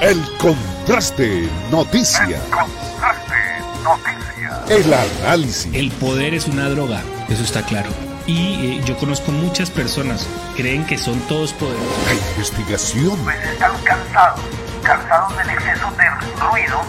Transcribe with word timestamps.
El 0.00 0.18
contraste 0.38 1.46
noticia. 1.70 2.24
El 2.24 2.50
contraste 2.50 3.34
noticia. 3.84 4.64
El 4.70 4.94
análisis. 4.94 5.68
El 5.74 5.90
poder 5.90 6.32
es 6.32 6.46
una 6.46 6.70
droga, 6.70 7.02
eso 7.28 7.42
está 7.42 7.62
claro. 7.66 7.90
Y 8.26 8.78
eh, 8.78 8.82
yo 8.86 8.96
conozco 8.96 9.30
muchas 9.30 9.68
personas 9.68 10.26
creen 10.56 10.86
que 10.86 10.96
son 10.96 11.20
todos 11.28 11.52
poderosos. 11.52 12.06
La 12.06 12.14
investigación. 12.14 13.18
Pues 13.24 13.36
están 13.44 13.72
cansados, 13.84 14.40
cansados 14.82 15.36
del 15.36 15.50
exceso 15.50 15.90
de 15.90 16.46
ruido. 16.48 16.80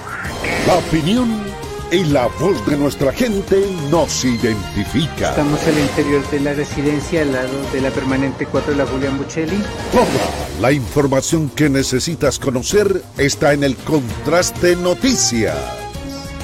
La 0.65 0.75
opinión 0.75 1.43
y 1.91 2.05
la 2.05 2.27
voz 2.39 2.65
de 2.65 2.77
nuestra 2.77 3.11
gente 3.11 3.67
nos 3.89 4.23
identifica. 4.23 5.31
Estamos 5.31 5.61
al 5.67 5.77
interior 5.77 6.29
de 6.31 6.39
la 6.39 6.53
residencia 6.53 7.21
al 7.21 7.33
lado 7.33 7.71
de 7.73 7.81
la 7.81 7.91
permanente 7.91 8.45
4 8.45 8.71
de 8.71 8.77
la 8.77 8.85
Julián 8.85 9.17
Buccelli. 9.17 9.61
Toda 9.91 10.61
la 10.61 10.71
información 10.71 11.49
que 11.49 11.69
necesitas 11.69 12.39
conocer 12.39 13.03
está 13.17 13.51
en 13.53 13.65
el 13.65 13.75
Contraste 13.75 14.77
Noticias. 14.77 15.57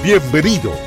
Bienvenido. 0.03 0.86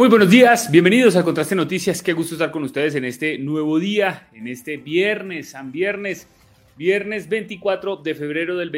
Muy 0.00 0.08
buenos 0.08 0.30
días, 0.30 0.70
bienvenidos 0.70 1.14
a 1.14 1.22
Contraste 1.22 1.54
Noticias. 1.54 2.02
Qué 2.02 2.14
gusto 2.14 2.34
estar 2.34 2.50
con 2.50 2.62
ustedes 2.62 2.94
en 2.94 3.04
este 3.04 3.36
nuevo 3.36 3.78
día, 3.78 4.30
en 4.32 4.48
este 4.48 4.78
viernes, 4.78 5.50
San 5.50 5.72
Viernes, 5.72 6.26
viernes 6.74 7.28
24 7.28 7.96
de 7.96 8.14
febrero 8.14 8.56
del, 8.56 8.70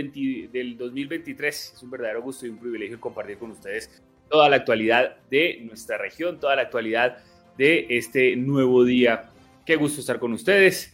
del 0.50 0.76
2023. 0.76 1.74
Es 1.76 1.80
un 1.80 1.90
verdadero 1.90 2.22
gusto 2.22 2.44
y 2.44 2.48
un 2.48 2.58
privilegio 2.58 3.00
compartir 3.00 3.38
con 3.38 3.52
ustedes 3.52 4.02
toda 4.28 4.48
la 4.48 4.56
actualidad 4.56 5.14
de 5.30 5.60
nuestra 5.64 5.96
región, 5.96 6.40
toda 6.40 6.56
la 6.56 6.62
actualidad 6.62 7.18
de 7.56 7.86
este 7.90 8.34
nuevo 8.34 8.82
día. 8.82 9.30
Qué 9.64 9.76
gusto 9.76 10.00
estar 10.00 10.18
con 10.18 10.32
ustedes. 10.32 10.92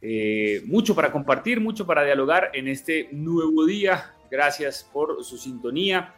Eh, 0.00 0.62
mucho 0.64 0.94
para 0.94 1.12
compartir, 1.12 1.60
mucho 1.60 1.84
para 1.84 2.04
dialogar 2.04 2.52
en 2.54 2.68
este 2.68 3.10
nuevo 3.12 3.66
día. 3.66 4.14
Gracias 4.30 4.88
por 4.90 5.22
su 5.22 5.36
sintonía. 5.36 6.14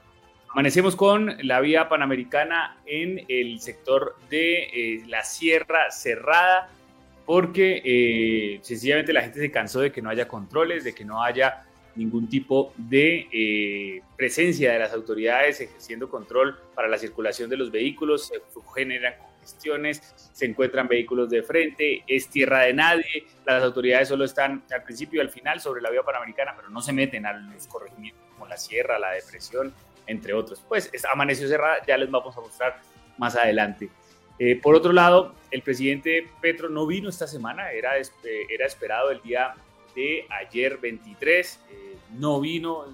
Amanecemos 0.53 0.97
con 0.97 1.37
la 1.43 1.61
vía 1.61 1.89
panamericana 1.89 2.77
en 2.85 3.25
el 3.29 3.61
sector 3.61 4.17
de 4.29 4.65
eh, 4.65 5.03
la 5.07 5.23
Sierra 5.23 5.93
Cerrada, 5.93 6.69
porque 7.25 7.81
eh, 7.85 8.59
sencillamente 8.61 9.13
la 9.13 9.23
gente 9.23 9.39
se 9.39 9.53
cansó 9.53 9.79
de 9.79 9.93
que 9.93 10.03
no 10.03 10.11
haya 10.11 10.27
controles, 10.27 10.83
de 10.83 10.93
que 10.93 11.05
no 11.05 11.23
haya 11.23 11.63
ningún 11.95 12.29
tipo 12.29 12.75
de 12.77 13.29
eh, 13.33 14.03
presencia 14.17 14.73
de 14.73 14.81
las 14.81 14.93
autoridades 14.93 15.61
ejerciendo 15.61 16.09
control 16.09 16.59
para 16.75 16.89
la 16.89 16.99
circulación 16.99 17.49
de 17.49 17.57
los 17.57 17.71
vehículos, 17.71 18.27
se 18.27 18.43
generan 18.75 19.15
congestiones, 19.19 20.03
se 20.33 20.47
encuentran 20.47 20.89
vehículos 20.89 21.31
de 21.31 21.45
frente, 21.45 22.03
es 22.09 22.29
tierra 22.29 22.63
de 22.63 22.73
nadie, 22.73 23.27
las 23.47 23.63
autoridades 23.63 24.09
solo 24.09 24.25
están 24.25 24.65
al 24.73 24.83
principio 24.83 25.19
y 25.19 25.25
al 25.25 25.31
final 25.31 25.61
sobre 25.61 25.81
la 25.81 25.91
vía 25.91 26.03
panamericana, 26.03 26.55
pero 26.57 26.71
no 26.71 26.81
se 26.81 26.93
meten 26.93 27.25
a 27.25 27.35
los 27.35 27.69
corregimientos 27.69 28.21
como 28.33 28.49
la 28.49 28.57
sierra, 28.57 28.99
la 28.99 29.13
depresión, 29.13 29.73
entre 30.11 30.35
otros. 30.35 30.63
Pues 30.69 30.91
amaneció 31.13 31.49
cerrada, 31.49 31.77
ya 31.87 31.97
les 31.97 32.11
vamos 32.11 32.37
a 32.37 32.41
mostrar 32.41 32.81
más 33.17 33.37
adelante. 33.37 33.89
Eh, 34.39 34.57
por 34.57 34.75
otro 34.75 34.93
lado, 34.93 35.35
el 35.51 35.63
presidente 35.63 36.27
Petro 36.41 36.69
no 36.69 36.87
vino 36.87 37.09
esta 37.09 37.27
semana, 37.27 37.71
era, 37.73 37.99
eh, 37.99 38.03
era 38.49 38.67
esperado 38.67 39.11
el 39.11 39.21
día 39.23 39.55
de 39.95 40.27
ayer 40.31 40.79
23, 40.79 41.61
eh, 41.71 41.97
no 42.19 42.41
vino, 42.41 42.87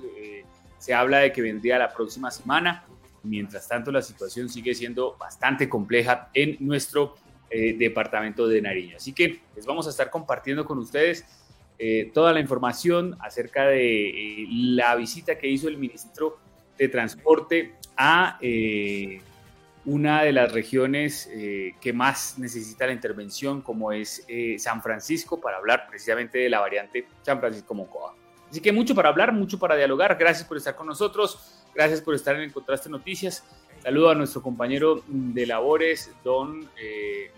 se 0.79 0.93
habla 0.93 1.19
de 1.19 1.33
que 1.33 1.41
vendría 1.41 1.79
la 1.79 1.93
próxima 1.93 2.31
semana. 2.31 2.85
Mientras 3.23 3.69
tanto, 3.69 3.91
la 3.91 4.03
situación 4.03 4.49
sigue 4.49 4.75
siendo 4.75 5.17
bastante 5.17 5.69
compleja 5.69 6.31
en 6.35 6.57
nuestro 6.61 7.15
departamento 7.49 8.47
de 8.47 8.61
Nariño. 8.61 8.97
Así 8.97 9.13
que 9.13 9.41
les 9.55 9.65
vamos 9.65 9.87
a 9.87 9.91
estar 9.91 10.11
compartiendo 10.11 10.65
con 10.65 10.79
ustedes 10.79 11.25
toda 12.13 12.33
la 12.33 12.41
información 12.41 13.17
acerca 13.21 13.67
de 13.67 14.47
la 14.51 14.95
visita 14.97 15.39
que 15.39 15.49
hizo 15.49 15.69
el 15.69 15.79
ministro 15.79 16.39
de 16.79 16.89
transporte 16.89 17.75
a 17.97 18.39
eh, 18.41 19.21
una 19.85 20.23
de 20.23 20.33
las 20.33 20.53
regiones 20.53 21.29
eh, 21.33 21.75
que 21.81 21.93
más 21.93 22.39
necesita 22.39 22.87
la 22.87 22.93
intervención, 22.93 23.63
como 23.63 23.93
es 23.93 24.25
eh, 24.29 24.57
San 24.59 24.83
Francisco, 24.83 25.41
para 25.41 25.59
hablar 25.59 25.87
precisamente 25.89 26.39
de 26.39 26.49
la 26.49 26.61
variante 26.61 27.07
San 27.23 27.39
Francisco-Mocoa. 27.39 28.15
Así 28.51 28.61
que 28.61 28.73
mucho 28.73 28.95
para 28.95 29.09
hablar, 29.09 29.33
mucho 29.33 29.59
para 29.59 29.77
dialogar. 29.77 30.17
Gracias 30.19 30.47
por 30.47 30.57
estar 30.57 30.75
con 30.77 30.87
nosotros, 30.87 31.65
gracias 31.75 32.01
por 32.01 32.15
estar 32.15 32.39
en 32.41 32.51
Contraste 32.51 32.89
Noticias. 32.89 33.45
Saludo 33.83 34.11
a 34.11 34.15
nuestro 34.15 34.43
compañero 34.43 35.05
de 35.07 35.47
labores, 35.47 36.11
don 36.25 36.69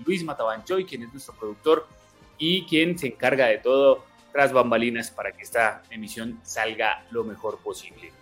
Luis 0.07 0.25
Matabanchoy, 0.25 0.85
quien 0.85 1.03
es 1.03 1.13
nuestro 1.13 1.35
productor 1.35 1.87
y 2.39 2.65
quien 2.67 2.99
se 2.99 3.09
encarga 3.09 3.47
de 3.47 3.59
todo 3.59 4.05
tras 4.33 4.53
bambalinas 4.53 5.11
para 5.11 5.33
que 5.33 5.43
esta 5.43 5.83
emisión 5.91 6.41
salga 6.43 7.05
lo 7.11 7.25
mejor 7.25 7.59
posible. 7.59 8.13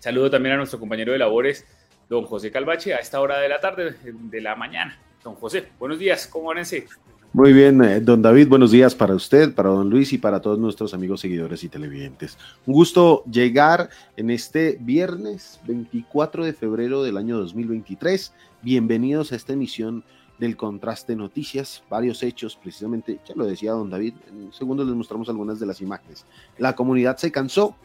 Saludo 0.00 0.30
también 0.30 0.54
a 0.54 0.56
nuestro 0.56 0.80
compañero 0.80 1.12
de 1.12 1.18
labores, 1.18 1.66
don 2.08 2.24
José 2.24 2.50
Calvache, 2.50 2.94
a 2.94 3.00
esta 3.00 3.20
hora 3.20 3.38
de 3.38 3.50
la 3.50 3.60
tarde, 3.60 3.96
de 4.02 4.40
la 4.40 4.56
mañana. 4.56 4.98
Don 5.22 5.34
José, 5.34 5.68
buenos 5.78 5.98
días, 5.98 6.26
¿cómo 6.26 6.54
ese? 6.54 6.86
Muy 7.34 7.52
bien, 7.52 7.84
eh, 7.84 8.00
don 8.00 8.22
David, 8.22 8.48
buenos 8.48 8.70
días 8.70 8.94
para 8.94 9.14
usted, 9.14 9.54
para 9.54 9.68
don 9.68 9.90
Luis 9.90 10.14
y 10.14 10.18
para 10.18 10.40
todos 10.40 10.58
nuestros 10.58 10.94
amigos 10.94 11.20
seguidores 11.20 11.64
y 11.64 11.68
televidentes. 11.68 12.38
Un 12.64 12.72
gusto 12.72 13.24
llegar 13.30 13.90
en 14.16 14.30
este 14.30 14.78
viernes 14.80 15.60
24 15.66 16.46
de 16.46 16.54
febrero 16.54 17.02
del 17.02 17.18
año 17.18 17.36
2023. 17.36 18.32
Bienvenidos 18.62 19.32
a 19.32 19.36
esta 19.36 19.52
emisión 19.52 20.02
del 20.38 20.56
Contraste 20.56 21.14
Noticias, 21.14 21.84
varios 21.90 22.22
hechos, 22.22 22.56
precisamente, 22.56 23.20
ya 23.28 23.34
lo 23.36 23.44
decía 23.44 23.72
don 23.72 23.90
David, 23.90 24.14
en 24.30 24.50
segundos 24.54 24.86
les 24.86 24.96
mostramos 24.96 25.28
algunas 25.28 25.60
de 25.60 25.66
las 25.66 25.82
imágenes. 25.82 26.24
La 26.56 26.74
comunidad 26.74 27.18
se 27.18 27.30
cansó, 27.30 27.76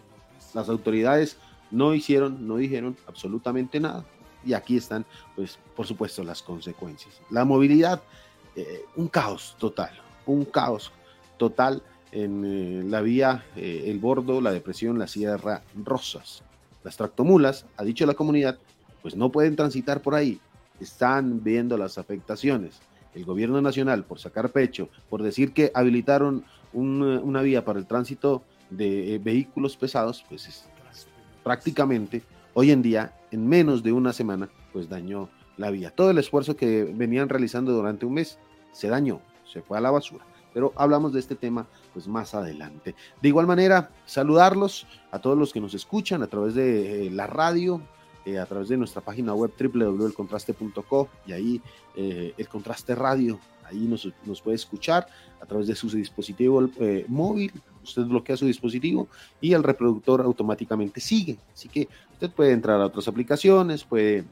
las 0.53 0.69
autoridades 0.69 1.37
no 1.75 1.93
hicieron, 1.93 2.47
no 2.47 2.55
dijeron 2.55 2.95
absolutamente 3.05 3.79
nada. 3.79 4.05
Y 4.45 4.53
aquí 4.53 4.77
están, 4.77 5.05
pues, 5.35 5.59
por 5.75 5.85
supuesto, 5.85 6.23
las 6.23 6.41
consecuencias. 6.41 7.19
La 7.29 7.43
movilidad, 7.43 8.01
eh, 8.55 8.85
un 8.95 9.09
caos 9.09 9.55
total, 9.59 9.91
un 10.25 10.45
caos 10.45 10.91
total 11.37 11.83
en 12.11 12.45
eh, 12.45 12.83
la 12.85 13.01
vía 13.01 13.43
eh, 13.57 13.83
El 13.87 13.99
Bordo, 13.99 14.39
la 14.39 14.53
Depresión, 14.53 14.97
la 14.97 15.07
Sierra 15.07 15.63
Rosas. 15.83 16.43
Las 16.83 16.95
tractomulas, 16.95 17.65
ha 17.75 17.83
dicho 17.83 18.05
la 18.05 18.13
comunidad, 18.13 18.57
pues 19.01 19.15
no 19.15 19.31
pueden 19.31 19.57
transitar 19.57 20.01
por 20.01 20.15
ahí. 20.15 20.39
Están 20.79 21.43
viendo 21.43 21.77
las 21.77 21.97
afectaciones. 21.97 22.79
El 23.13 23.25
gobierno 23.25 23.61
nacional, 23.61 24.05
por 24.05 24.19
sacar 24.19 24.49
pecho, 24.49 24.89
por 25.09 25.23
decir 25.23 25.51
que 25.51 25.71
habilitaron 25.73 26.45
una 26.73 27.41
vía 27.41 27.63
para 27.63 27.79
el 27.79 27.85
tránsito 27.85 28.43
de 28.69 29.21
vehículos 29.23 29.77
pesados, 29.77 30.25
pues 30.27 30.67
prácticamente 31.45 32.23
hoy 32.55 32.71
en 32.71 32.81
día, 32.81 33.13
en 33.29 33.47
menos 33.47 33.83
de 33.83 33.91
una 33.91 34.13
semana, 34.13 34.49
pues 34.73 34.89
dañó 34.89 35.29
la 35.57 35.69
vía. 35.69 35.91
Todo 35.91 36.09
el 36.09 36.17
esfuerzo 36.17 36.55
que 36.55 36.83
venían 36.83 37.29
realizando 37.29 37.71
durante 37.71 38.07
un 38.07 38.15
mes 38.15 38.39
se 38.71 38.87
dañó, 38.87 39.21
se 39.45 39.61
fue 39.61 39.77
a 39.77 39.81
la 39.81 39.91
basura. 39.91 40.25
Pero 40.55 40.73
hablamos 40.75 41.13
de 41.13 41.19
este 41.19 41.35
tema 41.35 41.67
pues 41.93 42.07
más 42.07 42.33
adelante. 42.33 42.95
De 43.21 43.27
igual 43.27 43.45
manera, 43.45 43.91
saludarlos 44.07 44.87
a 45.11 45.19
todos 45.19 45.37
los 45.37 45.53
que 45.53 45.61
nos 45.61 45.75
escuchan 45.75 46.23
a 46.23 46.27
través 46.27 46.55
de 46.55 47.05
eh, 47.05 47.11
la 47.11 47.27
radio, 47.27 47.79
eh, 48.25 48.39
a 48.39 48.45
través 48.47 48.69
de 48.69 48.77
nuestra 48.77 49.01
página 49.01 49.35
web 49.35 49.51
www.elcontraste.co 49.55 51.09
y 51.27 51.31
ahí 51.31 51.61
eh, 51.95 52.33
el 52.35 52.47
contraste 52.47 52.95
radio, 52.95 53.39
ahí 53.65 53.79
nos, 53.87 54.07
nos, 54.25 54.41
puede 54.41 54.55
escuchar 54.55 55.07
a 55.41 55.45
través 55.45 55.67
de 55.67 55.75
su 55.75 55.89
dispositivo 55.89 56.69
móvil, 57.07 57.51
usted 57.83 58.03
bloquea 58.03 58.37
su 58.37 58.45
dispositivo 58.45 59.07
y 59.39 59.53
el 59.53 59.63
reproductor 59.63 60.21
automáticamente 60.21 60.99
sigue. 60.99 61.37
Así 61.53 61.69
que 61.69 61.87
usted 62.13 62.31
puede 62.31 62.51
entrar 62.51 62.81
a 62.81 62.85
otras 62.85 63.07
aplicaciones, 63.07 63.83
puede 63.83 64.25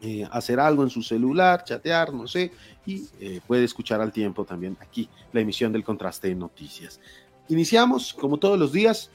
eh, 0.00 0.26
hacer 0.30 0.60
algo 0.60 0.84
en 0.84 0.90
su 0.90 1.02
celular, 1.02 1.64
chatear, 1.64 2.14
no 2.14 2.28
sé, 2.28 2.52
y 2.86 3.06
eh, 3.20 3.40
puede 3.44 3.64
escuchar 3.64 4.00
al 4.00 4.12
tiempo 4.12 4.44
también 4.44 4.76
aquí 4.80 5.08
la 5.32 5.40
emisión 5.40 5.72
del 5.72 5.82
contraste 5.82 6.28
de 6.28 6.36
noticias. 6.36 7.00
Iniciamos, 7.48 8.14
como 8.14 8.38
todos 8.38 8.58
los 8.58 8.72
días, 8.72 9.10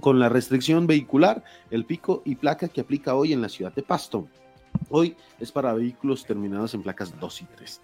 con 0.00 0.18
la 0.18 0.28
restricción 0.28 0.86
vehicular, 0.86 1.44
el 1.70 1.84
pico 1.84 2.22
y 2.24 2.34
placa 2.34 2.66
que 2.66 2.80
aplica 2.80 3.14
hoy 3.14 3.32
en 3.32 3.40
la 3.40 3.48
ciudad 3.48 3.72
de 3.72 3.82
Pasto. 3.82 4.26
Hoy 4.90 5.16
es 5.38 5.52
para 5.52 5.72
vehículos 5.72 6.24
terminados 6.24 6.74
en 6.74 6.82
placas 6.82 7.18
2 7.20 7.42
y 7.42 7.44
3. 7.56 7.80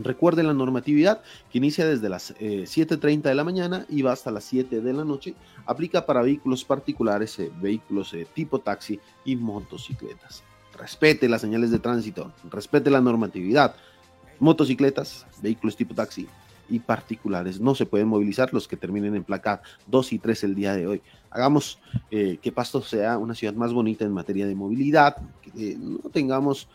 Recuerden 0.00 0.46
la 0.46 0.54
normatividad 0.54 1.22
que 1.50 1.58
inicia 1.58 1.86
desde 1.86 2.08
las 2.08 2.34
7.30 2.36 3.18
eh, 3.26 3.28
de 3.28 3.34
la 3.34 3.44
mañana 3.44 3.84
y 3.88 4.02
va 4.02 4.12
hasta 4.12 4.30
las 4.30 4.44
7 4.44 4.80
de 4.80 4.92
la 4.92 5.04
noche. 5.04 5.34
Aplica 5.66 6.06
para 6.06 6.22
vehículos 6.22 6.64
particulares, 6.64 7.38
eh, 7.38 7.50
vehículos 7.60 8.14
eh, 8.14 8.26
tipo 8.32 8.60
taxi 8.60 9.00
y 9.24 9.34
motocicletas. 9.36 10.44
Respete 10.78 11.28
las 11.28 11.40
señales 11.40 11.70
de 11.70 11.80
tránsito, 11.80 12.32
respete 12.50 12.90
la 12.90 13.00
normatividad. 13.00 13.74
Motocicletas, 14.38 15.26
vehículos 15.42 15.76
tipo 15.76 15.94
taxi 15.94 16.28
y 16.70 16.78
particulares 16.78 17.58
no 17.60 17.74
se 17.74 17.86
pueden 17.86 18.08
movilizar 18.08 18.52
los 18.52 18.68
que 18.68 18.76
terminen 18.76 19.16
en 19.16 19.24
placa 19.24 19.62
2 19.86 20.12
y 20.12 20.18
3 20.18 20.44
el 20.44 20.54
día 20.54 20.74
de 20.74 20.86
hoy. 20.86 21.02
Hagamos 21.30 21.80
que 22.10 22.52
Pasto 22.54 22.82
sea 22.82 23.18
una 23.18 23.34
ciudad 23.34 23.54
más 23.54 23.72
bonita 23.72 24.04
en 24.04 24.12
materia 24.12 24.46
de 24.46 24.54
movilidad, 24.54 25.16
no 25.54 26.10
tengamos 26.10 26.68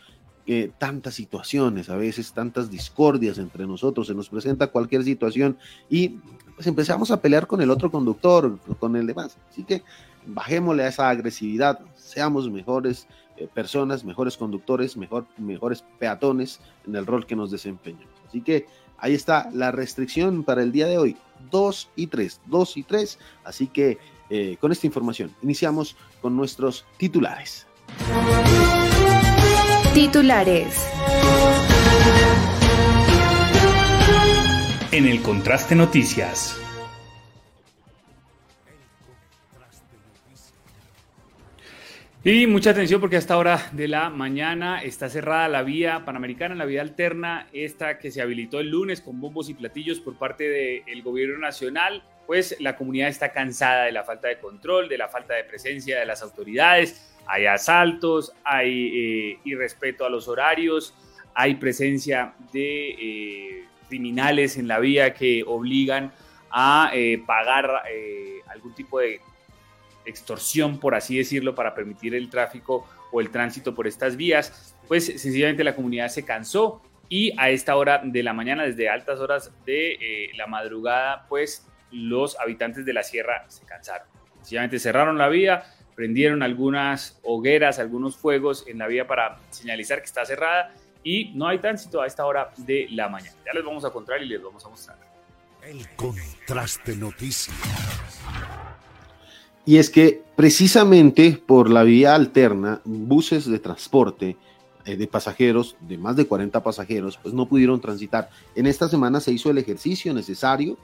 eh, 0.46 0.70
tantas 0.78 1.14
situaciones, 1.14 1.88
a 1.88 1.96
veces 1.96 2.32
tantas 2.32 2.70
discordias 2.70 3.38
entre 3.38 3.66
nosotros, 3.66 4.06
se 4.06 4.14
nos 4.14 4.28
presenta 4.28 4.66
cualquier 4.66 5.04
situación 5.04 5.56
y 5.88 6.18
pues 6.54 6.66
empezamos 6.66 7.10
a 7.10 7.20
pelear 7.20 7.46
con 7.46 7.60
el 7.60 7.70
otro 7.70 7.90
conductor, 7.90 8.58
con 8.78 8.94
el 8.96 9.06
demás. 9.06 9.36
Así 9.50 9.64
que 9.64 9.82
bajémosle 10.26 10.84
a 10.84 10.88
esa 10.88 11.08
agresividad, 11.08 11.80
seamos 11.96 12.50
mejores 12.50 13.06
eh, 13.36 13.48
personas, 13.52 14.04
mejores 14.04 14.36
conductores, 14.36 14.96
mejor, 14.96 15.26
mejores 15.38 15.84
peatones 15.98 16.60
en 16.86 16.94
el 16.94 17.06
rol 17.06 17.26
que 17.26 17.36
nos 17.36 17.50
desempeñamos. 17.50 18.14
Así 18.28 18.40
que 18.40 18.66
ahí 18.98 19.14
está 19.14 19.48
la 19.52 19.72
restricción 19.72 20.44
para 20.44 20.62
el 20.62 20.72
día 20.72 20.86
de 20.86 20.98
hoy, 20.98 21.16
2 21.50 21.90
y 21.96 22.06
3, 22.06 22.40
2 22.46 22.76
y 22.76 22.82
3. 22.84 23.18
Así 23.44 23.66
que 23.66 23.98
eh, 24.30 24.56
con 24.60 24.72
esta 24.72 24.86
información 24.86 25.34
iniciamos 25.42 25.96
con 26.22 26.36
nuestros 26.36 26.84
titulares. 26.96 27.66
Titulares. 29.94 30.90
En 34.90 35.06
el 35.06 35.22
Contraste 35.22 35.76
Noticias. 35.76 36.60
Y 42.24 42.48
mucha 42.48 42.70
atención 42.70 43.00
porque 43.00 43.18
hasta 43.18 43.38
hora 43.38 43.68
de 43.70 43.86
la 43.86 44.10
mañana 44.10 44.82
está 44.82 45.08
cerrada 45.08 45.46
la 45.46 45.62
vía 45.62 46.04
panamericana, 46.04 46.56
la 46.56 46.64
vía 46.64 46.82
alterna, 46.82 47.46
esta 47.52 47.98
que 47.98 48.10
se 48.10 48.20
habilitó 48.20 48.58
el 48.58 48.70
lunes 48.70 49.00
con 49.00 49.20
bombos 49.20 49.48
y 49.48 49.54
platillos 49.54 50.00
por 50.00 50.18
parte 50.18 50.82
del 50.84 51.02
gobierno 51.04 51.38
nacional. 51.38 52.02
Pues 52.26 52.56
la 52.58 52.74
comunidad 52.74 53.10
está 53.10 53.30
cansada 53.30 53.84
de 53.84 53.92
la 53.92 54.02
falta 54.02 54.26
de 54.26 54.40
control, 54.40 54.88
de 54.88 54.98
la 54.98 55.08
falta 55.08 55.34
de 55.34 55.44
presencia 55.44 56.00
de 56.00 56.06
las 56.06 56.20
autoridades. 56.20 57.13
Hay 57.26 57.46
asaltos, 57.46 58.32
hay 58.44 59.32
eh, 59.32 59.38
irrespeto 59.44 60.04
a 60.04 60.10
los 60.10 60.28
horarios, 60.28 60.94
hay 61.34 61.56
presencia 61.56 62.34
de 62.52 62.90
eh, 62.90 63.64
criminales 63.88 64.56
en 64.56 64.68
la 64.68 64.78
vía 64.78 65.14
que 65.14 65.42
obligan 65.46 66.12
a 66.50 66.90
eh, 66.94 67.22
pagar 67.26 67.82
algún 68.48 68.74
tipo 68.74 69.00
de 69.00 69.20
extorsión, 70.04 70.78
por 70.78 70.94
así 70.94 71.16
decirlo, 71.16 71.54
para 71.54 71.74
permitir 71.74 72.14
el 72.14 72.30
tráfico 72.30 72.86
o 73.10 73.20
el 73.20 73.30
tránsito 73.30 73.74
por 73.74 73.86
estas 73.86 74.16
vías, 74.16 74.76
pues 74.86 75.06
sencillamente 75.06 75.64
la 75.64 75.74
comunidad 75.74 76.08
se 76.08 76.24
cansó 76.24 76.82
y 77.08 77.32
a 77.38 77.50
esta 77.50 77.74
hora 77.76 78.00
de 78.04 78.22
la 78.22 78.32
mañana, 78.32 78.64
desde 78.64 78.88
altas 78.88 79.18
horas 79.18 79.50
de 79.64 80.30
la 80.36 80.46
madrugada, 80.46 81.26
pues 81.28 81.66
los 81.90 82.38
habitantes 82.38 82.84
de 82.84 82.92
la 82.92 83.02
sierra 83.02 83.44
se 83.48 83.64
cansaron. 83.64 84.06
Sencillamente 84.36 84.78
cerraron 84.78 85.16
la 85.16 85.28
vía, 85.28 85.64
prendieron 85.94 86.42
algunas 86.42 87.18
hogueras, 87.22 87.78
algunos 87.78 88.16
fuegos 88.16 88.64
en 88.66 88.78
la 88.78 88.86
vía 88.86 89.06
para 89.06 89.38
señalizar 89.50 90.00
que 90.00 90.06
está 90.06 90.24
cerrada 90.24 90.72
y 91.02 91.32
no 91.34 91.46
hay 91.46 91.58
tránsito 91.58 92.00
a 92.00 92.06
esta 92.06 92.24
hora 92.24 92.50
de 92.56 92.88
la 92.90 93.08
mañana. 93.08 93.36
Ya 93.44 93.52
les 93.52 93.64
vamos 93.64 93.84
a 93.84 93.90
contar 93.90 94.22
y 94.22 94.26
les 94.26 94.42
vamos 94.42 94.64
a 94.64 94.68
mostrar. 94.68 94.98
El 95.62 95.88
contraste 95.96 96.96
noticias. 96.96 97.56
Y 99.66 99.78
es 99.78 99.88
que 99.88 100.22
precisamente 100.36 101.40
por 101.46 101.70
la 101.70 101.84
vía 101.84 102.14
alterna, 102.14 102.80
buses 102.84 103.46
de 103.46 103.58
transporte 103.58 104.36
eh, 104.84 104.96
de 104.96 105.06
pasajeros, 105.06 105.76
de 105.80 105.96
más 105.96 106.16
de 106.16 106.26
40 106.26 106.62
pasajeros, 106.62 107.18
pues 107.22 107.32
no 107.34 107.46
pudieron 107.46 107.80
transitar. 107.80 108.28
En 108.54 108.66
esta 108.66 108.88
semana 108.88 109.20
se 109.20 109.32
hizo 109.32 109.50
el 109.50 109.56
ejercicio 109.56 110.12
necesario, 110.12 110.76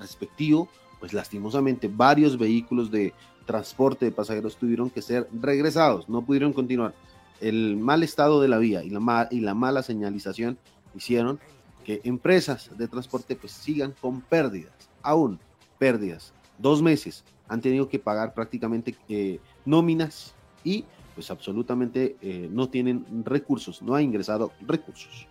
respectivo, 0.00 0.68
pues 0.98 1.12
lastimosamente 1.12 1.88
varios 1.88 2.36
vehículos 2.36 2.90
de 2.90 3.12
transporte 3.46 4.04
de 4.04 4.12
pasajeros 4.12 4.56
tuvieron 4.56 4.90
que 4.90 5.02
ser 5.02 5.28
regresados, 5.32 6.08
no 6.08 6.22
pudieron 6.22 6.52
continuar. 6.52 6.94
El 7.40 7.76
mal 7.76 8.02
estado 8.02 8.40
de 8.40 8.48
la 8.48 8.58
vía 8.58 8.82
y 8.82 8.90
la, 8.90 9.28
y 9.30 9.40
la 9.40 9.54
mala 9.54 9.82
señalización 9.82 10.58
hicieron 10.94 11.38
que 11.84 12.00
empresas 12.04 12.70
de 12.76 12.88
transporte 12.88 13.36
pues 13.36 13.52
sigan 13.52 13.94
con 14.00 14.20
pérdidas, 14.22 14.72
aún 15.02 15.38
pérdidas. 15.78 16.32
Dos 16.58 16.82
meses 16.82 17.24
han 17.48 17.60
tenido 17.60 17.88
que 17.88 17.98
pagar 17.98 18.34
prácticamente 18.34 18.96
eh, 19.08 19.38
nóminas 19.64 20.34
y 20.62 20.84
pues 21.14 21.30
absolutamente 21.30 22.16
eh, 22.20 22.48
no 22.50 22.68
tienen 22.68 23.04
recursos, 23.24 23.82
no 23.82 23.94
ha 23.94 24.02
ingresado 24.02 24.52
recursos. 24.66 25.28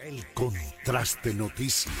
El 0.00 0.24
contraste 0.34 1.34
noticias. 1.34 1.94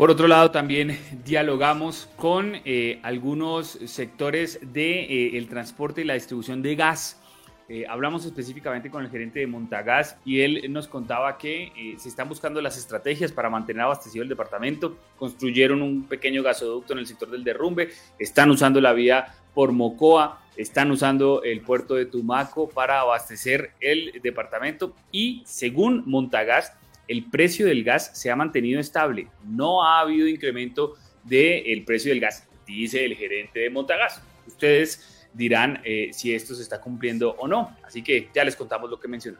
Por 0.00 0.10
otro 0.10 0.28
lado, 0.28 0.50
también 0.50 0.98
dialogamos 1.26 2.08
con 2.16 2.54
eh, 2.64 3.00
algunos 3.02 3.78
sectores 3.84 4.58
del 4.62 4.72
de, 4.72 5.36
el 5.36 5.46
transporte 5.46 6.00
y 6.00 6.04
la 6.04 6.14
distribución 6.14 6.62
de 6.62 6.74
gas. 6.74 7.20
Eh, 7.68 7.84
hablamos 7.86 8.24
específicamente 8.24 8.90
con 8.90 9.04
el 9.04 9.10
gerente 9.10 9.40
de 9.40 9.46
Montagas 9.46 10.16
y 10.24 10.40
él 10.40 10.72
nos 10.72 10.88
contaba 10.88 11.36
que 11.36 11.64
eh, 11.76 11.96
se 11.98 12.08
están 12.08 12.30
buscando 12.30 12.62
las 12.62 12.78
estrategias 12.78 13.30
para 13.30 13.50
mantener 13.50 13.82
abastecido 13.82 14.22
el 14.22 14.30
departamento. 14.30 14.96
Construyeron 15.18 15.82
un 15.82 16.04
pequeño 16.04 16.42
gasoducto 16.42 16.94
en 16.94 17.00
el 17.00 17.06
sector 17.06 17.28
del 17.30 17.44
derrumbe, 17.44 17.90
están 18.18 18.50
usando 18.50 18.80
la 18.80 18.94
vía 18.94 19.34
por 19.52 19.72
Mocoa, 19.72 20.40
están 20.56 20.90
usando 20.92 21.42
el 21.42 21.60
puerto 21.60 21.94
de 21.94 22.06
Tumaco 22.06 22.70
para 22.70 23.00
abastecer 23.00 23.72
el 23.80 24.18
departamento. 24.22 24.94
Y 25.12 25.42
según 25.44 26.04
Montagas, 26.06 26.72
el 27.10 27.24
precio 27.24 27.66
del 27.66 27.82
gas 27.82 28.12
se 28.14 28.30
ha 28.30 28.36
mantenido 28.36 28.78
estable. 28.78 29.26
No 29.44 29.82
ha 29.82 29.98
habido 29.98 30.28
incremento 30.28 30.94
del 31.24 31.82
precio 31.84 32.12
del 32.12 32.20
gas, 32.20 32.46
dice 32.64 33.04
el 33.04 33.16
gerente 33.16 33.58
de 33.58 33.68
Montagas. 33.68 34.22
Ustedes 34.46 35.26
dirán 35.34 35.80
eh, 35.84 36.10
si 36.12 36.32
esto 36.32 36.54
se 36.54 36.62
está 36.62 36.80
cumpliendo 36.80 37.34
o 37.36 37.48
no. 37.48 37.76
Así 37.82 38.02
que 38.04 38.28
ya 38.32 38.44
les 38.44 38.54
contamos 38.54 38.88
lo 38.88 39.00
que 39.00 39.08
mencionó. 39.08 39.38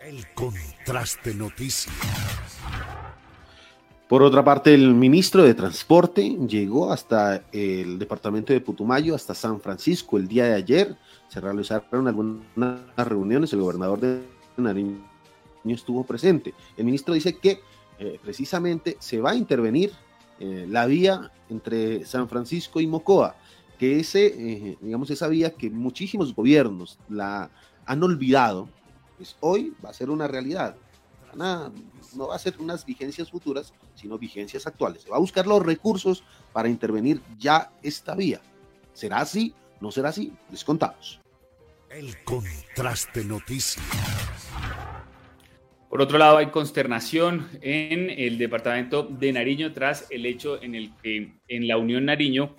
El 0.00 0.26
contraste 0.34 1.34
noticias. 1.34 1.94
Por 4.08 4.24
otra 4.24 4.42
parte, 4.42 4.74
el 4.74 4.92
ministro 4.92 5.44
de 5.44 5.54
Transporte 5.54 6.36
llegó 6.48 6.92
hasta 6.92 7.44
el 7.52 7.96
departamento 7.96 8.52
de 8.52 8.60
Putumayo, 8.60 9.14
hasta 9.14 9.34
San 9.34 9.60
Francisco 9.60 10.18
el 10.18 10.26
día 10.26 10.46
de 10.46 10.54
ayer. 10.54 10.96
Se 11.28 11.40
realizaron 11.40 12.08
algunas 12.08 12.80
reuniones, 12.96 13.52
el 13.52 13.60
gobernador 13.60 14.00
de 14.00 14.20
Nariño 14.56 15.13
estuvo 15.72 16.04
presente. 16.04 16.52
El 16.76 16.84
ministro 16.84 17.14
dice 17.14 17.36
que 17.36 17.60
eh, 17.98 18.18
precisamente 18.22 18.96
se 19.00 19.20
va 19.20 19.30
a 19.30 19.34
intervenir 19.34 19.92
eh, 20.40 20.66
la 20.68 20.86
vía 20.86 21.30
entre 21.48 22.04
San 22.04 22.28
Francisco 22.28 22.80
y 22.80 22.86
Mocoa 22.86 23.36
que 23.78 24.00
ese, 24.00 24.26
eh, 24.26 24.78
digamos, 24.80 25.10
esa 25.10 25.28
vía 25.28 25.54
que 25.54 25.70
muchísimos 25.70 26.34
gobiernos 26.34 26.98
la 27.08 27.50
han 27.86 28.02
olvidado, 28.02 28.68
pues 29.16 29.36
hoy 29.40 29.74
va 29.84 29.90
a 29.90 29.94
ser 29.94 30.10
una 30.10 30.28
realidad. 30.28 30.76
no 31.34 32.28
va 32.28 32.36
a 32.36 32.38
ser 32.38 32.54
unas 32.60 32.84
vigencias 32.84 33.30
futuras, 33.30 33.72
sino 33.94 34.18
vigencias 34.18 34.66
actuales. 34.66 35.02
Se 35.02 35.10
va 35.10 35.16
a 35.16 35.20
buscar 35.20 35.46
los 35.46 35.64
recursos 35.64 36.22
para 36.52 36.68
intervenir 36.68 37.20
ya 37.38 37.72
esta 37.82 38.14
vía. 38.14 38.40
¿Será 38.92 39.18
así? 39.18 39.54
¿No 39.80 39.90
será 39.90 40.10
así? 40.10 40.32
Les 40.50 40.64
contamos. 40.64 41.20
El 41.90 42.22
contraste 42.24 43.24
noticias. 43.24 44.13
Por 45.94 46.02
otro 46.02 46.18
lado, 46.18 46.38
hay 46.38 46.46
consternación 46.46 47.48
en 47.62 48.10
el 48.10 48.36
departamento 48.36 49.04
de 49.04 49.32
Nariño 49.32 49.72
tras 49.72 50.10
el 50.10 50.26
hecho 50.26 50.60
en 50.60 50.74
el 50.74 50.90
que 51.00 51.34
en 51.46 51.68
la 51.68 51.76
Unión 51.76 52.06
Nariño 52.06 52.56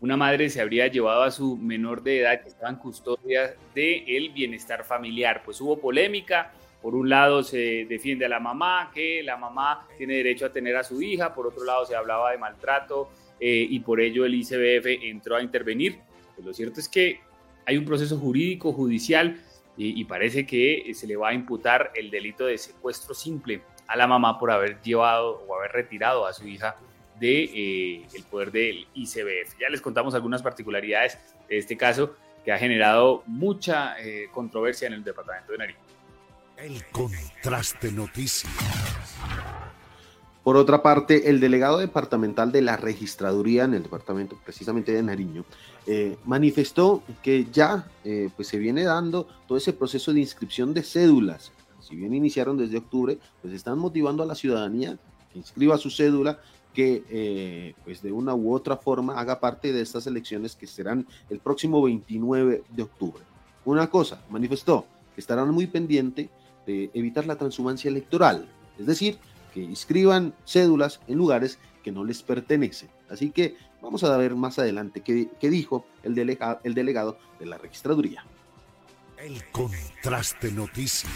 una 0.00 0.16
madre 0.16 0.48
se 0.48 0.62
habría 0.62 0.86
llevado 0.86 1.22
a 1.22 1.30
su 1.30 1.58
menor 1.58 2.02
de 2.02 2.20
edad 2.20 2.40
que 2.40 2.48
estaba 2.48 2.70
en 2.70 2.76
custodia 2.76 3.54
del 3.74 4.30
bienestar 4.30 4.84
familiar. 4.84 5.42
Pues 5.44 5.60
hubo 5.60 5.78
polémica. 5.78 6.50
Por 6.80 6.94
un 6.94 7.10
lado 7.10 7.42
se 7.42 7.84
defiende 7.86 8.24
a 8.24 8.30
la 8.30 8.40
mamá, 8.40 8.90
que 8.94 9.22
la 9.22 9.36
mamá 9.36 9.86
tiene 9.98 10.14
derecho 10.14 10.46
a 10.46 10.50
tener 10.50 10.74
a 10.74 10.82
su 10.82 11.02
hija. 11.02 11.34
Por 11.34 11.46
otro 11.46 11.66
lado 11.66 11.84
se 11.84 11.94
hablaba 11.94 12.30
de 12.30 12.38
maltrato 12.38 13.10
eh, 13.38 13.66
y 13.68 13.80
por 13.80 14.00
ello 14.00 14.24
el 14.24 14.34
ICBF 14.34 15.04
entró 15.04 15.36
a 15.36 15.42
intervenir. 15.42 15.98
Pues 16.34 16.46
lo 16.46 16.54
cierto 16.54 16.80
es 16.80 16.88
que 16.88 17.20
hay 17.66 17.76
un 17.76 17.84
proceso 17.84 18.16
jurídico, 18.16 18.72
judicial, 18.72 19.42
y, 19.80 20.04
parece 20.06 20.44
que 20.44 20.90
se 20.92 21.06
le 21.06 21.16
va 21.16 21.28
a 21.28 21.34
imputar 21.34 21.92
el 21.94 22.10
delito 22.10 22.46
de 22.46 22.58
secuestro 22.58 23.14
simple 23.14 23.62
a 23.86 23.96
la 23.96 24.08
mamá 24.08 24.36
por 24.36 24.50
haber 24.50 24.80
llevado 24.82 25.44
o 25.46 25.54
haber 25.54 25.70
retirado 25.70 26.26
a 26.26 26.32
su 26.32 26.48
hija 26.48 26.76
de, 27.20 27.44
eh, 27.44 28.06
poder 28.28 28.50
del 28.50 28.88
ICBF. 28.92 29.56
Ya 29.60 29.68
les 29.70 29.80
contamos 29.80 30.14
algunas 30.14 30.42
particularidades 30.42 31.18
de 31.48 31.58
este 31.58 31.76
caso 31.76 32.16
que 32.44 32.50
ha 32.50 32.58
generado 32.58 33.22
mucha 33.26 33.98
eh, 34.00 34.28
controversia 34.32 34.88
en 34.88 34.94
el 34.94 35.04
departamento 35.04 35.52
de 35.52 35.58
Nariño. 35.58 35.78
El 36.56 36.84
contraste 36.86 37.92
noticias. 37.92 38.52
Por 40.48 40.56
otra 40.56 40.82
parte, 40.82 41.28
el 41.28 41.40
delegado 41.40 41.76
departamental 41.76 42.50
de 42.52 42.62
la 42.62 42.78
registraduría 42.78 43.64
en 43.64 43.74
el 43.74 43.82
departamento 43.82 44.38
precisamente 44.42 44.92
de 44.92 45.02
Nariño 45.02 45.44
eh, 45.86 46.16
manifestó 46.24 47.02
que 47.22 47.48
ya 47.52 47.86
pues 48.34 48.48
se 48.48 48.56
viene 48.56 48.84
dando 48.84 49.28
todo 49.46 49.58
ese 49.58 49.74
proceso 49.74 50.10
de 50.14 50.20
inscripción 50.20 50.72
de 50.72 50.82
cédulas. 50.82 51.52
Si 51.80 51.96
bien 51.96 52.14
iniciaron 52.14 52.56
desde 52.56 52.78
octubre, 52.78 53.18
pues 53.42 53.52
están 53.52 53.78
motivando 53.78 54.22
a 54.22 54.26
la 54.26 54.34
ciudadanía 54.34 54.98
que 55.30 55.38
inscriba 55.38 55.76
su 55.76 55.90
cédula 55.90 56.38
que 56.72 57.04
eh, 57.10 57.74
pues 57.84 58.00
de 58.00 58.10
una 58.10 58.34
u 58.34 58.54
otra 58.54 58.78
forma 58.78 59.20
haga 59.20 59.40
parte 59.40 59.70
de 59.70 59.82
estas 59.82 60.06
elecciones 60.06 60.56
que 60.56 60.66
serán 60.66 61.06
el 61.28 61.40
próximo 61.40 61.82
29 61.82 62.62
de 62.70 62.82
octubre. 62.82 63.22
Una 63.66 63.90
cosa, 63.90 64.22
manifestó, 64.30 64.86
estarán 65.14 65.50
muy 65.50 65.66
pendientes 65.66 66.30
de 66.66 66.90
evitar 66.94 67.26
la 67.26 67.36
transhumancia 67.36 67.90
electoral, 67.90 68.48
es 68.78 68.86
decir, 68.86 69.18
que 69.58 69.64
inscriban 69.64 70.34
cédulas 70.46 71.00
en 71.08 71.18
lugares 71.18 71.58
que 71.82 71.90
no 71.90 72.04
les 72.04 72.22
pertenecen. 72.22 72.88
Así 73.08 73.30
que 73.30 73.56
vamos 73.82 74.04
a 74.04 74.16
ver 74.16 74.34
más 74.34 74.58
adelante 74.58 75.00
qué, 75.00 75.50
dijo 75.50 75.84
el, 76.02 76.14
delega, 76.14 76.60
el 76.62 76.74
delegado 76.74 77.18
de 77.40 77.46
la 77.46 77.58
registraduría. 77.58 78.24
El 79.18 79.42
contraste 79.50 80.52
noticias. 80.52 81.12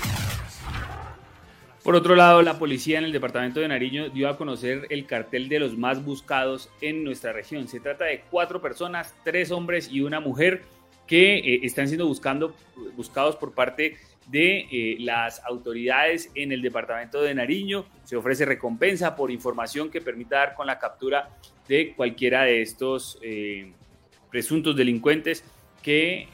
Por 1.84 1.94
otro 1.96 2.14
lado, 2.14 2.42
la 2.42 2.58
policía 2.58 2.99
en 2.99 3.04
el 3.04 3.12
departamento 3.12 3.61
de 3.61 3.68
Nariño 3.68 4.08
dio 4.08 4.28
a 4.28 4.37
conocer 4.37 4.87
el 4.90 5.06
cartel 5.06 5.49
de 5.49 5.58
los 5.58 5.76
más 5.76 6.04
buscados 6.04 6.68
en 6.80 7.02
nuestra 7.04 7.32
región. 7.32 7.68
Se 7.68 7.80
trata 7.80 8.04
de 8.04 8.22
cuatro 8.30 8.61
personas, 8.61 9.14
tres 9.25 9.50
hombres 9.50 9.88
y 9.90 10.00
una 10.00 10.20
mujer 10.20 10.62
que 11.06 11.38
eh, 11.38 11.61
están 11.64 11.88
siendo 11.88 12.06
buscando, 12.06 12.54
buscados 12.96 13.37
por 13.37 13.52
parte 13.52 13.82
de 13.82 13.96
eh, 14.33 14.97
las 15.00 15.43
autoridades 15.45 16.31
en 16.35 16.52
el 16.52 16.62
departamento 16.62 17.23
de 17.23 17.35
Nariño. 17.35 17.85
Se 18.05 18.17
ofrece 18.17 18.45
recompensa 18.45 19.17
por 19.17 19.31
información 19.31 19.91
que 19.91 20.00
permita 20.00 20.37
dar 20.37 20.55
con 20.55 20.67
la 20.67 20.79
captura 20.79 21.31
de 21.69 21.95
cualquiera 21.95 22.43
de 22.43 22.62
estos 22.62 23.19
eh, 23.23 23.73
presuntos 24.31 24.76
delincuentes 24.76 25.45
que 25.83 26.29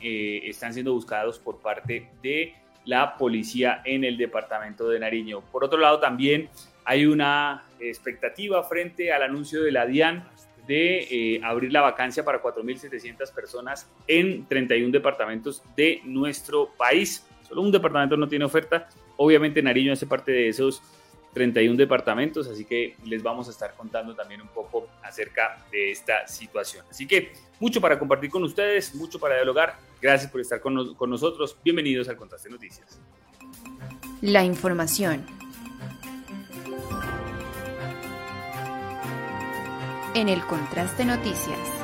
están 0.46 0.74
siendo 0.74 0.92
buscados 0.92 1.38
por 1.38 1.58
parte 1.58 2.10
de 2.22 2.54
la 2.84 3.16
policía 3.16 3.80
en 3.84 4.04
el 4.04 4.18
departamento 4.18 4.88
de 4.90 5.00
Nariño. 5.00 5.40
Por 5.40 5.64
otro 5.64 5.78
lado, 5.78 6.00
también 6.00 6.50
hay 6.84 7.06
una 7.06 7.64
expectativa 7.80 8.62
frente 8.64 9.10
al 9.10 9.22
anuncio 9.22 9.62
de 9.62 9.72
la 9.72 9.86
DIAN 9.86 10.28
de 10.68 10.98
eh, 11.10 11.40
abrir 11.42 11.72
la 11.72 11.80
vacancia 11.80 12.24
para 12.24 12.42
4.700 12.42 13.32
personas 13.32 13.90
en 14.06 14.46
31 14.46 14.92
departamentos 14.92 15.62
de 15.74 16.02
nuestro 16.04 16.70
país. 16.76 17.26
Solo 17.48 17.62
un 17.62 17.72
departamento 17.72 18.16
no 18.16 18.28
tiene 18.28 18.44
oferta. 18.44 18.88
Obviamente 19.16 19.62
Nariño 19.62 19.92
hace 19.92 20.06
parte 20.06 20.32
de 20.32 20.48
esos 20.48 20.82
31 21.32 21.76
departamentos, 21.76 22.48
así 22.48 22.64
que 22.64 22.96
les 23.04 23.22
vamos 23.22 23.48
a 23.48 23.50
estar 23.50 23.74
contando 23.74 24.14
también 24.14 24.40
un 24.40 24.48
poco 24.48 24.88
acerca 25.02 25.64
de 25.70 25.90
esta 25.90 26.26
situación. 26.26 26.84
Así 26.90 27.06
que 27.06 27.32
mucho 27.60 27.80
para 27.80 27.98
compartir 27.98 28.30
con 28.30 28.42
ustedes, 28.44 28.94
mucho 28.94 29.18
para 29.18 29.36
dialogar. 29.36 29.78
Gracias 30.00 30.30
por 30.30 30.40
estar 30.40 30.60
con, 30.60 30.74
nosotros. 30.74 31.56
Bienvenidos 31.64 32.08
al 32.08 32.16
Contraste 32.16 32.48
Noticias. 32.48 33.00
La 34.20 34.44
información. 34.44 35.24
En 40.14 40.28
el 40.28 40.44
Contraste 40.46 41.04
Noticias. 41.04 41.77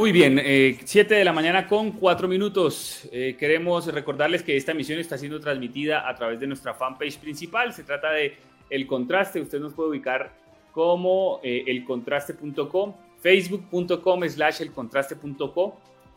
Muy 0.00 0.12
bien, 0.12 0.40
7 0.82 1.14
eh, 1.14 1.18
de 1.18 1.24
la 1.26 1.34
mañana 1.34 1.66
con 1.66 1.92
4 1.92 2.26
minutos. 2.26 3.06
Eh, 3.12 3.36
queremos 3.38 3.84
recordarles 3.84 4.42
que 4.42 4.56
esta 4.56 4.72
emisión 4.72 4.98
está 4.98 5.18
siendo 5.18 5.38
transmitida 5.40 6.08
a 6.08 6.14
través 6.14 6.40
de 6.40 6.46
nuestra 6.46 6.72
fanpage 6.72 7.18
principal. 7.18 7.74
Se 7.74 7.84
trata 7.84 8.10
de 8.12 8.34
El 8.70 8.86
Contraste. 8.86 9.42
Usted 9.42 9.60
nos 9.60 9.74
puede 9.74 9.90
ubicar 9.90 10.32
como 10.72 11.38
eh, 11.42 11.64
elcontraste.com, 11.66 12.94
facebook.com 13.20 14.26
slash 14.26 14.62
elcontraste.com 14.62 15.72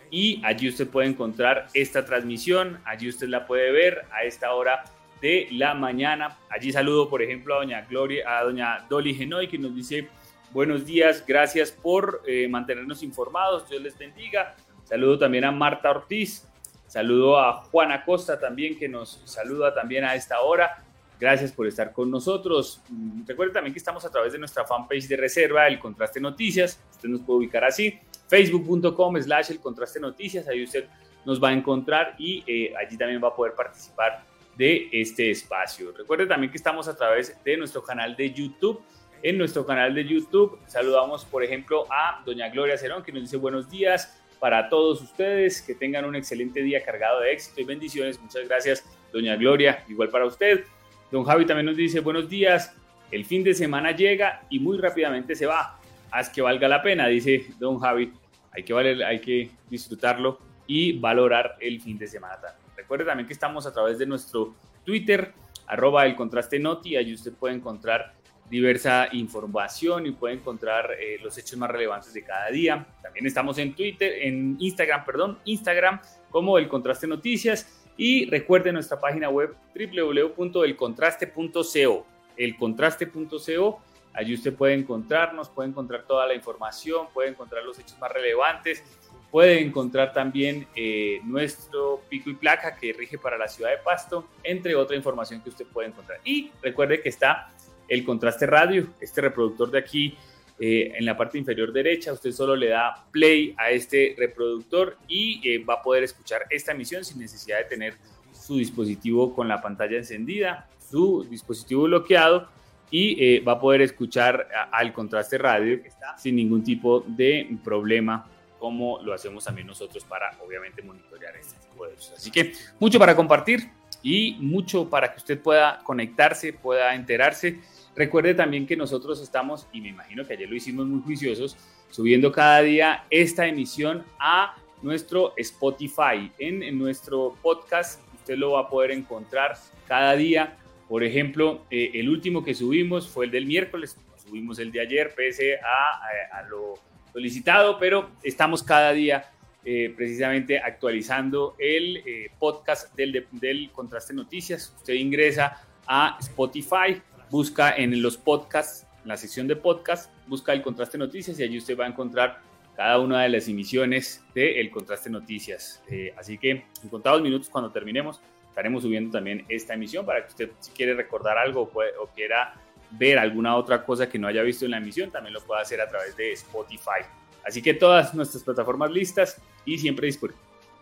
y 0.09 0.39
allí 0.45 0.69
usted 0.69 0.87
puede 0.87 1.09
encontrar 1.09 1.67
esta 1.73 2.05
transmisión, 2.05 2.79
allí 2.85 3.09
usted 3.09 3.27
la 3.27 3.45
puede 3.45 3.69
ver 3.73 4.05
a 4.13 4.23
esta 4.23 4.53
hora 4.53 4.85
de 5.21 5.49
la 5.51 5.73
mañana. 5.73 6.37
Allí 6.49 6.71
saludo, 6.71 7.09
por 7.09 7.21
ejemplo, 7.21 7.55
a 7.55 7.57
doña 7.57 7.81
Gloria, 7.81 8.39
a 8.39 8.45
doña 8.45 8.85
Dolly 8.89 9.13
Genoy, 9.13 9.49
que 9.49 9.57
nos 9.57 9.75
dice 9.75 10.07
buenos 10.53 10.85
días, 10.85 11.23
gracias 11.27 11.71
por 11.71 12.21
eh, 12.27 12.47
mantenernos 12.47 13.03
informados, 13.03 13.67
Dios 13.69 13.81
les 13.81 13.97
bendiga. 13.97 14.55
Saludo 14.83 15.17
también 15.17 15.45
a 15.45 15.51
Marta 15.51 15.89
Ortiz, 15.89 16.47
saludo 16.87 17.39
a 17.39 17.63
Juana 17.63 18.05
Costa 18.05 18.39
también, 18.39 18.77
que 18.77 18.87
nos 18.87 19.21
saluda 19.25 19.73
también 19.73 20.03
a 20.03 20.15
esta 20.15 20.41
hora. 20.41 20.83
Gracias 21.19 21.51
por 21.51 21.67
estar 21.67 21.93
con 21.93 22.11
nosotros. 22.11 22.81
Mm, 22.89 23.25
recuerden 23.25 23.53
también 23.53 23.73
que 23.73 23.79
estamos 23.79 24.05
a 24.05 24.11
través 24.11 24.33
de 24.33 24.39
nuestra 24.39 24.65
fanpage 24.65 25.07
de 25.07 25.17
reserva, 25.17 25.67
el 25.67 25.79
Contraste 25.79 26.19
Noticias. 26.19 26.79
Usted 26.91 27.09
nos 27.09 27.21
puede 27.21 27.39
ubicar 27.39 27.63
así 27.63 27.99
facebook.com 28.27 29.21
slash 29.21 29.51
el 29.51 29.59
contraste 29.59 29.99
noticias, 29.99 30.47
ahí 30.47 30.63
usted 30.63 30.85
nos 31.25 31.41
va 31.41 31.49
a 31.49 31.53
encontrar 31.53 32.15
y 32.17 32.43
eh, 32.47 32.73
allí 32.75 32.97
también 32.97 33.23
va 33.23 33.29
a 33.29 33.35
poder 33.35 33.53
participar 33.53 34.25
de 34.57 34.89
este 34.91 35.31
espacio. 35.31 35.91
Recuerde 35.95 36.25
también 36.25 36.51
que 36.51 36.57
estamos 36.57 36.87
a 36.87 36.95
través 36.95 37.35
de 37.43 37.57
nuestro 37.57 37.83
canal 37.83 38.15
de 38.15 38.31
YouTube. 38.31 38.81
En 39.25 39.37
nuestro 39.37 39.65
canal 39.65 39.95
de 39.95 40.03
YouTube 40.03 40.59
saludamos, 40.67 41.23
por 41.23 41.45
ejemplo, 41.45 41.85
a 41.89 42.21
doña 42.25 42.49
Gloria 42.49 42.77
Cerón, 42.77 43.03
que 43.03 43.13
nos 43.13 43.21
dice 43.21 43.37
buenos 43.37 43.69
días 43.69 44.21
para 44.37 44.67
todos 44.67 45.01
ustedes, 45.01 45.61
que 45.61 45.75
tengan 45.75 46.03
un 46.03 46.17
excelente 46.17 46.61
día 46.61 46.83
cargado 46.83 47.21
de 47.21 47.31
éxito 47.31 47.61
y 47.61 47.63
bendiciones. 47.63 48.19
Muchas 48.19 48.45
gracias, 48.49 48.85
doña 49.13 49.37
Gloria, 49.37 49.85
igual 49.87 50.09
para 50.09 50.25
usted. 50.25 50.65
Don 51.09 51.23
Javi 51.23 51.45
también 51.45 51.67
nos 51.67 51.77
dice 51.77 52.01
buenos 52.01 52.27
días, 52.27 52.75
el 53.11 53.23
fin 53.23 53.45
de 53.45 53.53
semana 53.53 53.91
llega 53.95 54.43
y 54.49 54.59
muy 54.59 54.77
rápidamente 54.77 55.35
se 55.35 55.45
va. 55.45 55.79
Haz 56.11 56.29
que 56.29 56.41
valga 56.41 56.67
la 56.67 56.81
pena, 56.81 57.07
dice 57.07 57.45
don 57.59 57.79
Javi 57.79 58.11
hay 58.51 58.63
que, 58.63 58.73
valer, 58.73 59.05
hay 59.05 59.21
que 59.21 59.51
disfrutarlo 59.69 60.37
y 60.67 60.99
valorar 60.99 61.55
el 61.61 61.79
fin 61.79 61.97
de 61.97 62.07
semana 62.07 62.35
también. 62.41 62.67
Recuerde 62.75 63.05
también 63.05 63.25
que 63.25 63.33
estamos 63.33 63.65
a 63.65 63.71
través 63.71 63.97
de 63.97 64.05
nuestro 64.05 64.53
Twitter, 64.83 65.31
arroba 65.65 66.05
el 66.05 66.13
contraste 66.17 66.59
noti, 66.59 66.97
allí 66.97 67.13
usted 67.13 67.31
puede 67.31 67.55
encontrar 67.55 68.21
diversa 68.53 69.09
información 69.13 70.05
y 70.05 70.11
puede 70.11 70.35
encontrar 70.35 70.91
eh, 70.99 71.17
los 71.23 71.35
hechos 71.39 71.57
más 71.57 71.71
relevantes 71.71 72.13
de 72.13 72.23
cada 72.23 72.51
día. 72.51 72.85
También 73.01 73.25
estamos 73.25 73.57
en 73.57 73.73
Twitter, 73.73 74.13
en 74.21 74.57
Instagram, 74.59 75.03
perdón, 75.03 75.39
Instagram 75.45 75.99
como 76.29 76.59
El 76.59 76.67
Contraste 76.67 77.07
Noticias 77.07 77.81
y 77.97 78.29
recuerde 78.29 78.71
nuestra 78.71 78.99
página 78.99 79.29
web 79.29 79.55
www.elcontraste.co, 79.75 82.05
elcontraste.co 82.37 83.81
Allí 84.13 84.35
usted 84.35 84.53
puede 84.53 84.75
encontrarnos, 84.75 85.49
puede 85.49 85.69
encontrar 85.69 86.03
toda 86.03 86.27
la 86.27 86.35
información, 86.35 87.07
puede 87.11 87.29
encontrar 87.29 87.63
los 87.63 87.79
hechos 87.79 87.97
más 87.97 88.11
relevantes, 88.11 88.83
puede 89.31 89.59
encontrar 89.59 90.13
también 90.13 90.67
eh, 90.75 91.19
nuestro 91.23 92.03
pico 92.07 92.29
y 92.29 92.35
placa 92.35 92.75
que 92.75 92.93
rige 92.93 93.17
para 93.17 93.39
la 93.39 93.47
ciudad 93.47 93.71
de 93.71 93.77
Pasto, 93.77 94.27
entre 94.43 94.75
otra 94.75 94.95
información 94.95 95.41
que 95.41 95.49
usted 95.49 95.65
puede 95.65 95.87
encontrar. 95.87 96.19
Y 96.23 96.51
recuerde 96.61 97.01
que 97.01 97.09
está 97.09 97.51
el 97.87 98.03
contraste 98.03 98.45
radio, 98.45 98.87
este 98.99 99.21
reproductor 99.21 99.71
de 99.71 99.79
aquí 99.79 100.17
eh, 100.59 100.93
en 100.95 101.05
la 101.05 101.17
parte 101.17 101.37
inferior 101.37 101.73
derecha, 101.73 102.13
usted 102.13 102.31
solo 102.31 102.55
le 102.55 102.69
da 102.69 103.05
play 103.11 103.55
a 103.57 103.71
este 103.71 104.15
reproductor 104.17 104.97
y 105.07 105.41
eh, 105.43 105.63
va 105.63 105.75
a 105.75 105.81
poder 105.81 106.03
escuchar 106.03 106.43
esta 106.49 106.71
emisión 106.71 107.03
sin 107.03 107.19
necesidad 107.19 107.57
de 107.57 107.65
tener 107.65 107.95
su 108.31 108.57
dispositivo 108.57 109.33
con 109.33 109.47
la 109.47 109.61
pantalla 109.61 109.97
encendida, 109.97 110.69
su 110.79 111.25
dispositivo 111.29 111.83
bloqueado 111.83 112.49
y 112.91 113.17
eh, 113.23 113.39
va 113.39 113.53
a 113.53 113.59
poder 113.59 113.81
escuchar 113.81 114.47
al 114.71 114.93
contraste 114.93 115.37
radio 115.37 115.79
sin 116.17 116.35
ningún 116.35 116.63
tipo 116.63 117.03
de 117.07 117.57
problema 117.63 118.29
como 118.59 119.01
lo 119.01 119.13
hacemos 119.13 119.43
también 119.43 119.67
nosotros 119.67 120.05
para 120.05 120.37
obviamente 120.41 120.81
monitorear 120.81 121.35
este 121.35 121.59
tipo 121.67 121.85
de 121.85 121.95
cosas. 121.95 122.19
Así 122.19 122.31
que 122.31 122.53
mucho 122.79 122.97
para 122.97 123.13
compartir 123.13 123.69
y 124.01 124.37
mucho 124.39 124.89
para 124.89 125.11
que 125.11 125.17
usted 125.17 125.41
pueda 125.41 125.79
conectarse, 125.83 126.53
pueda 126.53 126.95
enterarse. 126.95 127.59
Recuerde 127.95 128.33
también 128.33 128.65
que 128.65 128.75
nosotros 128.75 129.21
estamos, 129.21 129.67
y 129.71 129.81
me 129.81 129.89
imagino 129.89 130.25
que 130.25 130.33
ayer 130.33 130.49
lo 130.49 130.55
hicimos 130.55 130.87
muy 130.87 131.01
juiciosos, 131.01 131.57
subiendo 131.89 132.31
cada 132.31 132.61
día 132.61 133.05
esta 133.09 133.47
emisión 133.47 134.03
a 134.19 134.55
nuestro 134.81 135.33
Spotify. 135.37 136.31
En, 136.39 136.77
nuestro 136.77 137.37
podcast 137.41 138.01
usted 138.15 138.35
lo 138.35 138.51
va 138.51 138.61
a 138.61 138.69
poder 138.69 138.91
encontrar 138.91 139.57
cada 139.87 140.15
día 140.15 140.57
por 140.87 141.03
ejemplo, 141.03 141.65
eh, 141.71 141.91
el 141.95 142.07
último 142.07 142.43
que 142.43 142.53
subimos 142.53 143.09
fue 143.09 143.25
el 143.25 143.31
del 143.31 143.45
miércoles, 143.45 143.97
subimos 144.15 144.59
el 144.59 144.71
de 144.71 144.81
ayer, 144.81 145.13
pese 145.15 145.55
a, 145.55 146.43
lo 146.49 146.75
solicitado, 147.11 147.79
pero 147.79 148.11
estamos 148.21 148.61
cada 148.61 148.91
día 148.93 149.31
eh, 149.65 149.93
precisamente 149.95 150.59
actualizando 150.59 151.55
el 151.57 151.97
eh, 151.97 152.29
podcast 152.37 152.93
del, 152.95 153.27
del 153.31 153.71
Contraste 153.71 154.13
Noticias. 154.13 154.73
Usted 154.77 154.93
ingresa 154.93 155.65
a 155.87 156.17
Spotify, 156.19 157.01
busca 157.33 157.75
en 157.75 157.99
los 157.99 158.15
podcasts, 158.15 158.85
en 159.01 159.07
la 159.07 159.17
sección 159.17 159.47
de 159.47 159.55
podcast, 159.55 160.11
busca 160.27 160.53
el 160.53 160.61
Contraste 160.61 160.99
Noticias 160.99 161.39
y 161.39 161.43
allí 161.43 161.57
usted 161.57 161.75
va 161.75 161.85
a 161.85 161.87
encontrar 161.87 162.41
cada 162.75 162.99
una 162.99 163.23
de 163.23 163.29
las 163.29 163.47
emisiones 163.47 164.23
de 164.35 164.61
El 164.61 164.69
Contraste 164.69 165.09
Noticias. 165.09 165.81
así 166.15 166.37
que 166.37 166.51
en 166.51 166.89
contados 166.91 167.23
minutos 167.23 167.49
cuando 167.49 167.71
terminemos 167.71 168.21
estaremos 168.49 168.83
subiendo 168.83 169.09
también 169.09 169.45
esta 169.49 169.73
emisión 169.73 170.05
para 170.05 170.21
que 170.21 170.29
usted 170.29 170.51
si 170.59 170.69
quiere 170.73 170.93
recordar 170.93 171.39
algo 171.39 171.71
o 171.73 172.07
quiera 172.13 172.53
ver 172.91 173.17
alguna 173.17 173.55
otra 173.55 173.83
cosa 173.83 174.07
que 174.07 174.19
no 174.19 174.27
haya 174.27 174.43
visto 174.43 174.65
en 174.65 174.71
la 174.71 174.77
emisión, 174.77 175.09
también 175.09 175.33
lo 175.33 175.41
pueda 175.41 175.61
hacer 175.61 175.81
a 175.81 175.87
través 175.87 176.15
de 176.15 176.33
Spotify. 176.33 177.01
Así 177.43 177.63
que 177.63 177.73
todas 177.73 178.13
nuestras 178.13 178.43
plataformas 178.43 178.91
listas 178.91 179.41
y 179.65 179.79
siempre 179.79 180.07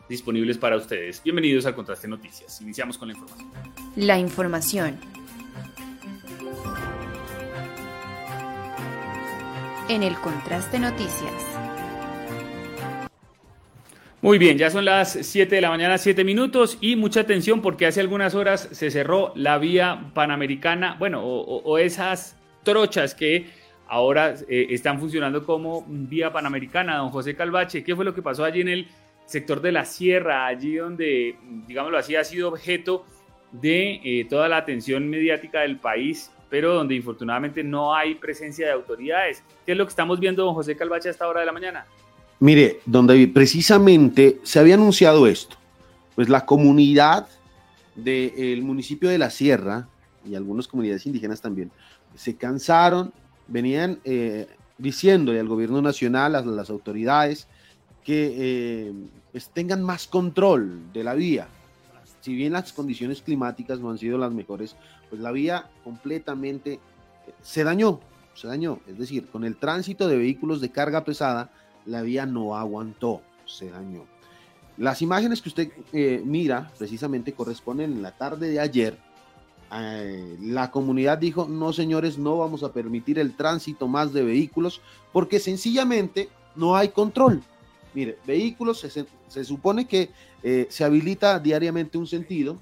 disponibles 0.10 0.58
para 0.58 0.76
ustedes. 0.76 1.24
Bienvenidos 1.24 1.66
al 1.66 1.76
Contraste 1.76 2.10
Noticias. 2.10 2.60
Iniciamos 2.60 2.98
con 2.98 3.08
la 3.08 3.14
información. 3.14 3.54
La 3.96 4.20
información. 4.20 5.21
En 9.92 10.04
el 10.04 10.16
Contraste 10.16 10.80
Noticias. 10.80 11.34
Muy 14.22 14.38
bien, 14.38 14.58
ya 14.58 14.70
son 14.70 14.86
las 14.86 15.12
7 15.12 15.54
de 15.54 15.60
la 15.60 15.68
mañana, 15.68 15.98
7 15.98 16.24
minutos 16.24 16.78
y 16.80 16.96
mucha 16.96 17.20
atención 17.20 17.62
porque 17.62 17.86
hace 17.86 18.00
algunas 18.00 18.34
horas 18.34 18.70
se 18.72 18.90
cerró 18.90 19.34
la 19.36 19.58
vía 19.58 20.12
panamericana, 20.14 20.96
bueno, 20.98 21.22
o, 21.26 21.78
esas 21.78 22.38
trochas 22.64 23.14
que 23.14 23.50
ahora 23.86 24.36
eh, 24.48 24.68
están 24.70 24.98
funcionando 24.98 25.46
como 25.46 25.84
vía 25.86 26.32
panamericana. 26.32 26.96
Don 26.96 27.10
José 27.10 27.36
Calvache, 27.36 27.84
¿qué 27.84 27.94
fue 27.94 28.06
lo 28.06 28.14
que 28.14 28.22
pasó 28.22 28.46
allí 28.46 28.62
en 28.62 28.70
el 28.70 28.88
sector 29.26 29.60
de 29.60 29.74
la 29.74 29.84
sierra, 29.84 30.46
allí 30.46 30.76
donde, 30.78 31.36
digámoslo 31.68 31.98
así, 31.98 32.16
ha 32.16 32.24
sido 32.24 32.48
objeto 32.48 33.06
de 33.52 34.00
eh, 34.06 34.26
toda 34.30 34.48
la 34.48 34.56
atención 34.56 35.10
mediática 35.10 35.60
del 35.60 35.80
país, 35.80 36.32
pero 36.52 36.76
donde 36.76 36.94
infortunadamente 36.94 37.64
no 37.64 37.96
hay 37.96 38.16
presencia 38.16 38.68
de 38.68 38.74
autoridades? 38.74 39.42
¿Qué 39.66 39.72
es 39.72 39.78
lo 39.78 39.86
que 39.86 39.90
estamos 39.90 40.20
viendo, 40.20 40.44
don 40.44 40.54
José 40.54 40.76
Calvache, 40.76 41.08
a 41.08 41.12
esta 41.12 41.28
hora 41.28 41.40
de 41.40 41.46
la 41.46 41.54
mañana? 41.54 41.86
Mire, 42.42 42.82
don 42.86 43.08
David, 43.08 43.32
precisamente 43.34 44.40
se 44.44 44.60
había 44.60 44.76
anunciado 44.76 45.26
esto. 45.28 45.56
Pues 46.14 46.28
la 46.28 46.46
comunidad 46.46 47.28
del 47.96 48.62
municipio 48.64 49.10
de 49.10 49.18
La 49.18 49.30
Sierra 49.30 49.88
y 50.30 50.36
algunas 50.36 50.68
comunidades 50.68 51.06
indígenas 51.06 51.42
también 51.42 51.72
se 52.16 52.36
cansaron, 52.36 53.14
venían 53.48 54.00
eh, 54.04 54.46
diciéndole 54.78 55.40
al 55.40 55.48
gobierno 55.48 55.82
nacional, 55.82 56.36
a 56.36 56.42
las 56.42 56.70
autoridades, 56.70 57.48
que 58.04 58.34
eh, 58.36 58.94
pues 59.32 59.50
tengan 59.50 59.82
más 59.84 60.06
control 60.06 60.92
de 60.92 61.04
la 61.06 61.14
vía. 61.14 61.48
Si 62.22 62.34
bien 62.34 62.54
las 62.54 62.72
condiciones 62.72 63.22
climáticas 63.22 63.80
no 63.80 63.90
han 63.90 63.98
sido 63.98 64.18
las 64.18 64.32
mejores, 64.32 64.76
pues 65.10 65.22
la 65.22 65.32
vía 65.32 65.70
completamente 65.84 66.80
se 67.42 67.64
dañó, 67.64 68.00
se 68.34 68.48
dañó. 68.48 68.80
Es 68.88 68.98
decir, 68.98 69.28
con 69.28 69.44
el 69.44 69.58
tránsito 69.58 70.08
de 70.08 70.18
vehículos 70.18 70.62
de 70.62 70.72
carga 70.72 71.04
pesada, 71.04 71.52
la 71.86 72.02
vía 72.02 72.26
no 72.26 72.56
aguantó, 72.56 73.22
se 73.46 73.70
dañó. 73.70 74.06
Las 74.78 75.02
imágenes 75.02 75.42
que 75.42 75.50
usted 75.50 75.72
eh, 75.94 76.22
mira 76.26 76.72
precisamente 76.78 77.34
corresponden 77.34 77.92
en 77.92 78.02
la 78.02 78.18
tarde 78.18 78.50
de 78.50 78.60
ayer. 78.60 78.98
Eh, 79.74 80.38
la 80.42 80.72
comunidad 80.72 81.18
dijo, 81.18 81.48
no 81.48 81.74
señores, 81.74 82.18
no 82.18 82.38
vamos 82.38 82.64
a 82.64 82.74
permitir 82.74 83.20
el 83.20 83.36
tránsito 83.36 83.88
más 83.88 84.14
de 84.14 84.24
vehículos 84.24 84.82
porque 85.12 85.40
sencillamente 85.40 86.30
no 86.56 86.76
hay 86.76 86.90
control. 86.90 87.42
Mire, 87.94 88.18
vehículos, 88.26 88.80
se, 88.80 89.44
supone 89.44 89.86
que 89.86 90.10
eh, 90.44 90.68
se 90.70 90.84
habilita 90.84 91.40
diariamente 91.40 91.98
un 91.98 92.08
sentido. 92.08 92.58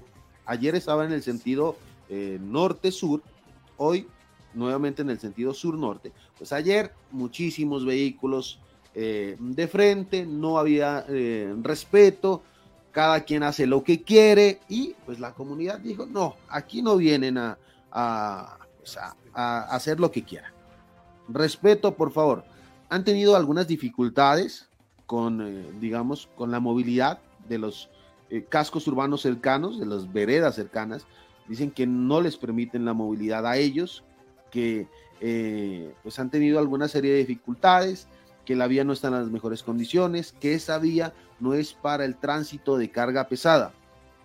Ayer 0.46 0.74
estaba 0.74 1.04
en 1.04 1.12
el 1.12 1.22
sentido 1.22 1.76
norte-sur, 2.40 3.22
hoy 3.76 4.08
nuevamente 4.54 5.02
en 5.02 5.10
el 5.10 5.18
sentido 5.18 5.54
sur-norte. 5.54 6.12
Pues 6.36 6.52
ayer 6.52 6.92
muchísimos 7.10 7.84
vehículos 7.84 8.58
eh, 8.94 9.36
de 9.38 9.68
frente, 9.68 10.26
no 10.26 10.58
había 10.58 11.04
eh, 11.08 11.54
respeto, 11.62 12.42
cada 12.90 13.20
quien 13.20 13.44
hace 13.44 13.66
lo 13.66 13.84
que 13.84 14.02
quiere 14.02 14.60
y 14.68 14.94
pues 15.06 15.20
la 15.20 15.32
comunidad 15.32 15.78
dijo, 15.78 16.06
no, 16.06 16.36
aquí 16.48 16.82
no 16.82 16.96
vienen 16.96 17.38
a, 17.38 17.56
a, 17.92 18.58
pues, 18.78 18.98
hacer 19.32 20.00
lo 20.00 20.10
que 20.10 20.24
quieran. 20.24 20.52
Respeto, 21.28 21.94
por 21.94 22.10
favor. 22.10 22.44
Han 22.88 23.04
tenido 23.04 23.36
algunas 23.36 23.68
dificultades 23.68 24.68
con, 25.06 25.40
eh, 25.40 25.70
digamos, 25.80 26.28
con 26.34 26.50
la 26.50 26.58
movilidad 26.58 27.20
de 27.50 27.58
los 27.58 27.90
cascos 28.48 28.86
urbanos 28.88 29.20
cercanos, 29.20 29.78
de 29.78 29.84
las 29.84 30.10
veredas 30.10 30.54
cercanas. 30.54 31.06
Dicen 31.46 31.70
que 31.70 31.86
no 31.86 32.22
les 32.22 32.38
permiten 32.38 32.86
la 32.86 32.94
movilidad 32.94 33.46
a 33.46 33.58
ellos, 33.58 34.02
que 34.50 34.86
pues 36.02 36.18
han 36.18 36.30
tenido 36.30 36.58
alguna 36.58 36.88
serie 36.88 37.12
de 37.12 37.18
dificultades 37.18 38.08
que 38.46 38.56
la 38.56 38.66
vía 38.66 38.84
no 38.84 38.94
está 38.94 39.08
en 39.08 39.14
las 39.14 39.30
mejores 39.30 39.62
condiciones, 39.62 40.32
que 40.40 40.54
esa 40.54 40.78
vía 40.78 41.12
no 41.38 41.54
es 41.54 41.74
para 41.74 42.04
el 42.04 42.16
tránsito 42.16 42.78
de 42.78 42.90
carga 42.90 43.28
pesada. 43.28 43.72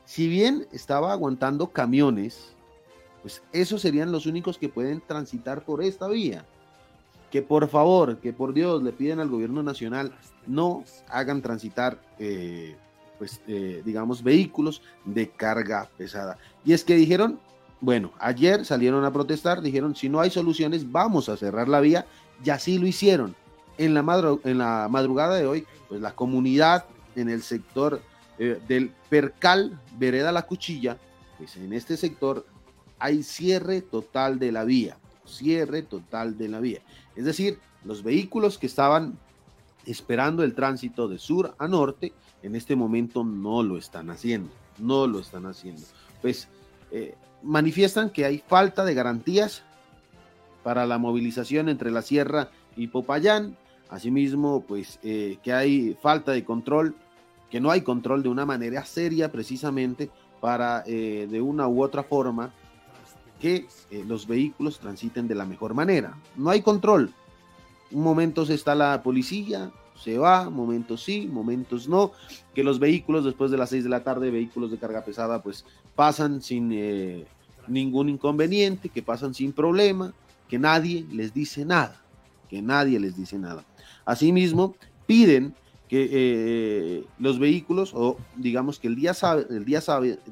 Si 0.05 0.27
bien 0.27 0.67
estaba 0.71 1.11
aguantando 1.11 1.67
camiones, 1.67 2.53
pues 3.21 3.43
esos 3.51 3.81
serían 3.81 4.11
los 4.11 4.25
únicos 4.25 4.57
que 4.57 4.69
pueden 4.69 5.01
transitar 5.01 5.65
por 5.65 5.83
esta 5.83 6.07
vía. 6.07 6.45
Que 7.29 7.41
por 7.41 7.67
favor, 7.67 8.17
que 8.17 8.33
por 8.33 8.53
Dios 8.53 8.81
le 8.81 8.93
piden 8.93 9.19
al 9.19 9.29
gobierno 9.29 9.61
nacional 9.63 10.15
no 10.47 10.83
hagan 11.09 11.41
transitar, 11.41 11.99
eh, 12.17 12.75
pues 13.17 13.41
eh, 13.47 13.81
digamos, 13.85 14.23
vehículos 14.23 14.81
de 15.05 15.29
carga 15.29 15.89
pesada. 15.97 16.37
Y 16.63 16.73
es 16.73 16.83
que 16.83 16.95
dijeron, 16.95 17.39
bueno, 17.81 18.11
ayer 18.19 18.65
salieron 18.65 19.05
a 19.05 19.13
protestar, 19.13 19.61
dijeron, 19.61 19.95
si 19.95 20.09
no 20.09 20.19
hay 20.19 20.29
soluciones, 20.29 20.91
vamos 20.91 21.29
a 21.29 21.37
cerrar 21.37 21.67
la 21.67 21.79
vía, 21.79 22.05
y 22.43 22.49
así 22.49 22.77
lo 22.77 22.87
hicieron 22.87 23.35
en 23.77 23.93
la, 23.93 24.37
en 24.43 24.57
la 24.57 24.87
madrugada 24.89 25.35
de 25.35 25.45
hoy, 25.45 25.65
pues 25.87 26.01
la 26.01 26.15
comunidad 26.15 26.85
en 27.15 27.29
el 27.29 27.41
sector 27.41 28.01
eh, 28.37 28.59
del 28.67 28.91
Percal, 29.09 29.79
Vereda 29.97 30.31
La 30.31 30.45
Cuchilla, 30.45 30.97
pues 31.37 31.55
en 31.57 31.73
este 31.73 31.97
sector 31.97 32.45
hay 32.99 33.23
cierre 33.23 33.81
total 33.81 34.39
de 34.39 34.51
la 34.51 34.63
vía, 34.63 34.97
cierre 35.25 35.81
total 35.81 36.37
de 36.37 36.49
la 36.49 36.59
vía. 36.59 36.81
Es 37.15 37.25
decir, 37.25 37.59
los 37.83 38.03
vehículos 38.03 38.57
que 38.57 38.67
estaban 38.67 39.17
esperando 39.85 40.43
el 40.43 40.55
tránsito 40.55 41.07
de 41.07 41.19
sur 41.19 41.55
a 41.57 41.67
norte, 41.67 42.13
en 42.45 42.55
este 42.55 42.75
momento 42.75 43.23
no 43.23 43.63
lo 43.63 43.77
están 43.77 44.09
haciendo, 44.11 44.51
no 44.77 45.07
lo 45.07 45.19
están 45.19 45.47
haciendo. 45.47 45.81
Pues 46.21 46.47
eh, 46.91 47.15
manifiestan 47.41 48.11
que 48.11 48.23
hay 48.23 48.43
falta 48.47 48.85
de 48.85 48.93
garantías 48.93 49.63
para 50.63 50.85
la 50.85 50.99
movilización 50.99 51.69
entre 51.69 51.91
la 51.91 52.01
sierra 52.01 52.49
y 52.75 52.87
Popayán, 52.87 53.57
Asimismo, 53.87 54.63
pues 54.67 54.97
eh, 55.03 55.37
que 55.43 55.53
hay 55.53 55.95
falta 56.01 56.31
de 56.31 56.43
control, 56.43 56.95
que 57.51 57.61
no 57.61 57.69
hay 57.69 57.81
control 57.81 58.23
de 58.23 58.29
una 58.29 58.43
manera 58.43 58.83
seria 58.83 59.31
precisamente 59.31 60.09
para 60.41 60.83
eh, 60.87 61.27
de 61.29 61.39
una 61.39 61.67
u 61.67 61.83
otra 61.83 62.01
forma 62.01 62.51
que 63.39 63.67
los 64.07 64.25
vehículos 64.25 64.79
transiten 64.79 65.27
de 65.27 65.35
la 65.35 65.45
mejor 65.45 65.75
manera. 65.75 66.17
No 66.35 66.49
hay 66.49 66.63
control. 66.63 67.13
Un 67.91 68.01
momento 68.01 68.41
está 68.41 68.73
la 68.73 69.03
policía, 69.03 69.71
se 69.95 70.17
va, 70.17 70.49
momentos 70.49 71.03
sí, 71.03 71.27
momentos 71.31 71.87
no, 71.87 72.11
que 72.53 72.63
los 72.63 72.79
vehículos 72.79 73.25
después 73.25 73.51
de 73.51 73.57
las 73.57 73.69
6 73.69 73.83
de 73.85 73.89
la 73.89 74.03
tarde, 74.03 74.29
vehículos 74.31 74.71
de 74.71 74.77
carga 74.77 75.03
pesada, 75.03 75.41
pues 75.41 75.65
pasan 75.95 76.41
sin 76.41 76.71
ningún 77.67 78.09
inconveniente, 78.09 78.89
que 78.89 79.01
pasan 79.01 79.33
sin 79.33 79.53
problema, 79.53 80.13
que 80.47 80.59
nadie 80.59 81.05
les 81.11 81.33
dice 81.33 81.65
nada, 81.65 82.01
que 82.49 82.61
nadie 82.61 82.99
les 82.99 83.15
dice 83.15 83.37
nada. 83.37 83.65
Asimismo, 84.05 84.75
piden 85.05 85.55
que 85.87 86.09
eh, 86.11 87.05
los 87.19 87.39
vehículos, 87.39 87.91
o 87.93 88.17
digamos 88.35 88.79
que 88.79 88.87
el 88.87 88.95
día, 88.95 89.13
el 89.49 89.65
día, 89.65 89.81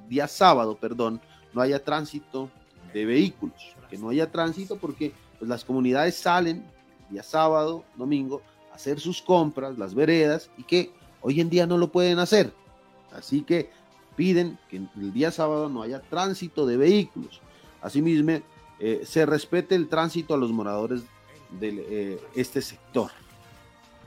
día 0.10 0.28
sábado, 0.28 0.78
perdón, 0.80 1.21
no 1.54 1.62
haya 1.62 1.84
tránsito 1.84 2.49
de 2.93 3.06
vehículos, 3.06 3.76
que 3.89 3.97
no 3.97 4.10
haya 4.10 4.32
tránsito 4.32 4.78
porque 4.78 5.13
pues, 5.39 5.49
las 5.49 5.63
comunidades 5.63 6.15
salen 6.15 6.63
día 7.10 7.23
sábado, 7.23 7.84
domingo, 7.95 8.41
hacer 8.74 9.00
sus 9.00 9.22
compras, 9.22 9.78
las 9.78 9.94
veredas, 9.94 10.50
y 10.58 10.64
que 10.64 10.92
hoy 11.22 11.40
en 11.40 11.50
día 11.50 11.68
no 11.68 11.78
lo 11.78 11.92
pueden 11.92 12.20
hacer. 12.20 12.54
Así 13.12 13.42
que 13.42 13.70
piden 14.16 14.58
que 14.70 14.78
el 14.78 15.14
día 15.14 15.32
sábado 15.32 15.70
no 15.70 15.82
haya 15.82 16.02
tránsito 16.02 16.66
de 16.66 16.78
vehículos. 16.78 17.42
Asimismo, 17.82 18.42
eh, 18.80 19.02
se 19.06 19.26
respete 19.26 19.76
el 19.76 19.88
tránsito 19.88 20.34
a 20.34 20.38
los 20.38 20.52
moradores 20.52 21.04
de 21.60 21.86
eh, 21.90 22.20
este 22.36 22.62
sector 22.62 23.12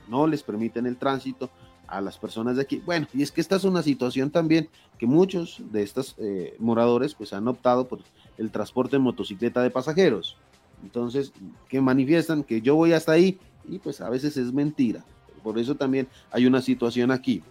no 0.07 0.27
les 0.27 0.43
permiten 0.43 0.85
el 0.85 0.97
tránsito 0.97 1.49
a 1.87 2.01
las 2.01 2.17
personas 2.17 2.55
de 2.55 2.63
aquí. 2.63 2.81
Bueno, 2.85 3.07
y 3.13 3.21
es 3.21 3.31
que 3.31 3.41
esta 3.41 3.55
es 3.55 3.63
una 3.63 3.81
situación 3.81 4.29
también 4.29 4.69
que 4.97 5.05
muchos 5.05 5.61
de 5.71 5.83
estos 5.83 6.15
eh, 6.17 6.55
moradores 6.59 7.13
pues 7.13 7.33
han 7.33 7.47
optado 7.47 7.87
por 7.87 7.99
el 8.37 8.51
transporte 8.51 8.97
en 8.97 9.03
motocicleta 9.03 9.61
de 9.61 9.69
pasajeros. 9.69 10.37
Entonces, 10.83 11.31
que 11.69 11.81
manifiestan 11.81 12.43
que 12.43 12.61
yo 12.61 12.75
voy 12.75 12.93
hasta 12.93 13.13
ahí 13.13 13.39
y 13.67 13.79
pues 13.79 14.01
a 14.01 14.09
veces 14.09 14.37
es 14.37 14.53
mentira. 14.53 15.03
Por 15.43 15.57
eso 15.59 15.75
también 15.75 16.07
hay 16.31 16.45
una 16.45 16.61
situación 16.61 17.11
aquí. 17.11 17.43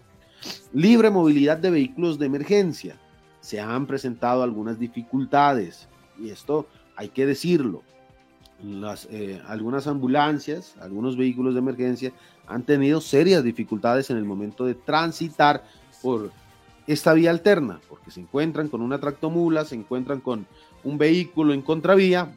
Libre 0.73 1.11
movilidad 1.11 1.59
de 1.59 1.71
vehículos 1.71 2.19
de 2.19 2.27
emergencia. 2.27 2.97
Se 3.41 3.61
han 3.61 3.87
presentado 3.87 4.43
algunas 4.43 4.79
dificultades 4.79 5.89
y 6.19 6.31
esto 6.31 6.67
hay 6.97 7.09
que 7.09 7.27
decirlo. 7.27 7.83
Las, 8.63 9.07
eh, 9.11 9.41
algunas 9.47 9.87
ambulancias, 9.87 10.75
algunos 10.81 11.17
vehículos 11.17 11.55
de 11.55 11.61
emergencia 11.61 12.13
han 12.47 12.63
tenido 12.63 13.01
serias 13.01 13.45
dificultades 13.45 14.11
en 14.11 14.17
el 14.17 14.25
momento 14.25 14.65
de 14.65 14.75
transitar 14.75 15.65
por 16.03 16.31
esta 16.87 17.13
vía 17.13 17.31
alterna, 17.31 17.81
porque 17.89 18.11
se 18.11 18.21
encuentran 18.21 18.69
con 18.69 18.81
una 18.81 18.99
tractomula, 18.99 19.65
se 19.65 19.75
encuentran 19.75 20.21
con 20.21 20.47
un 20.85 20.99
vehículo 20.99 21.53
en 21.53 21.63
contravía 21.63 22.35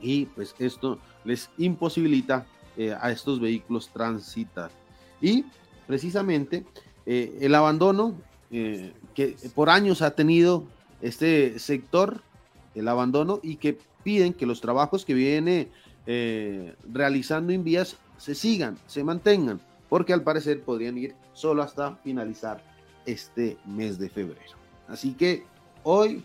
y 0.00 0.26
pues 0.26 0.54
esto 0.58 0.98
les 1.24 1.50
imposibilita 1.58 2.46
eh, 2.80 2.96
a 2.98 3.10
estos 3.10 3.38
vehículos 3.40 3.90
transitar. 3.90 4.70
Y 5.20 5.44
precisamente 5.86 6.64
eh, 7.04 7.36
el 7.42 7.54
abandono 7.54 8.14
eh, 8.50 8.94
que 9.14 9.36
por 9.54 9.68
años 9.68 10.00
ha 10.00 10.12
tenido 10.12 10.64
este 11.02 11.58
sector, 11.58 12.22
el 12.74 12.88
abandono, 12.88 13.38
y 13.42 13.56
que 13.56 13.76
piden 14.02 14.32
que 14.32 14.46
los 14.46 14.62
trabajos 14.62 15.04
que 15.04 15.12
viene 15.12 15.68
realizando 16.90 17.52
en 17.52 17.64
vías 17.64 17.98
se 18.16 18.34
sigan, 18.34 18.78
se 18.86 19.04
mantengan, 19.04 19.60
porque 19.90 20.14
al 20.14 20.22
parecer 20.22 20.62
podrían 20.62 20.96
ir 20.96 21.14
solo 21.34 21.62
hasta 21.62 21.96
finalizar 21.96 22.64
este 23.04 23.58
mes 23.66 23.98
de 23.98 24.08
febrero. 24.08 24.56
Así 24.88 25.12
que 25.12 25.44
hoy, 25.82 26.24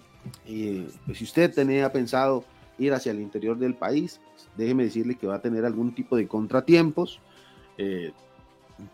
pues 1.06 1.18
si 1.18 1.26
usted 1.26 1.54
tenía 1.54 1.92
pensado 1.92 2.46
ir 2.78 2.94
hacia 2.94 3.12
el 3.12 3.22
interior 3.22 3.58
del 3.58 3.76
país, 3.76 4.20
déjeme 4.58 4.84
decirle 4.84 5.16
que 5.16 5.28
va 5.28 5.36
a 5.36 5.42
tener 5.42 5.66
algún 5.66 5.94
tipo 5.94 6.16
de 6.16 6.28
contratiempos, 6.28 7.20
eh, 7.78 8.12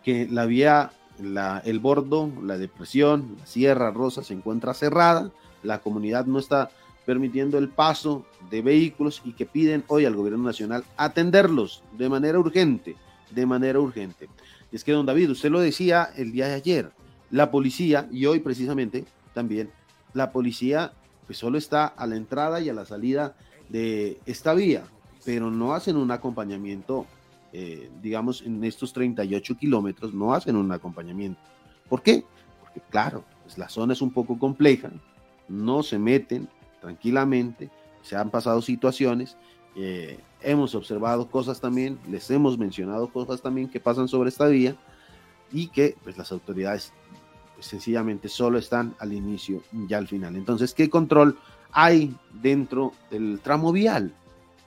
que 0.02 0.28
la 0.30 0.46
vía, 0.46 0.92
la, 1.18 1.60
el 1.64 1.78
bordo, 1.78 2.30
la 2.42 2.58
depresión, 2.58 3.36
la 3.38 3.46
Sierra 3.46 3.90
Rosa 3.90 4.22
se 4.22 4.34
encuentra 4.34 4.74
cerrada, 4.74 5.30
la 5.62 5.80
comunidad 5.80 6.26
no 6.26 6.38
está 6.38 6.70
permitiendo 7.04 7.58
el 7.58 7.68
paso 7.68 8.24
de 8.50 8.62
vehículos 8.62 9.22
y 9.24 9.32
que 9.32 9.46
piden 9.46 9.84
hoy 9.88 10.04
al 10.04 10.14
gobierno 10.14 10.44
nacional 10.44 10.84
atenderlos 10.96 11.82
de 11.98 12.08
manera 12.08 12.38
urgente, 12.38 12.96
de 13.30 13.46
manera 13.46 13.80
urgente. 13.80 14.28
Es 14.70 14.84
que, 14.84 14.92
don 14.92 15.06
David, 15.06 15.30
usted 15.30 15.50
lo 15.50 15.60
decía 15.60 16.10
el 16.16 16.32
día 16.32 16.48
de 16.48 16.54
ayer, 16.54 16.92
la 17.30 17.50
policía, 17.50 18.08
y 18.10 18.26
hoy 18.26 18.40
precisamente 18.40 19.04
también, 19.34 19.70
la 20.14 20.30
policía 20.30 20.92
pues 21.26 21.38
solo 21.38 21.58
está 21.58 21.86
a 21.86 22.06
la 22.06 22.16
entrada 22.16 22.60
y 22.60 22.68
a 22.68 22.74
la 22.74 22.84
salida 22.84 23.34
de 23.72 24.20
esta 24.26 24.52
vía, 24.52 24.84
pero 25.24 25.50
no 25.50 25.72
hacen 25.72 25.96
un 25.96 26.10
acompañamiento, 26.10 27.06
eh, 27.52 27.90
digamos, 28.02 28.42
en 28.42 28.62
estos 28.64 28.92
38 28.92 29.56
kilómetros, 29.56 30.12
no 30.12 30.34
hacen 30.34 30.56
un 30.56 30.70
acompañamiento. 30.70 31.40
¿Por 31.88 32.02
qué? 32.02 32.24
Porque 32.60 32.80
claro, 32.90 33.24
pues 33.42 33.56
la 33.56 33.70
zona 33.70 33.94
es 33.94 34.02
un 34.02 34.12
poco 34.12 34.38
compleja, 34.38 34.90
no 35.48 35.82
se 35.82 35.98
meten 35.98 36.48
tranquilamente, 36.82 37.70
se 38.02 38.14
han 38.14 38.30
pasado 38.30 38.60
situaciones, 38.60 39.38
eh, 39.74 40.20
hemos 40.42 40.74
observado 40.74 41.30
cosas 41.30 41.58
también, 41.58 41.98
les 42.10 42.30
hemos 42.30 42.58
mencionado 42.58 43.08
cosas 43.10 43.40
también 43.40 43.70
que 43.70 43.80
pasan 43.80 44.06
sobre 44.06 44.28
esta 44.28 44.48
vía 44.48 44.76
y 45.50 45.68
que 45.68 45.96
pues 46.04 46.18
las 46.18 46.30
autoridades 46.30 46.92
sencillamente 47.62 48.28
solo 48.28 48.58
están 48.58 48.94
al 48.98 49.12
inicio 49.12 49.62
y 49.72 49.92
al 49.94 50.08
final. 50.08 50.36
Entonces, 50.36 50.74
¿qué 50.74 50.90
control 50.90 51.38
hay 51.70 52.14
dentro 52.42 52.92
del 53.10 53.40
tramo 53.40 53.72
vial? 53.72 54.12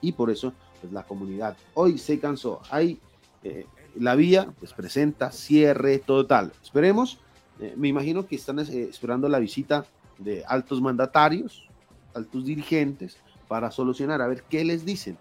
Y 0.00 0.12
por 0.12 0.30
eso 0.30 0.52
pues 0.80 0.92
la 0.92 1.04
comunidad 1.04 1.56
hoy 1.74 1.98
se 1.98 2.18
cansó. 2.18 2.60
Hay 2.70 2.98
eh, 3.42 3.66
la 3.98 4.14
vía 4.14 4.48
pues 4.58 4.72
presenta 4.72 5.30
cierre 5.30 5.98
total. 5.98 6.52
Esperemos, 6.62 7.18
eh, 7.60 7.74
me 7.76 7.88
imagino 7.88 8.26
que 8.26 8.36
están 8.36 8.58
esperando 8.58 9.28
la 9.28 9.38
visita 9.38 9.86
de 10.18 10.44
altos 10.46 10.80
mandatarios, 10.80 11.68
altos 12.14 12.44
dirigentes 12.44 13.16
para 13.48 13.70
solucionar, 13.70 14.22
a 14.22 14.26
ver 14.26 14.42
qué 14.48 14.64
les 14.64 14.84
dicen. 14.84 15.16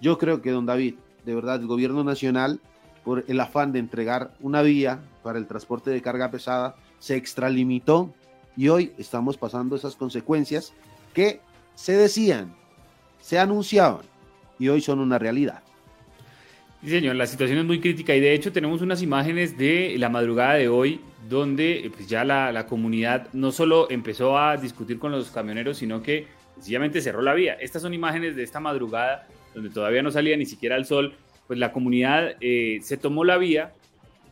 Yo 0.00 0.18
creo 0.18 0.42
que, 0.42 0.50
don 0.50 0.66
David, 0.66 0.94
de 1.24 1.34
verdad, 1.34 1.60
el 1.60 1.66
gobierno 1.66 2.04
nacional, 2.04 2.60
por 3.04 3.24
el 3.26 3.40
afán 3.40 3.72
de 3.72 3.78
entregar 3.78 4.34
una 4.40 4.62
vía 4.62 5.00
para 5.22 5.38
el 5.38 5.46
transporte 5.46 5.90
de 5.90 6.02
carga 6.02 6.30
pesada, 6.30 6.76
se 6.98 7.16
extralimitó 7.16 8.14
y 8.56 8.68
hoy 8.68 8.92
estamos 8.98 9.36
pasando 9.36 9.76
esas 9.76 9.96
consecuencias 9.96 10.72
que 11.14 11.40
se 11.74 11.92
decían, 11.92 12.54
se 13.20 13.38
anunciaban 13.38 14.02
y 14.58 14.68
hoy 14.68 14.80
son 14.80 14.98
una 14.98 15.18
realidad. 15.18 15.62
Sí, 16.82 16.90
señor, 16.90 17.16
la 17.16 17.26
situación 17.26 17.58
es 17.58 17.64
muy 17.64 17.80
crítica 17.80 18.14
y 18.14 18.20
de 18.20 18.34
hecho 18.34 18.52
tenemos 18.52 18.82
unas 18.82 19.02
imágenes 19.02 19.58
de 19.58 19.96
la 19.98 20.08
madrugada 20.08 20.54
de 20.54 20.68
hoy 20.68 21.00
donde 21.28 21.90
pues, 21.94 22.08
ya 22.08 22.24
la, 22.24 22.52
la 22.52 22.66
comunidad 22.66 23.28
no 23.32 23.50
solo 23.50 23.90
empezó 23.90 24.38
a 24.38 24.56
discutir 24.56 24.98
con 24.98 25.10
los 25.10 25.30
camioneros, 25.30 25.78
sino 25.78 26.02
que 26.02 26.26
sencillamente 26.54 27.00
cerró 27.00 27.22
la 27.22 27.34
vía. 27.34 27.54
Estas 27.54 27.82
son 27.82 27.94
imágenes 27.94 28.36
de 28.36 28.44
esta 28.44 28.60
madrugada, 28.60 29.26
donde 29.54 29.70
todavía 29.70 30.02
no 30.02 30.10
salía 30.10 30.36
ni 30.36 30.46
siquiera 30.46 30.76
el 30.76 30.84
sol, 30.84 31.14
pues 31.48 31.58
la 31.58 31.72
comunidad 31.72 32.36
eh, 32.40 32.78
se 32.82 32.96
tomó 32.96 33.24
la 33.24 33.38
vía, 33.38 33.72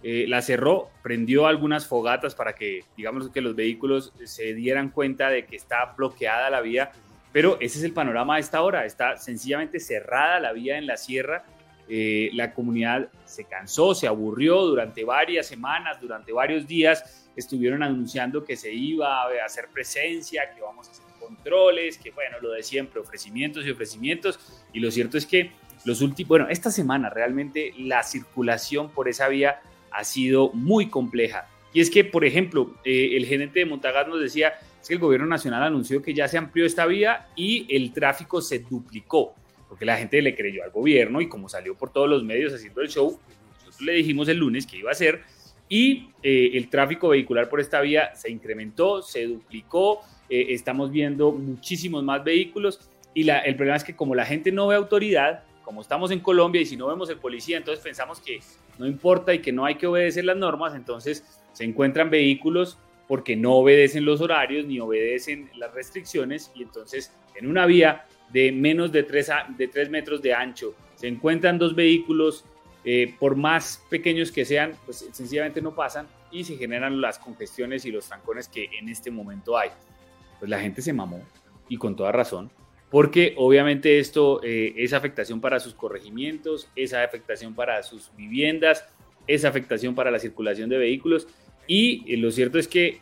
eh, 0.08 0.24
la 0.28 0.40
cerró, 0.40 0.88
prendió 1.02 1.48
algunas 1.48 1.88
fogatas 1.88 2.36
para 2.36 2.54
que, 2.54 2.84
digamos, 2.96 3.28
que 3.30 3.40
los 3.40 3.56
vehículos 3.56 4.12
se 4.22 4.54
dieran 4.54 4.90
cuenta 4.90 5.30
de 5.30 5.46
que 5.46 5.56
está 5.56 5.94
bloqueada 5.96 6.48
la 6.48 6.60
vía, 6.60 6.92
pero 7.32 7.56
ese 7.60 7.78
es 7.78 7.84
el 7.84 7.92
panorama 7.92 8.36
a 8.36 8.38
esta 8.38 8.62
hora, 8.62 8.84
está 8.84 9.16
sencillamente 9.16 9.80
cerrada 9.80 10.38
la 10.38 10.52
vía 10.52 10.78
en 10.78 10.86
la 10.86 10.96
sierra. 10.96 11.44
Eh, 11.88 12.30
la 12.34 12.54
comunidad 12.54 13.08
se 13.24 13.46
cansó, 13.46 13.96
se 13.96 14.06
aburrió 14.06 14.62
durante 14.62 15.02
varias 15.02 15.48
semanas, 15.48 16.00
durante 16.00 16.30
varios 16.30 16.68
días, 16.68 17.28
estuvieron 17.34 17.82
anunciando 17.82 18.44
que 18.44 18.54
se 18.54 18.72
iba 18.72 19.24
a 19.24 19.44
hacer 19.44 19.66
presencia, 19.74 20.54
que 20.54 20.62
vamos 20.62 20.86
a 20.86 20.92
hacer 20.92 21.04
controles, 21.18 21.98
que 21.98 22.12
bueno, 22.12 22.36
lo 22.40 22.52
de 22.52 22.62
siempre, 22.62 23.00
ofrecimientos 23.00 23.66
y 23.66 23.70
ofrecimientos. 23.70 24.62
Y 24.72 24.78
lo 24.78 24.88
cierto 24.92 25.18
es 25.18 25.26
que 25.26 25.50
los 25.84 26.00
últimos, 26.00 26.28
bueno, 26.28 26.48
esta 26.48 26.70
semana 26.70 27.10
realmente 27.10 27.74
la 27.76 28.04
circulación 28.04 28.88
por 28.90 29.08
esa 29.08 29.26
vía 29.26 29.60
ha 29.90 30.04
sido 30.04 30.50
muy 30.52 30.88
compleja. 30.88 31.48
Y 31.72 31.80
es 31.80 31.90
que, 31.90 32.04
por 32.04 32.24
ejemplo, 32.24 32.74
eh, 32.84 33.16
el 33.16 33.26
gerente 33.26 33.60
de 33.60 33.66
Montagas 33.66 34.08
nos 34.08 34.20
decía 34.20 34.54
es 34.80 34.88
que 34.88 34.94
el 34.94 35.00
gobierno 35.00 35.26
nacional 35.26 35.62
anunció 35.62 36.00
que 36.00 36.14
ya 36.14 36.28
se 36.28 36.38
amplió 36.38 36.64
esta 36.64 36.86
vía 36.86 37.26
y 37.36 37.66
el 37.74 37.92
tráfico 37.92 38.40
se 38.40 38.60
duplicó, 38.60 39.34
porque 39.68 39.84
la 39.84 39.96
gente 39.96 40.22
le 40.22 40.34
creyó 40.34 40.62
al 40.64 40.70
gobierno 40.70 41.20
y 41.20 41.28
como 41.28 41.48
salió 41.48 41.74
por 41.74 41.92
todos 41.92 42.08
los 42.08 42.22
medios 42.22 42.54
haciendo 42.54 42.80
el 42.80 42.88
show, 42.88 43.18
nosotros 43.58 43.80
le 43.82 43.92
dijimos 43.94 44.28
el 44.28 44.38
lunes 44.38 44.66
que 44.66 44.78
iba 44.78 44.90
a 44.90 44.94
ser 44.94 45.22
y 45.68 46.10
eh, 46.22 46.52
el 46.54 46.68
tráfico 46.68 47.08
vehicular 47.08 47.48
por 47.48 47.60
esta 47.60 47.80
vía 47.80 48.14
se 48.14 48.30
incrementó, 48.30 49.02
se 49.02 49.24
duplicó, 49.26 50.02
eh, 50.30 50.46
estamos 50.50 50.90
viendo 50.90 51.32
muchísimos 51.32 52.04
más 52.04 52.22
vehículos 52.22 52.88
y 53.12 53.24
la, 53.24 53.40
el 53.40 53.56
problema 53.56 53.76
es 53.76 53.84
que 53.84 53.96
como 53.96 54.14
la 54.14 54.24
gente 54.24 54.52
no 54.52 54.68
ve 54.68 54.76
autoridad, 54.76 55.42
como 55.66 55.80
estamos 55.80 56.12
en 56.12 56.20
Colombia 56.20 56.62
y 56.62 56.64
si 56.64 56.76
no 56.76 56.86
vemos 56.86 57.10
el 57.10 57.18
policía, 57.18 57.56
entonces 57.56 57.82
pensamos 57.82 58.20
que 58.20 58.38
no 58.78 58.86
importa 58.86 59.34
y 59.34 59.40
que 59.40 59.50
no 59.50 59.64
hay 59.64 59.74
que 59.74 59.88
obedecer 59.88 60.24
las 60.24 60.36
normas, 60.36 60.76
entonces 60.76 61.24
se 61.52 61.64
encuentran 61.64 62.08
vehículos 62.08 62.78
porque 63.08 63.34
no 63.34 63.54
obedecen 63.54 64.04
los 64.04 64.20
horarios 64.20 64.64
ni 64.64 64.78
obedecen 64.78 65.50
las 65.56 65.74
restricciones 65.74 66.52
y 66.54 66.62
entonces 66.62 67.12
en 67.34 67.48
una 67.48 67.66
vía 67.66 68.06
de 68.30 68.52
menos 68.52 68.92
de 68.92 69.02
3, 69.02 69.30
de 69.58 69.66
3 69.66 69.90
metros 69.90 70.22
de 70.22 70.34
ancho 70.34 70.72
se 70.94 71.08
encuentran 71.08 71.58
dos 71.58 71.74
vehículos, 71.74 72.44
eh, 72.84 73.12
por 73.18 73.34
más 73.34 73.82
pequeños 73.90 74.30
que 74.30 74.44
sean, 74.44 74.72
pues 74.84 75.04
sencillamente 75.10 75.60
no 75.60 75.74
pasan 75.74 76.06
y 76.30 76.44
se 76.44 76.56
generan 76.56 77.00
las 77.00 77.18
congestiones 77.18 77.84
y 77.86 77.90
los 77.90 78.06
trancones 78.06 78.46
que 78.46 78.70
en 78.78 78.88
este 78.88 79.10
momento 79.10 79.58
hay. 79.58 79.70
Pues 80.38 80.48
la 80.48 80.60
gente 80.60 80.80
se 80.80 80.92
mamó 80.92 81.24
y 81.68 81.76
con 81.76 81.96
toda 81.96 82.12
razón, 82.12 82.52
porque 82.90 83.34
obviamente 83.36 83.98
esto 83.98 84.40
eh, 84.42 84.74
es 84.76 84.92
afectación 84.92 85.40
para 85.40 85.60
sus 85.60 85.74
corregimientos, 85.74 86.68
es 86.76 86.94
afectación 86.94 87.54
para 87.54 87.82
sus 87.82 88.10
viviendas, 88.16 88.84
es 89.26 89.44
afectación 89.44 89.94
para 89.94 90.10
la 90.10 90.18
circulación 90.18 90.68
de 90.70 90.78
vehículos 90.78 91.26
y 91.66 92.04
eh, 92.12 92.16
lo 92.16 92.30
cierto 92.30 92.58
es 92.58 92.68
que 92.68 93.00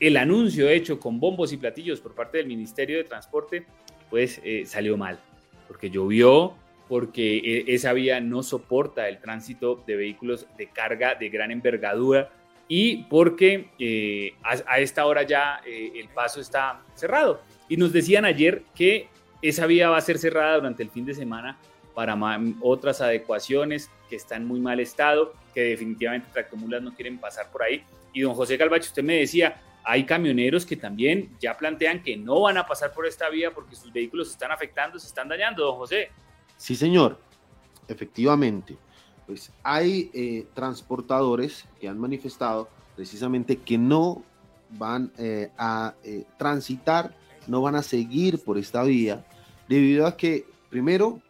el 0.00 0.16
anuncio 0.16 0.68
hecho 0.68 0.98
con 0.98 1.20
bombos 1.20 1.52
y 1.52 1.56
platillos 1.56 2.00
por 2.00 2.14
parte 2.14 2.38
del 2.38 2.46
Ministerio 2.46 2.96
de 2.96 3.04
Transporte 3.04 3.66
pues 4.10 4.40
eh, 4.44 4.64
salió 4.64 4.96
mal, 4.96 5.18
porque 5.66 5.90
llovió, 5.90 6.54
porque 6.88 7.64
esa 7.66 7.92
vía 7.92 8.20
no 8.20 8.42
soporta 8.42 9.08
el 9.08 9.18
tránsito 9.18 9.82
de 9.86 9.96
vehículos 9.96 10.46
de 10.56 10.68
carga 10.68 11.14
de 11.14 11.28
gran 11.28 11.50
envergadura, 11.50 12.30
y 12.68 13.04
porque 13.04 13.70
eh, 13.78 14.34
a, 14.42 14.78
esta 14.78 15.06
hora 15.06 15.22
ya 15.22 15.60
eh, 15.66 15.92
el 15.96 16.08
paso 16.08 16.40
está 16.40 16.82
cerrado. 16.94 17.40
Y 17.68 17.78
nos 17.78 17.92
decían 17.92 18.26
ayer 18.26 18.62
que 18.74 19.08
esa 19.42 19.66
vía 19.66 19.88
va 19.90 19.98
a 19.98 20.00
ser 20.00 20.18
cerrada 20.18 20.56
durante 20.56 20.82
el 20.82 20.90
fin 20.90 21.04
de 21.04 21.14
semana 21.14 21.58
para 21.94 22.16
otras 22.60 23.00
adecuaciones 23.00 23.90
que 24.08 24.16
están 24.16 24.42
en 24.42 24.48
muy 24.48 24.60
mal 24.60 24.78
estado, 24.80 25.34
que 25.52 25.62
definitivamente 25.62 26.28
tractomulas 26.32 26.82
no 26.82 26.94
quieren 26.94 27.18
pasar 27.18 27.50
por 27.50 27.62
ahí. 27.62 27.82
Y 28.12 28.22
don 28.22 28.34
José 28.34 28.56
Calvacho, 28.56 28.88
usted 28.88 29.02
me 29.02 29.16
decía, 29.16 29.60
hay 29.84 30.04
camioneros 30.04 30.64
que 30.64 30.76
también 30.76 31.30
ya 31.40 31.56
plantean 31.56 32.02
que 32.02 32.16
no 32.16 32.40
van 32.42 32.56
a 32.56 32.66
pasar 32.66 32.92
por 32.92 33.06
esta 33.06 33.28
vía 33.28 33.50
porque 33.52 33.74
sus 33.74 33.92
vehículos 33.92 34.28
se 34.28 34.34
están 34.34 34.52
afectando, 34.52 34.98
se 34.98 35.08
están 35.08 35.28
dañando, 35.28 35.64
don 35.64 35.76
José. 35.76 36.10
Sí, 36.56 36.76
señor, 36.76 37.18
efectivamente 37.88 38.76
pues 39.28 39.52
hay 39.62 40.10
eh, 40.14 40.46
transportadores 40.54 41.66
que 41.78 41.86
han 41.86 41.98
manifestado 41.98 42.66
precisamente 42.96 43.58
que 43.58 43.76
no 43.76 44.22
van 44.70 45.12
eh, 45.18 45.50
a 45.58 45.94
eh, 46.02 46.24
transitar, 46.38 47.14
no 47.48 47.62
van 47.62 47.74
a 47.74 47.82
seguir 47.82 48.38
por 48.38 48.58
esta 48.58 48.82
vía, 48.84 49.24
debido 49.68 50.06
a 50.06 50.16
que, 50.16 50.46
primero, 50.70 51.20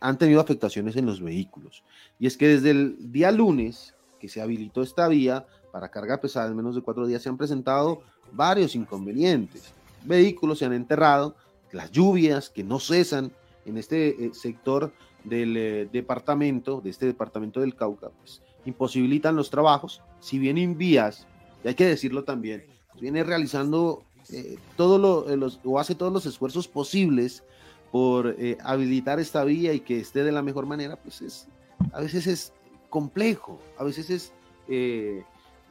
han 0.00 0.16
tenido 0.16 0.40
afectaciones 0.40 0.96
en 0.96 1.06
los 1.06 1.20
vehículos. 1.20 1.84
Y 2.18 2.26
es 2.26 2.36
que 2.36 2.48
desde 2.48 2.70
el 2.70 3.12
día 3.12 3.30
lunes 3.30 3.94
que 4.18 4.28
se 4.28 4.40
habilitó 4.40 4.82
esta 4.82 5.08
vía 5.08 5.46
para 5.72 5.90
carga 5.90 6.20
pesada 6.20 6.48
en 6.48 6.56
menos 6.56 6.74
de 6.74 6.82
cuatro 6.82 7.06
días 7.06 7.22
se 7.22 7.28
han 7.28 7.36
presentado 7.36 8.02
varios 8.32 8.74
inconvenientes. 8.74 9.72
Vehículos 10.04 10.58
se 10.58 10.64
han 10.64 10.72
enterrado, 10.72 11.36
las 11.72 11.90
lluvias 11.90 12.50
que 12.50 12.64
no 12.64 12.80
cesan 12.80 13.32
en 13.64 13.76
este 13.76 14.30
sector 14.34 14.92
del 15.24 15.56
eh, 15.56 15.88
departamento, 15.92 16.80
de 16.80 16.90
este 16.90 17.06
departamento 17.06 17.60
del 17.60 17.74
Cauca, 17.74 18.08
pues 18.10 18.42
imposibilitan 18.64 19.36
los 19.36 19.50
trabajos, 19.50 20.02
si 20.20 20.38
bien 20.38 20.58
en 20.58 20.76
vías, 20.76 21.26
y 21.64 21.68
hay 21.68 21.74
que 21.74 21.86
decirlo 21.86 22.24
también, 22.24 22.64
pues, 22.88 23.00
viene 23.00 23.22
realizando 23.22 24.04
eh, 24.32 24.58
todo 24.76 24.98
lo, 24.98 25.30
eh, 25.30 25.36
los, 25.36 25.60
o 25.64 25.78
hace 25.78 25.94
todos 25.94 26.12
los 26.12 26.26
esfuerzos 26.26 26.68
posibles 26.68 27.42
por 27.90 28.36
habilitar 28.62 29.18
esta 29.18 29.42
vía 29.42 29.72
y 29.72 29.80
que 29.80 29.98
esté 29.98 30.22
de 30.22 30.30
la 30.30 30.42
mejor 30.42 30.64
manera, 30.64 30.94
pues 30.94 31.22
es, 31.22 31.48
a 31.92 32.00
veces 32.00 32.28
es 32.28 32.52
complejo, 32.88 33.58
a 33.78 33.84
veces 33.84 34.10
es 34.10 34.32
eh, 34.68 35.24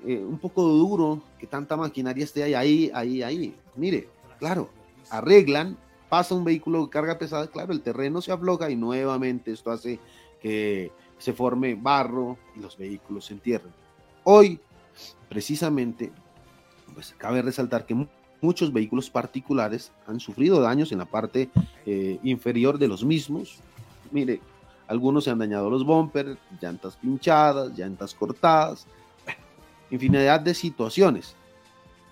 eh, 0.06 0.18
un 0.18 0.40
poco 0.40 0.64
duro 0.64 1.22
que 1.38 1.46
tanta 1.46 1.78
maquinaria 1.78 2.24
esté 2.24 2.56
ahí, 2.56 2.90
ahí, 2.94 3.22
ahí. 3.22 3.56
Mire, 3.76 4.10
claro, 4.40 4.70
arreglan, 5.10 5.78
pasa 6.08 6.36
un 6.36 6.44
vehículo 6.44 6.84
de 6.84 6.90
carga 6.90 7.20
pesada, 7.20 7.48
claro, 7.48 7.74
el 7.74 7.82
terreno 7.82 8.22
se 8.22 8.32
afloja 8.32 8.70
y 8.70 8.76
nuevamente 8.76 9.52
esto 9.52 9.72
hace 9.72 10.00
que 10.42 10.92
se 11.18 11.34
forme 11.34 11.76
barro 11.76 12.38
y 12.56 12.62
los 12.62 12.78
vehículos 12.78 13.26
se 13.26 13.34
entierren. 13.34 13.74
Hoy, 14.24 14.60
precisamente, 15.28 16.12
pues 16.94 17.14
cabe 17.18 17.42
resaltar 17.42 17.86
que 17.86 18.08
muchos 18.42 18.72
vehículos 18.72 19.10
particulares 19.10 19.92
han 20.08 20.20
sufrido 20.20 20.62
daños 20.62 20.92
en 20.92 21.00
la 21.00 21.06
parte 21.06 21.50
eh, 21.86 22.20
inferior 22.24 22.78
de 22.78 22.88
los 22.88 23.04
mismos. 23.04 23.60
Mire, 24.12 24.42
algunos 24.88 25.26
se 25.26 25.32
han 25.32 25.40
dañado 25.40 25.70
los 25.70 25.86
bumpers, 25.86 26.38
llantas 26.62 26.96
pinchadas, 26.96 27.78
llantas 27.78 28.14
cortadas, 28.14 28.88
infinidad 29.92 30.40
de 30.40 30.54
situaciones. 30.54 31.36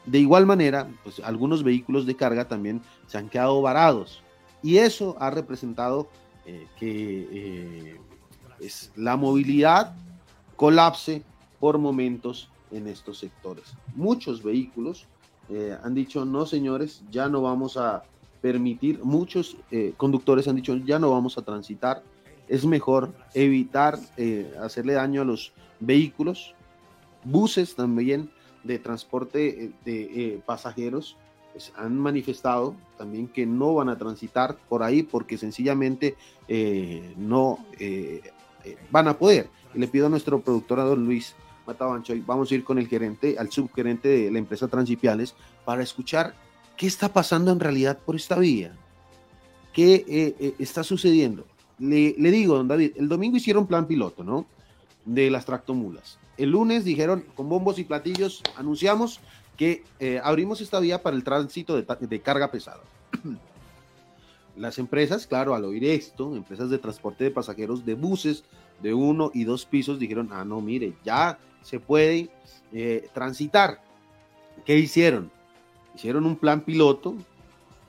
De 0.05 0.19
igual 0.19 0.45
manera, 0.45 0.87
pues 1.03 1.19
algunos 1.19 1.63
vehículos 1.63 2.05
de 2.05 2.15
carga 2.15 2.47
también 2.47 2.81
se 3.07 3.17
han 3.17 3.29
quedado 3.29 3.61
varados 3.61 4.21
y 4.63 4.77
eso 4.77 5.17
ha 5.19 5.29
representado 5.29 6.07
eh, 6.45 6.67
que 6.79 7.27
eh, 7.31 7.99
es 8.59 8.91
la 8.95 9.17
movilidad 9.17 9.95
colapse 10.55 11.23
por 11.59 11.77
momentos 11.77 12.49
en 12.71 12.87
estos 12.87 13.17
sectores. 13.19 13.73
Muchos 13.95 14.43
vehículos 14.43 15.05
eh, 15.49 15.77
han 15.83 15.93
dicho, 15.93 16.25
no 16.25 16.45
señores, 16.45 17.03
ya 17.12 17.29
no 17.29 17.41
vamos 17.41 17.77
a 17.77 18.03
permitir, 18.41 19.03
muchos 19.03 19.57
conductores 19.97 20.47
han 20.47 20.55
dicho, 20.55 20.75
ya 20.77 20.99
no 20.99 21.10
vamos 21.12 21.38
a 21.38 21.41
transitar, 21.41 22.03
es 22.47 22.65
mejor 22.65 23.12
evitar 23.33 23.99
hacerle 24.62 24.93
daño 24.93 25.23
a 25.23 25.25
los 25.25 25.53
vehículos 25.79 26.53
buses 27.23 27.75
también 27.75 28.29
de 28.63 28.79
transporte 28.79 29.65
eh, 29.65 29.71
de 29.86 30.01
eh, 30.01 30.41
pasajeros 30.45 31.15
pues, 31.51 31.71
han 31.75 31.97
manifestado 31.97 32.75
también 32.97 33.27
que 33.27 33.45
no 33.45 33.75
van 33.75 33.89
a 33.89 33.97
transitar 33.97 34.57
por 34.69 34.83
ahí 34.83 35.03
porque 35.03 35.38
sencillamente 35.38 36.15
eh, 36.47 37.13
no 37.17 37.60
van 38.91 39.07
a 39.07 39.17
poder. 39.17 39.49
le 39.73 39.88
pido 39.88 40.07
a 40.07 40.10
nuestro 40.10 40.41
productor, 40.41 40.79
a 40.79 40.83
don 40.83 41.05
Luis 41.05 41.36
Matabancho, 41.67 42.13
vamos 42.25 42.51
a 42.51 42.56
ir 42.56 42.63
con 42.63 42.80
el 42.80 42.88
gerente, 42.88 43.36
al 43.38 43.51
subgerente 43.51 44.08
de 44.08 44.32
la 44.32 44.39
empresa 44.39 44.67
Transipiales, 44.67 45.36
para 45.65 45.84
escuchar 45.84 46.34
qué 46.75 46.88
está 46.88 47.12
pasando 47.12 47.51
en 47.51 47.60
realidad 47.60 47.99
por 47.99 48.15
esta 48.15 48.39
vía. 48.39 48.73
¿Qué 49.73 50.56
está 50.58 50.84
sucediendo? 50.84 51.45
Le, 51.77 52.13
digo, 52.17 52.56
don 52.56 52.67
David, 52.67 52.93
el 52.95 53.08
domingo 53.08 53.38
hicieron 53.38 53.67
plan 53.67 53.86
piloto, 53.86 54.23
¿no? 54.23 54.47
De 55.06 55.30
las 55.30 55.45
tractomulas 55.45 56.17
el 56.38 56.51
lunes 56.51 56.86
dijeron, 56.86 57.25
con 57.36 57.49
bombos 57.49 57.80
y 57.80 57.84
platillos, 57.84 58.43
anunciamos 58.56 59.19
que 59.58 59.84
eh, 59.99 60.21
abrimos 60.23 60.62
esta 60.62 60.80
vía 60.80 61.01
para 61.01 61.15
el 61.15 61.23
tránsito 61.23 61.75
de, 61.75 62.21
carga 62.21 62.51
pesada. 62.51 62.82
Las 64.56 64.77
empresas, 64.80 65.27
claro, 65.27 65.53
al 65.53 65.65
oír 65.65 65.84
esto, 65.86 66.36
empresas 66.36 66.69
de 66.69 66.77
transporte 66.77 67.23
de 67.23 67.32
pasajeros 67.32 67.86
de 67.86 67.93
buses 67.93 68.43
de 68.82 68.93
uno 68.93 69.32
y 69.34 69.43
dos 69.43 69.65
pisos, 69.65 69.99
dijeron, 69.99 70.30
ah, 70.32 70.45
no, 70.45 70.62
mire, 70.62 70.93
ya 71.03 71.38
se 71.61 71.79
puede 71.79 72.29
eh, 72.73 73.07
transitar. 73.13 73.81
¿Qué 74.65 74.77
hicieron? 74.77 75.31
Hicieron 75.95 76.25
un 76.25 76.35
plan 76.35 76.61
piloto, 76.61 77.15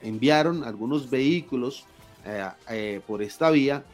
enviaron 0.02 0.64
algunos 0.64 1.10
vehículos 1.10 1.84
eh, 2.70 3.00
por 3.06 3.22
esta 3.22 3.50
vía 3.50 3.84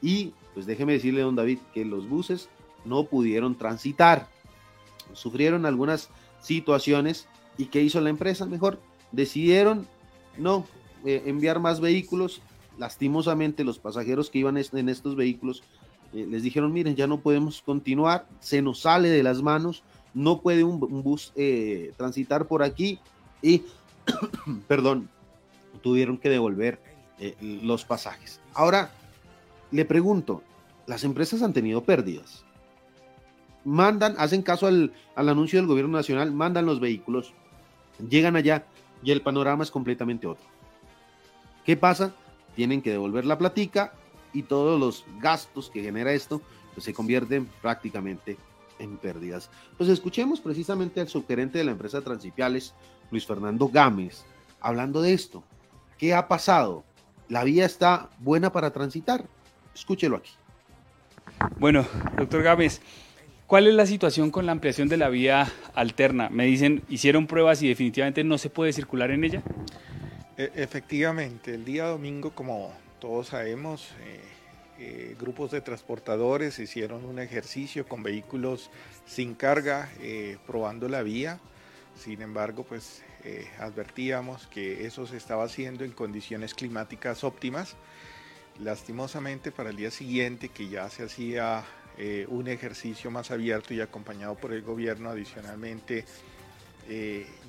y, 0.00 0.32
pues 0.54 0.66
déjeme 0.66 0.94
decirle, 0.94 1.22
don 1.22 1.36
David, 1.36 1.58
que 1.72 1.84
los 1.84 2.08
buses 2.08 2.48
no 2.84 3.04
pudieron 3.04 3.56
transitar. 3.56 4.28
Sufrieron 5.12 5.66
algunas 5.66 6.08
situaciones 6.40 7.28
y 7.56 7.66
¿qué 7.66 7.82
hizo 7.82 8.00
la 8.00 8.10
empresa? 8.10 8.46
Mejor 8.46 8.80
decidieron 9.12 9.86
no 10.38 10.66
eh, 11.04 11.22
enviar 11.26 11.60
más 11.60 11.80
vehículos. 11.80 12.42
Lastimosamente 12.78 13.64
los 13.64 13.78
pasajeros 13.78 14.30
que 14.30 14.38
iban 14.38 14.56
en 14.56 14.88
estos 14.88 15.14
vehículos 15.14 15.62
eh, 16.12 16.26
les 16.28 16.42
dijeron, 16.42 16.72
miren, 16.72 16.96
ya 16.96 17.06
no 17.06 17.20
podemos 17.20 17.62
continuar, 17.62 18.26
se 18.40 18.62
nos 18.62 18.80
sale 18.80 19.08
de 19.08 19.22
las 19.22 19.42
manos, 19.42 19.82
no 20.14 20.40
puede 20.40 20.64
un, 20.64 20.78
bus 20.80 21.32
eh, 21.36 21.92
transitar 21.96 22.46
por 22.46 22.62
aquí 22.62 22.98
y, 23.40 23.62
perdón, 24.68 25.08
tuvieron 25.82 26.18
que 26.18 26.28
devolver 26.28 26.80
los 27.40 27.84
pasajes. 27.84 28.40
Ahora, 28.52 28.90
le 29.70 29.84
pregunto, 29.84 30.42
las 30.86 31.04
empresas 31.04 31.40
han 31.42 31.52
tenido 31.52 31.84
pérdidas 31.84 32.44
mandan, 33.64 34.14
hacen 34.18 34.42
caso 34.42 34.66
al, 34.66 34.92
anuncio 35.14 35.58
del 35.58 35.66
gobierno 35.66 35.96
nacional, 35.96 36.32
mandan 36.32 36.66
los 36.66 36.80
vehículos, 36.80 37.32
llegan 38.08 38.36
allá 38.36 38.64
y 39.02 39.10
el 39.10 39.22
panorama 39.22 39.64
es 39.64 39.70
completamente 39.70 40.26
otro. 40.26 40.44
¿Qué 41.64 41.76
pasa? 41.76 42.12
Tienen 42.56 42.82
que 42.82 42.90
devolver 42.90 43.24
la 43.24 43.38
platica 43.38 43.94
y 44.32 44.42
todos 44.42 44.78
los 44.78 45.04
gastos 45.20 45.70
que 45.70 45.82
genera 45.82 46.12
esto 46.12 46.40
pues, 46.74 46.84
se 46.84 46.94
convierten 46.94 47.46
prácticamente 47.60 48.36
en 48.78 48.96
pérdidas. 48.96 49.50
Pues 49.76 49.88
escuchemos 49.88 50.40
precisamente 50.40 51.00
al 51.00 51.08
subgerente 51.08 51.58
de 51.58 51.64
la 51.64 51.72
empresa 51.72 52.00
Transipiales, 52.02 52.74
Luis 53.10 53.26
Fernando 53.26 53.68
Gámez, 53.68 54.24
hablando 54.60 55.02
de 55.02 55.12
esto. 55.12 55.44
¿Qué 55.98 56.14
ha 56.14 56.28
pasado? 56.28 56.84
¿La 57.28 57.44
vía 57.44 57.64
está 57.64 58.10
buena 58.18 58.52
para 58.52 58.72
transitar? 58.72 59.24
Escúchelo 59.74 60.16
aquí. 60.16 60.32
Bueno, 61.58 61.86
doctor 62.16 62.42
Gámez, 62.42 62.80
¿Cuál 63.52 63.66
es 63.66 63.74
la 63.74 63.84
situación 63.84 64.30
con 64.30 64.46
la 64.46 64.52
ampliación 64.52 64.88
de 64.88 64.96
la 64.96 65.10
vía 65.10 65.46
alterna? 65.74 66.30
Me 66.30 66.46
dicen, 66.46 66.82
hicieron 66.88 67.26
pruebas 67.26 67.60
y 67.60 67.68
definitivamente 67.68 68.24
no 68.24 68.38
se 68.38 68.48
puede 68.48 68.72
circular 68.72 69.10
en 69.10 69.24
ella. 69.24 69.42
E, 70.38 70.50
efectivamente, 70.54 71.54
el 71.54 71.62
día 71.66 71.84
domingo, 71.84 72.30
como 72.30 72.72
todos 73.02 73.26
sabemos, 73.26 73.90
eh, 74.04 74.20
eh, 74.78 75.16
grupos 75.18 75.50
de 75.50 75.60
transportadores 75.60 76.60
hicieron 76.60 77.04
un 77.04 77.18
ejercicio 77.18 77.84
con 77.88 78.04
vehículos 78.04 78.70
sin 79.06 79.34
carga, 79.34 79.90
eh, 80.00 80.38
probando 80.46 80.88
la 80.88 81.02
vía. 81.02 81.40
Sin 81.96 82.22
embargo, 82.22 82.62
pues 82.62 83.02
advertíamos 83.58 84.46
que 84.46 84.86
eso 84.86 85.06
se 85.06 85.16
estaba 85.16 85.44
haciendo 85.44 85.84
en 85.84 85.90
condiciones 85.90 86.54
climáticas 86.54 87.24
óptimas. 87.24 87.74
Lastimosamente, 88.60 89.50
para 89.50 89.70
el 89.70 89.76
día 89.76 89.90
siguiente, 89.90 90.48
que 90.48 90.68
ya 90.68 90.88
se 90.88 91.04
hacía 91.04 91.64
un 92.28 92.48
ejercicio 92.48 93.10
más 93.10 93.30
abierto 93.30 93.74
y 93.74 93.80
acompañado 93.80 94.36
por 94.36 94.52
el 94.52 94.62
gobierno. 94.62 95.10
Adicionalmente, 95.10 96.04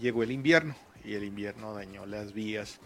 llegó 0.02 0.24
el 0.24 0.32
invierno 0.32 0.76
y 1.06 1.14
el 1.14 1.24
invierno 1.24 1.74
dañó 1.74 2.06
las 2.06 2.34
vías, 2.34 2.80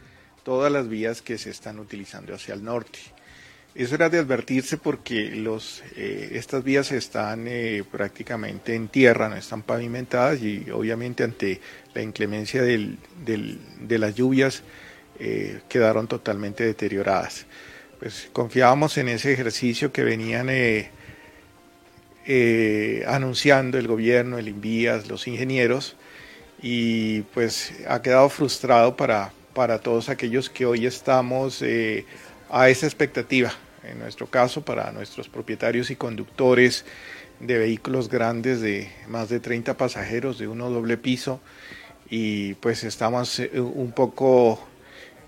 todas 0.47 0.71
las 0.71 0.88
vías 0.88 1.21
que 1.21 1.38
se 1.38 1.49
están 1.49 1.77
utilizando 1.77 2.33
hacia 2.33 2.53
el 2.53 2.63
norte. 2.63 2.99
Eso 3.75 3.95
era 3.95 4.07
de 4.07 4.19
advertirse 4.19 4.77
porque 4.77 5.45
eh, 5.97 6.29
estas 6.31 6.63
vías 6.63 6.89
están 6.93 7.49
prácticamente 7.91 8.73
en 8.73 8.88
tierra, 8.88 9.27
no 9.27 9.36
están 9.36 9.62
pavimentadas 9.62 10.41
y 10.41 10.71
obviamente 10.71 11.25
ante 11.25 11.60
la 11.93 12.01
inclemencia 12.01 12.62
de 12.62 13.97
las 13.99 14.15
lluvias 14.15 14.63
quedaron 15.67 16.07
totalmente 16.07 16.63
deterioradas. 16.63 17.45
Pues 17.99 18.29
confiábamos 18.31 18.97
en 18.97 19.10
ese 19.10 19.33
ejercicio 19.33 19.91
que 19.91 20.05
venían 20.05 20.47
eh, 20.49 20.91
anunciando 23.05 23.77
el 23.77 23.88
gobierno, 23.88 24.38
el 24.38 24.47
Invías, 24.47 25.10
los 25.10 25.27
ingenieros, 25.27 25.97
y 26.62 27.23
pues 27.33 27.73
ha 27.86 28.01
quedado 28.01 28.29
frustrado 28.29 28.95
para, 28.95 29.33
para 29.58 29.80
todos 29.80 30.10
aquellos 30.10 30.52
que 30.52 30.67
hoy 30.67 30.86
estamos 30.86 31.63
eh, 31.63 32.06
a 32.48 32.70
esa 32.70 32.86
expectativa. 32.86 33.52
En 33.84 33.98
nuestro 33.98 34.28
caso, 34.28 34.63
para 34.63 34.91
nuestros 34.91 35.30
propietarios 35.30 35.89
y 35.89 35.96
conductores 35.96 36.86
de 37.39 37.58
vehículos 37.58 38.08
grandes 38.08 38.62
de 38.62 38.91
más 39.08 39.30
de 39.30 39.39
30 39.39 39.76
pasajeros 39.76 40.38
de 40.38 40.48
uno 40.48 40.70
doble 40.70 40.96
piso, 40.96 41.41
y 42.08 42.54
pues 42.54 42.84
estamos 42.84 43.39
eh, 43.39 43.50
un 43.60 43.93
poco 43.93 44.63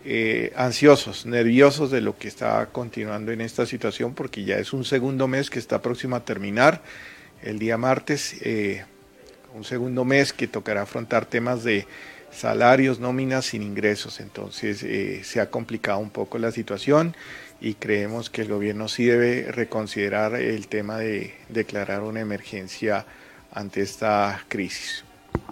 eh, 0.06 0.54
ansiosos, 0.56 1.26
nerviosos 1.26 1.90
de 1.90 2.02
lo 2.02 2.16
que 2.16 2.28
está 2.28 2.68
continuando 2.68 3.32
en 3.32 3.42
esta 3.42 3.66
situación, 3.66 4.14
porque 4.14 4.44
ya 4.44 4.60
es 4.60 4.74
un 4.74 4.86
segundo 4.86 5.28
mes 5.28 5.50
que 5.50 5.58
está 5.58 5.82
próximo 5.82 6.16
a 6.16 6.24
terminar, 6.24 6.84
el 7.42 7.58
día 7.58 7.80
martes, 7.80 8.36
eh, 8.42 8.86
un 9.56 9.64
segundo 9.64 10.06
mes 10.06 10.34
que 10.34 10.48
tocará 10.48 10.84
afrontar 10.84 11.26
temas 11.26 11.64
de 11.64 11.88
salarios, 12.32 13.00
nóminas 13.00 13.46
sin 13.46 13.64
ingresos. 13.64 14.20
Entonces 14.20 14.84
eh, 14.84 15.22
se 15.24 15.42
ha 15.42 15.50
complicado 15.50 16.00
un 16.00 16.10
poco 16.10 16.38
la 16.38 16.52
situación 16.52 17.16
y 17.62 17.74
creemos 17.74 18.30
que 18.30 18.42
el 18.42 18.50
gobierno 18.50 18.88
sí 18.88 19.06
debe 19.06 19.52
reconsiderar 19.52 20.36
el 20.36 20.68
tema 20.68 20.98
de 20.98 21.34
declarar 21.50 22.02
una 22.04 22.22
emergencia 22.22 23.06
ante 23.52 23.82
esta 23.82 24.44
crisis. 24.48 25.04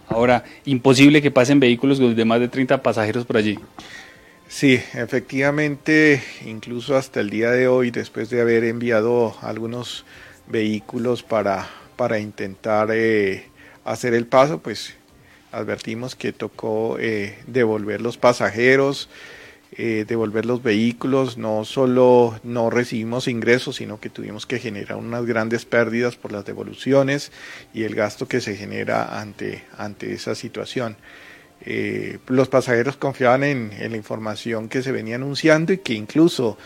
Ahora, 0.08 0.44
imposible 0.66 1.22
que 1.22 1.32
pasen 1.32 1.60
vehículos 1.60 2.00
de 2.00 2.26
más 2.26 2.40
de 2.40 2.48
30 2.48 2.82
pasajeros 2.82 3.26
por 3.26 3.38
allí. 3.38 3.60
Sí, 4.48 4.82
efectivamente, 4.94 6.24
incluso 6.46 6.96
hasta 6.96 7.20
el 7.20 7.30
día 7.30 7.52
de 7.52 7.68
hoy, 7.68 7.92
después 7.92 8.30
de 8.30 8.40
haber 8.40 8.64
enviado 8.64 9.36
algunos 9.42 10.06
vehículos 10.48 11.22
para, 11.22 11.68
para 11.98 12.20
intentar 12.20 12.90
hacer 13.84 14.14
el 14.14 14.26
paso, 14.26 14.60
pues 14.60 14.96
advertimos 15.58 16.16
que 16.16 16.34
tocó 16.34 16.98
devolver 17.48 18.02
los 18.02 18.18
pasajeros, 18.18 19.10
eh, 19.74 20.06
devolver 20.08 20.46
los 20.46 20.64
vehículos, 20.64 21.38
no 21.38 21.66
solo 21.66 22.40
no 22.44 22.70
recibimos 22.70 23.28
ingresos, 23.28 23.76
sino 23.76 24.00
que 24.00 24.10
tuvimos 24.10 24.46
que 24.46 24.60
generar 24.60 24.98
unas 24.98 25.26
grandes 25.26 25.66
pérdidas 25.66 26.16
por 26.16 26.32
las 26.32 26.46
devoluciones 26.46 27.34
y 27.74 27.84
el 27.84 27.94
gasto 27.94 28.30
que 28.30 28.40
se 28.40 28.56
genera 28.56 29.20
ante, 29.20 29.66
ante 29.78 30.14
esa 30.14 30.36
situación. 30.36 30.96
Eh, 31.62 32.20
los 32.28 32.48
pasajeros 32.48 32.96
confiaban 32.96 33.44
en, 33.44 33.72
la 33.78 33.98
información 33.98 34.70
que 34.70 34.82
se 34.82 34.94
venía 34.94 35.16
anunciando 35.16 35.74
y 35.74 35.80
que 35.80 35.94
incluso 35.94 36.58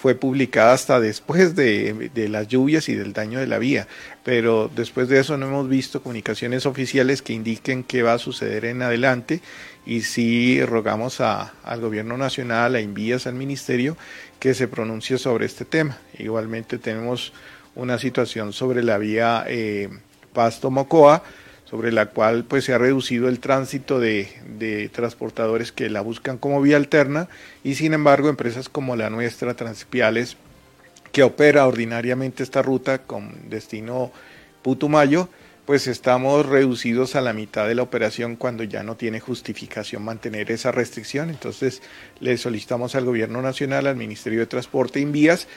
fue 0.00 0.14
publicada 0.14 0.72
hasta 0.72 1.00
después 1.00 1.54
de, 1.54 2.10
las 2.30 2.48
lluvias 2.48 2.88
y 2.88 2.94
del 2.94 3.12
daño 3.12 3.40
de 3.40 3.46
la 3.46 3.58
vía, 3.58 3.86
pero 4.24 4.70
después 4.74 5.08
de 5.08 5.20
eso 5.20 5.36
no 5.36 5.46
hemos 5.46 5.68
visto 5.68 6.02
comunicaciones 6.02 6.64
oficiales 6.64 7.20
que 7.20 7.34
indiquen 7.34 7.84
qué 7.84 8.02
va 8.02 8.14
a 8.14 8.18
suceder 8.18 8.64
en 8.64 8.80
adelante 8.80 9.40
y 9.84 10.00
sí 10.00 10.64
rogamos 10.64 11.20
a, 11.20 11.52
al 11.62 11.80
gobierno 11.80 12.16
nacional, 12.16 12.74
a 12.74 12.80
Invías, 12.80 13.26
al 13.26 13.34
ministerio, 13.34 13.98
que 14.40 14.54
se 14.54 14.66
pronuncie 14.66 15.18
sobre 15.18 15.44
este 15.44 15.66
tema. 15.66 15.98
Igualmente 16.18 16.78
tenemos 16.78 17.32
una 17.74 17.98
situación 17.98 18.52
sobre 18.52 18.82
la 18.82 18.96
vía 18.96 19.44
eh, 19.46 19.90
Pasto-Mocoa, 20.32 21.22
sobre 21.64 21.92
la 21.92 22.06
cual 22.06 22.44
pues 22.44 22.64
se 22.64 22.74
ha 22.74 22.78
reducido 22.78 23.28
el 23.28 23.40
tránsito 23.40 23.98
de, 23.98 24.90
transportadores 24.92 25.72
que 25.72 25.88
la 25.90 26.02
buscan 26.02 26.38
como 26.38 26.60
vía 26.60 26.76
alterna 26.76 27.28
y 27.62 27.74
sin 27.74 27.94
embargo 27.94 28.28
empresas 28.28 28.68
como 28.68 28.96
la 28.96 29.10
nuestra, 29.10 29.54
Transpiales, 29.54 30.36
que 31.12 31.22
opera 31.22 31.66
ordinariamente 31.66 32.42
esta 32.42 32.62
ruta 32.62 32.98
con 32.98 33.48
destino 33.48 34.12
Putumayo, 34.62 35.28
pues 35.64 35.86
estamos 35.86 36.44
reducidos 36.44 37.16
a 37.16 37.20
la 37.20 37.32
mitad 37.32 37.66
de 37.66 37.74
la 37.74 37.82
operación 37.82 38.36
cuando 38.36 38.64
ya 38.64 38.82
no 38.82 38.96
tiene 38.96 39.20
justificación 39.20 40.04
mantener 40.04 40.50
esa 40.50 40.72
restricción. 40.72 41.30
Entonces 41.30 41.82
le 42.20 42.36
solicitamos 42.36 42.94
al 42.94 43.04
Gobierno 43.04 43.40
Nacional, 43.42 43.86
al 43.86 43.96
Ministerio 43.96 44.40
de 44.40 44.46
Transporte 44.46 45.00
y 45.00 45.04
Vías, 45.06 45.48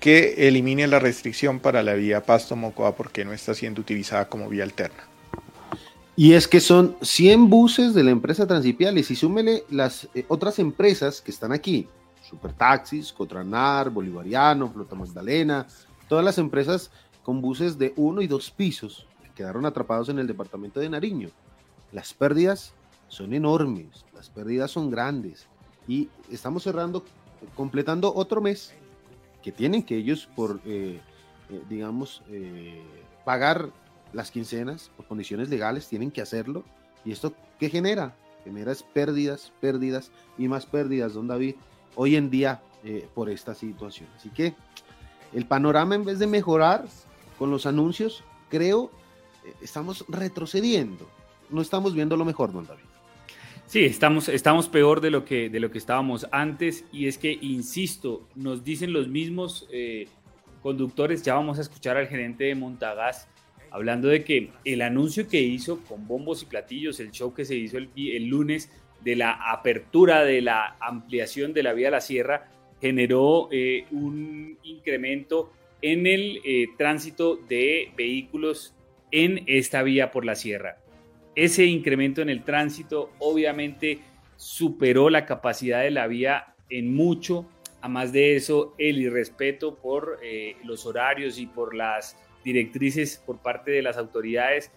que 0.00 0.48
elimine 0.48 0.86
la 0.86 0.98
restricción 0.98 1.60
para 1.60 1.82
la 1.82 1.94
vía 1.94 2.24
Pasto-Mocoa 2.24 2.94
porque 2.94 3.24
no 3.24 3.32
está 3.32 3.54
siendo 3.54 3.80
utilizada 3.80 4.28
como 4.28 4.48
vía 4.48 4.64
alterna. 4.64 5.13
Y 6.16 6.34
es 6.34 6.46
que 6.46 6.60
son 6.60 6.96
100 7.02 7.50
buses 7.50 7.92
de 7.92 8.04
la 8.04 8.12
empresa 8.12 8.46
Transipiales 8.46 9.10
y 9.10 9.16
súmele 9.16 9.64
las 9.68 10.08
eh, 10.14 10.24
otras 10.28 10.60
empresas 10.60 11.20
que 11.20 11.32
están 11.32 11.50
aquí, 11.50 11.88
Supertaxis, 12.22 13.12
Cotranar, 13.12 13.90
Bolivariano, 13.90 14.70
Flota 14.70 14.94
Magdalena, 14.94 15.66
todas 16.08 16.24
las 16.24 16.38
empresas 16.38 16.92
con 17.24 17.40
buses 17.40 17.78
de 17.78 17.92
uno 17.96 18.22
y 18.22 18.28
dos 18.28 18.52
pisos 18.52 19.08
quedaron 19.34 19.66
atrapados 19.66 20.08
en 20.08 20.20
el 20.20 20.28
departamento 20.28 20.78
de 20.78 20.88
Nariño. 20.88 21.30
Las 21.90 22.14
pérdidas 22.14 22.74
son 23.08 23.34
enormes, 23.34 24.04
las 24.14 24.30
pérdidas 24.30 24.70
son 24.70 24.90
grandes 24.90 25.48
y 25.88 26.08
estamos 26.30 26.62
cerrando, 26.62 27.04
completando 27.56 28.14
otro 28.14 28.40
mes 28.40 28.72
que 29.42 29.50
tienen 29.50 29.82
que 29.82 29.96
ellos 29.96 30.28
por, 30.36 30.60
eh, 30.64 31.00
eh, 31.50 31.62
digamos, 31.68 32.22
pagar 33.24 33.70
las 34.14 34.30
quincenas 34.30 34.90
por 34.96 35.06
condiciones 35.06 35.48
legales, 35.48 35.88
tienen 35.88 36.10
que 36.10 36.22
hacerlo. 36.22 36.64
¿Y 37.04 37.12
esto 37.12 37.34
qué 37.58 37.68
genera? 37.68 38.14
Genera 38.44 38.72
pérdidas, 38.92 39.52
pérdidas 39.60 40.10
y 40.38 40.48
más 40.48 40.66
pérdidas, 40.66 41.14
don 41.14 41.26
David, 41.26 41.56
hoy 41.94 42.16
en 42.16 42.30
día 42.30 42.62
por 43.14 43.30
esta 43.30 43.54
situación. 43.54 44.08
Así 44.16 44.28
que 44.28 44.54
el 45.32 45.46
panorama 45.46 45.94
en 45.94 46.04
vez 46.04 46.18
de 46.18 46.26
mejorar 46.26 46.84
con 47.38 47.50
los 47.50 47.64
anuncios, 47.64 48.22
creo 48.50 48.90
estamos 49.62 50.04
retrocediendo. 50.08 51.08
No 51.50 51.60
estamos 51.60 51.94
viendo 51.94 52.16
lo 52.16 52.24
mejor, 52.24 52.52
don 52.52 52.66
David. 52.66 52.84
Sí, 53.66 53.84
estamos, 53.84 54.28
estamos 54.28 54.68
peor 54.68 55.00
de 55.00 55.10
lo, 55.10 55.24
que, 55.24 55.48
de 55.48 55.58
lo 55.58 55.70
que 55.70 55.78
estábamos 55.78 56.26
antes 56.30 56.84
y 56.92 57.06
es 57.06 57.18
que, 57.18 57.32
insisto, 57.40 58.28
nos 58.34 58.62
dicen 58.62 58.92
los 58.92 59.08
mismos 59.08 59.66
eh, 59.70 60.08
conductores, 60.62 61.22
ya 61.22 61.34
vamos 61.34 61.58
a 61.58 61.62
escuchar 61.62 61.96
al 61.96 62.06
gerente 62.06 62.44
de 62.44 62.54
Montagas 62.54 63.26
hablando 63.74 64.06
de 64.06 64.22
que 64.22 64.50
el 64.64 64.82
anuncio 64.82 65.26
que 65.26 65.40
hizo 65.40 65.82
con 65.82 66.06
bombos 66.06 66.44
y 66.44 66.46
platillos, 66.46 67.00
el 67.00 67.10
show 67.10 67.34
que 67.34 67.44
se 67.44 67.56
hizo 67.56 67.76
el, 67.76 68.26
lunes 68.28 68.70
de 69.02 69.16
la 69.16 69.32
apertura 69.32 70.24
de 70.24 70.42
la 70.42 70.76
ampliación 70.78 71.52
de 71.52 71.64
la 71.64 71.72
vía 71.72 71.88
a 71.88 71.90
la 71.90 72.00
sierra, 72.00 72.52
generó 72.80 73.48
eh, 73.50 73.86
un 73.90 74.58
incremento 74.62 75.52
en 75.82 76.06
el 76.06 76.40
eh, 76.44 76.68
tránsito 76.78 77.34
de 77.48 77.90
vehículos 77.96 78.76
en 79.10 79.42
esta 79.48 79.82
vía 79.82 80.12
por 80.12 80.24
la 80.24 80.36
sierra. 80.36 80.78
Ese 81.34 81.64
incremento 81.64 82.22
en 82.22 82.30
el 82.30 82.44
tránsito 82.44 83.10
obviamente 83.18 83.98
superó 84.36 85.10
la 85.10 85.26
capacidad 85.26 85.82
de 85.82 85.90
la 85.90 86.06
vía 86.06 86.54
en 86.70 86.94
mucho. 86.94 87.44
A 87.80 87.88
más 87.88 88.12
de 88.12 88.36
eso, 88.36 88.76
el 88.78 88.98
irrespeto 88.98 89.74
por 89.74 90.20
eh, 90.22 90.54
los 90.62 90.86
horarios 90.86 91.40
y 91.40 91.46
por 91.46 91.74
las 91.74 92.16
directrices 92.44 93.22
por 93.24 93.38
parte 93.38 93.70
de 93.70 93.82
las 93.82 93.96
autoridades 93.96 94.70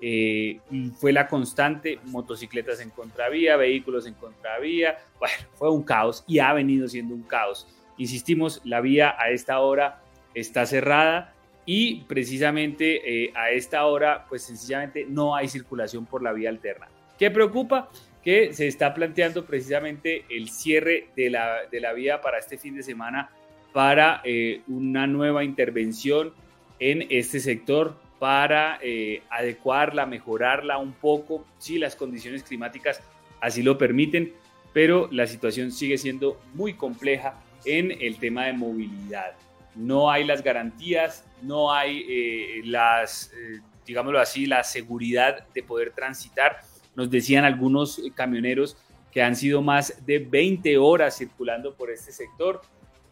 eh, 0.00 0.60
fue 0.98 1.12
la 1.12 1.28
constante. 1.28 1.98
Motocicletas 2.04 2.80
en 2.80 2.90
contravía, 2.90 3.56
vehículos 3.56 4.06
en 4.06 4.14
contravía. 4.14 4.98
Bueno, 5.18 5.36
fue 5.54 5.70
un 5.70 5.82
caos 5.82 6.22
y 6.26 6.40
ha 6.40 6.52
venido 6.52 6.86
siendo 6.86 7.14
un 7.14 7.22
caos. 7.22 7.66
Insistimos, 7.96 8.60
la 8.64 8.82
vía 8.82 9.16
a 9.18 9.30
esta 9.30 9.60
hora 9.60 10.02
está 10.34 10.66
cerrada 10.66 11.32
y 11.64 12.02
precisamente 12.02 13.24
eh, 13.24 13.32
a 13.34 13.50
esta 13.52 13.86
hora 13.86 14.26
pues 14.28 14.42
sencillamente 14.42 15.06
no 15.08 15.34
hay 15.34 15.48
circulación 15.48 16.04
por 16.04 16.22
la 16.22 16.32
vía 16.32 16.50
alterna. 16.50 16.88
¿Qué 17.18 17.30
preocupa? 17.30 17.88
Que 18.22 18.52
se 18.52 18.66
está 18.66 18.92
planteando 18.92 19.46
precisamente 19.46 20.26
el 20.28 20.50
cierre 20.50 21.08
de 21.16 21.30
la, 21.30 21.60
de 21.70 21.80
la 21.80 21.94
vía 21.94 22.20
para 22.20 22.38
este 22.38 22.58
fin 22.58 22.74
de 22.74 22.82
semana 22.82 23.30
para 23.72 24.20
eh, 24.24 24.60
una 24.68 25.06
nueva 25.06 25.42
intervención 25.42 26.34
en 26.78 27.06
este 27.10 27.40
sector 27.40 27.96
para 28.18 28.78
eh, 28.82 29.22
adecuarla, 29.30 30.06
mejorarla 30.06 30.78
un 30.78 30.92
poco, 30.92 31.44
si 31.58 31.78
las 31.78 31.96
condiciones 31.96 32.42
climáticas 32.42 33.00
así 33.40 33.62
lo 33.62 33.76
permiten, 33.76 34.32
pero 34.72 35.08
la 35.12 35.26
situación 35.26 35.70
sigue 35.72 35.98
siendo 35.98 36.40
muy 36.54 36.74
compleja 36.74 37.40
en 37.64 37.90
el 38.00 38.18
tema 38.18 38.46
de 38.46 38.52
movilidad 38.54 39.34
no 39.74 40.10
hay 40.10 40.24
las 40.24 40.42
garantías, 40.42 41.24
no 41.42 41.72
hay 41.72 42.04
eh, 42.08 42.62
las, 42.64 43.32
eh, 43.32 43.60
digámoslo 43.86 44.20
así, 44.20 44.46
la 44.46 44.62
seguridad 44.62 45.46
de 45.52 45.62
poder 45.62 45.92
transitar. 45.92 46.58
Nos 46.94 47.10
decían 47.10 47.44
algunos 47.44 48.00
camioneros 48.14 48.76
que 49.10 49.22
han 49.22 49.36
sido 49.36 49.62
más 49.62 50.04
de 50.06 50.18
20 50.18 50.76
horas 50.78 51.16
circulando 51.16 51.74
por 51.74 51.90
este 51.90 52.12
sector 52.12 52.62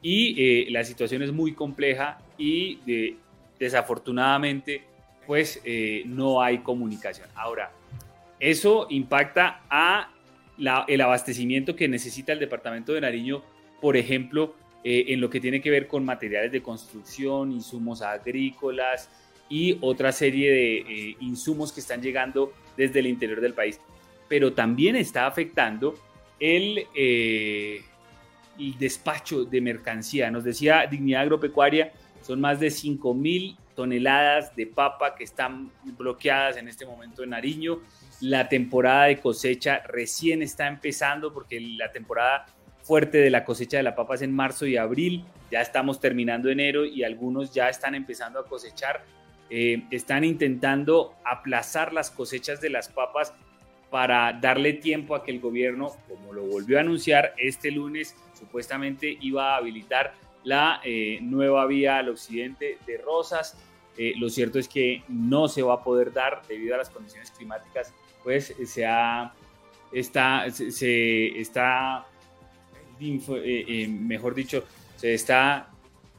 y 0.01 0.35
eh, 0.37 0.70
la 0.70 0.85
situación 0.85 1.22
es 1.22 1.33
muy 1.33 1.53
compleja 1.53 2.18
y 2.37 3.16
desafortunadamente 3.62 4.85
pues 5.27 5.62
no 6.07 6.42
hay 6.42 6.59
comunicación. 6.59 7.29
Ahora, 7.35 7.70
eso 8.40 8.88
impacta 8.90 9.62
a 9.70 10.11
el 10.87 11.01
abastecimiento 11.01 11.77
que 11.77 11.88
necesita 11.88 12.33
el 12.33 12.38
departamento 12.38 12.92
de 12.92 13.01
Nariño, 13.01 13.42
por 13.81 13.96
ejemplo, 13.96 14.55
eh, 14.85 15.07
en 15.09 15.20
lo 15.20 15.31
que 15.31 15.40
tiene 15.40 15.61
que 15.61 15.70
ver 15.70 15.87
con 15.87 16.05
materiales 16.05 16.51
de 16.51 16.61
construcción, 16.61 17.53
insumos 17.53 18.03
agrícolas 18.03 19.09
y 19.48 19.79
otra 19.81 20.11
serie 20.11 20.50
de 20.50 20.77
eh, 20.79 21.17
insumos 21.21 21.73
que 21.73 21.81
están 21.81 22.02
llegando 22.02 22.52
desde 22.77 22.98
el 22.98 23.06
interior 23.06 23.40
del 23.40 23.54
país. 23.54 23.81
Pero 24.29 24.52
también 24.52 24.96
está 24.96 25.27
afectando 25.27 25.94
el, 26.40 26.87
eh, 26.96 27.83
el 28.58 28.79
despacho 28.79 29.44
de 29.44 29.60
mercancía. 29.60 30.31
Nos 30.31 30.42
decía 30.42 30.87
Dignidad 30.90 31.23
Agropecuaria, 31.23 31.92
son 32.23 32.40
más 32.40 32.60
de 32.60 32.70
5 32.70 33.14
mil 33.14 33.56
toneladas 33.75 34.54
de 34.54 34.66
papa 34.66 35.14
que 35.14 35.25
están 35.25 35.70
bloqueadas 35.98 36.56
en 36.56 36.68
este 36.68 36.87
momento 36.87 37.23
en 37.23 37.31
Nariño. 37.31 37.81
La 38.20 38.48
temporada 38.48 39.06
de 39.06 39.18
cosecha 39.18 39.83
recién 39.87 40.42
está 40.42 40.68
empezando 40.68 41.33
porque 41.33 41.60
la 41.60 41.90
temporada 41.90 42.46
fuerte 42.83 43.18
de 43.18 43.31
la 43.31 43.44
cosecha 43.44 43.77
de 43.77 43.83
la 43.83 43.94
papa 43.94 44.14
es 44.14 44.23
en 44.23 44.35
marzo 44.35 44.66
y 44.66 44.77
abril, 44.77 45.25
ya 45.50 45.60
estamos 45.60 46.00
terminando 46.00 46.48
enero 46.48 46.85
y 46.85 47.04
algunos 47.04 47.52
ya 47.52 47.68
están 47.68 47.94
empezando 47.94 48.40
a 48.40 48.44
cosechar, 48.44 49.04
eh, 49.50 49.85
están 49.90 50.25
intentando 50.25 51.14
aplazar 51.25 51.92
las 51.92 52.10
cosechas 52.10 52.60
de 52.60 52.70
las 52.70 52.88
papas 52.88 53.33
para 53.90 54.33
darle 54.33 54.73
tiempo 54.73 55.14
a 55.14 55.23
que 55.23 55.31
el 55.31 55.40
gobierno, 55.40 55.92
como 56.08 56.33
lo 56.33 56.44
volvió 56.44 56.79
a 56.79 56.81
anunciar 56.81 57.35
este 57.37 57.70
lunes, 57.70 58.16
supuestamente 58.33 59.18
iba 59.20 59.54
a 59.54 59.58
habilitar 59.58 60.14
la 60.44 60.80
eh, 60.84 61.18
nueva 61.22 61.66
vía 61.66 61.98
al 61.98 62.08
occidente 62.08 62.78
de 62.86 62.98
Rosas. 62.98 63.56
Eh, 63.96 64.14
lo 64.16 64.30
cierto 64.30 64.58
es 64.58 64.68
que 64.68 65.02
no 65.08 65.48
se 65.48 65.62
va 65.62 65.74
a 65.74 65.84
poder 65.84 66.12
dar 66.12 66.42
debido 66.48 66.74
a 66.74 66.78
las 66.78 66.90
condiciones 66.90 67.30
climáticas, 67.30 67.92
pues 68.22 68.54
se 68.64 68.86
ha, 68.86 69.34
está, 69.92 70.50
se 70.50 71.38
está 71.38 72.06
eh, 73.02 73.64
eh, 73.68 73.88
mejor 73.88 74.34
dicho, 74.34 74.64
se 74.96 75.12
está 75.12 75.68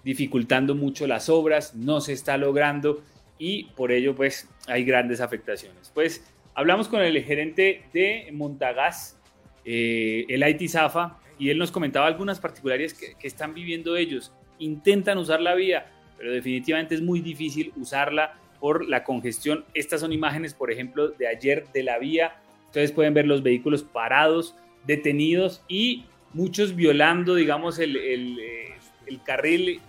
dificultando 0.03 0.75
mucho 0.75 1.07
las 1.07 1.29
obras, 1.29 1.75
no 1.75 2.01
se 2.01 2.11
está 2.11 2.37
logrando 2.37 3.01
y 3.37 3.65
por 3.75 3.93
ello 3.93 4.15
pues 4.15 4.49
hay 4.67 4.83
grandes 4.83 5.21
afectaciones. 5.21 5.91
Pues 5.93 6.25
hablamos 6.53 6.89
con 6.89 7.01
el 7.01 7.23
gerente 7.23 7.85
de 7.93 8.29
Montagas, 8.33 9.17
eh, 9.63 10.25
el 10.27 10.45
IT 10.45 10.69
Zafa, 10.69 11.19
y 11.43 11.49
él 11.49 11.57
nos 11.57 11.71
comentaba 11.71 12.07
algunas 12.07 12.39
particularidades 12.39 12.93
que, 12.93 13.15
que 13.15 13.27
están 13.27 13.53
viviendo 13.53 13.97
ellos. 13.97 14.31
Intentan 14.59 15.17
usar 15.17 15.41
la 15.41 15.55
vía, 15.55 15.91
pero 16.17 16.31
definitivamente 16.31 16.95
es 16.95 17.01
muy 17.01 17.19
difícil 17.19 17.73
usarla 17.75 18.35
por 18.61 18.87
la 18.87 19.03
congestión. 19.03 19.65
Estas 19.73 19.99
son 19.99 20.13
imágenes, 20.13 20.53
por 20.53 20.71
ejemplo, 20.71 21.09
de 21.09 21.27
ayer 21.27 21.67
de 21.73 21.83
la 21.83 21.99
vía. 21.99 22.37
Ustedes 22.67 22.93
pueden 22.93 23.13
ver 23.13 23.27
los 23.27 23.43
vehículos 23.43 23.83
parados, 23.83 24.55
detenidos 24.87 25.65
y 25.67 26.05
muchos 26.31 26.77
violando, 26.77 27.35
digamos, 27.35 27.77
el, 27.77 27.97
el, 27.97 28.39
eh, 28.39 28.75
el 29.07 29.21
carril 29.21 29.81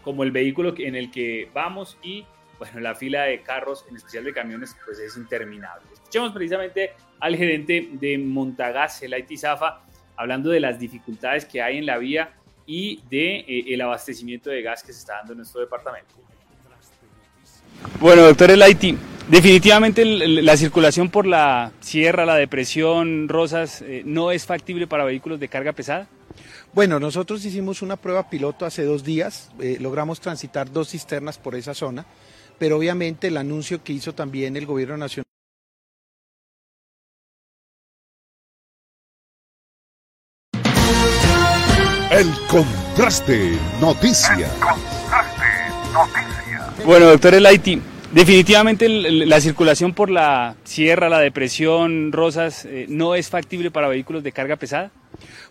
como 0.00 0.22
el 0.22 0.30
vehículo 0.30 0.72
en 0.78 0.94
el 0.96 1.10
que 1.10 1.50
vamos 1.52 1.98
y 2.02 2.24
bueno, 2.58 2.80
la 2.80 2.94
fila 2.94 3.24
de 3.24 3.42
carros, 3.42 3.84
en 3.90 3.96
especial 3.96 4.24
de 4.24 4.32
camiones, 4.32 4.74
pues 4.86 4.98
es 5.00 5.18
interminable. 5.18 5.84
Escuchemos 5.92 6.32
precisamente 6.32 6.92
al 7.20 7.36
gerente 7.36 7.90
de 7.92 8.16
Montagas, 8.16 9.02
el 9.02 9.14
Zafa, 9.36 9.82
hablando 10.16 10.50
de 10.50 10.60
las 10.60 10.78
dificultades 10.78 11.44
que 11.44 11.62
hay 11.62 11.78
en 11.78 11.86
la 11.86 11.98
vía 11.98 12.32
y 12.66 13.00
de 13.10 13.36
eh, 13.40 13.64
el 13.68 13.80
abastecimiento 13.80 14.50
de 14.50 14.62
gas 14.62 14.82
que 14.82 14.92
se 14.92 15.00
está 15.00 15.14
dando 15.16 15.32
en 15.32 15.38
nuestro 15.38 15.60
departamento. 15.60 16.14
Bueno, 18.00 18.22
doctor 18.22 18.50
Elaiti, 18.50 18.96
definitivamente 19.28 20.04
la 20.04 20.56
circulación 20.56 21.10
por 21.10 21.26
la 21.26 21.72
sierra, 21.80 22.24
la 22.24 22.36
depresión, 22.36 23.28
Rosas, 23.28 23.82
eh, 23.82 24.02
no 24.04 24.30
es 24.30 24.46
factible 24.46 24.86
para 24.86 25.04
vehículos 25.04 25.38
de 25.40 25.48
carga 25.48 25.72
pesada. 25.72 26.08
Bueno, 26.72 26.98
nosotros 26.98 27.44
hicimos 27.44 27.82
una 27.82 27.96
prueba 27.96 28.28
piloto 28.28 28.66
hace 28.66 28.84
dos 28.84 29.04
días, 29.04 29.50
eh, 29.60 29.76
logramos 29.80 30.20
transitar 30.20 30.72
dos 30.72 30.88
cisternas 30.88 31.38
por 31.38 31.54
esa 31.54 31.74
zona, 31.74 32.04
pero 32.58 32.76
obviamente 32.76 33.28
el 33.28 33.36
anuncio 33.36 33.82
que 33.84 33.92
hizo 33.92 34.12
también 34.14 34.56
el 34.56 34.66
gobierno 34.66 34.96
nacional 34.96 35.23
El 42.54 42.62
contraste 42.62 43.58
noticias. 43.80 44.48
Bueno, 46.86 47.06
doctor 47.06 47.34
Elaiti, 47.34 47.80
definitivamente 48.12 48.88
la 48.88 49.40
circulación 49.40 49.92
por 49.92 50.08
la 50.08 50.54
sierra, 50.62 51.08
la 51.08 51.18
depresión, 51.18 52.12
Rosas, 52.12 52.64
eh, 52.64 52.86
no 52.88 53.16
es 53.16 53.28
factible 53.28 53.72
para 53.72 53.88
vehículos 53.88 54.22
de 54.22 54.30
carga 54.30 54.54
pesada. 54.54 54.92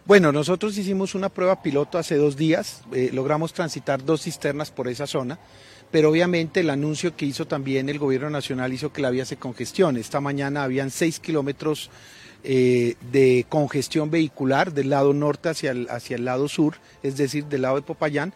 Bueno, 0.06 0.32
nosotros 0.32 0.78
hicimos 0.78 1.14
una 1.14 1.28
prueba 1.28 1.62
piloto 1.62 1.98
hace 1.98 2.16
dos 2.16 2.38
días, 2.38 2.84
eh, 2.94 3.10
logramos 3.12 3.52
transitar 3.52 4.06
dos 4.06 4.22
cisternas 4.22 4.72
por 4.72 4.88
esa 4.88 5.06
zona, 5.06 5.40
pero 5.92 6.10
obviamente 6.10 6.62
el 6.62 6.70
anuncio 6.70 7.18
que 7.18 7.26
hizo 7.26 7.46
también 7.46 7.90
el 7.90 8.00
gobierno 8.00 8.30
nacional 8.30 8.72
hizo 8.72 8.94
que 8.94 9.02
la 9.02 9.10
vía 9.10 9.26
se 9.26 9.36
congestione. 9.36 10.00
Esta 10.00 10.22
mañana 10.22 10.64
habían 10.64 10.90
seis 10.90 11.20
kilómetros 11.20 11.90
eh, 12.44 12.96
de 13.12 13.46
congestión 13.50 14.12
vehicular 14.12 14.74
del 14.74 14.90
lado 14.90 15.14
norte 15.14 15.50
hacia 15.50 15.72
el, 15.72 15.90
hacia 15.90 16.16
el 16.16 16.26
lado 16.26 16.48
sur, 16.48 16.76
es 17.02 17.18
decir, 17.18 17.46
del 17.46 17.64
lado 17.64 17.76
de 17.76 17.82
Popayán, 17.82 18.34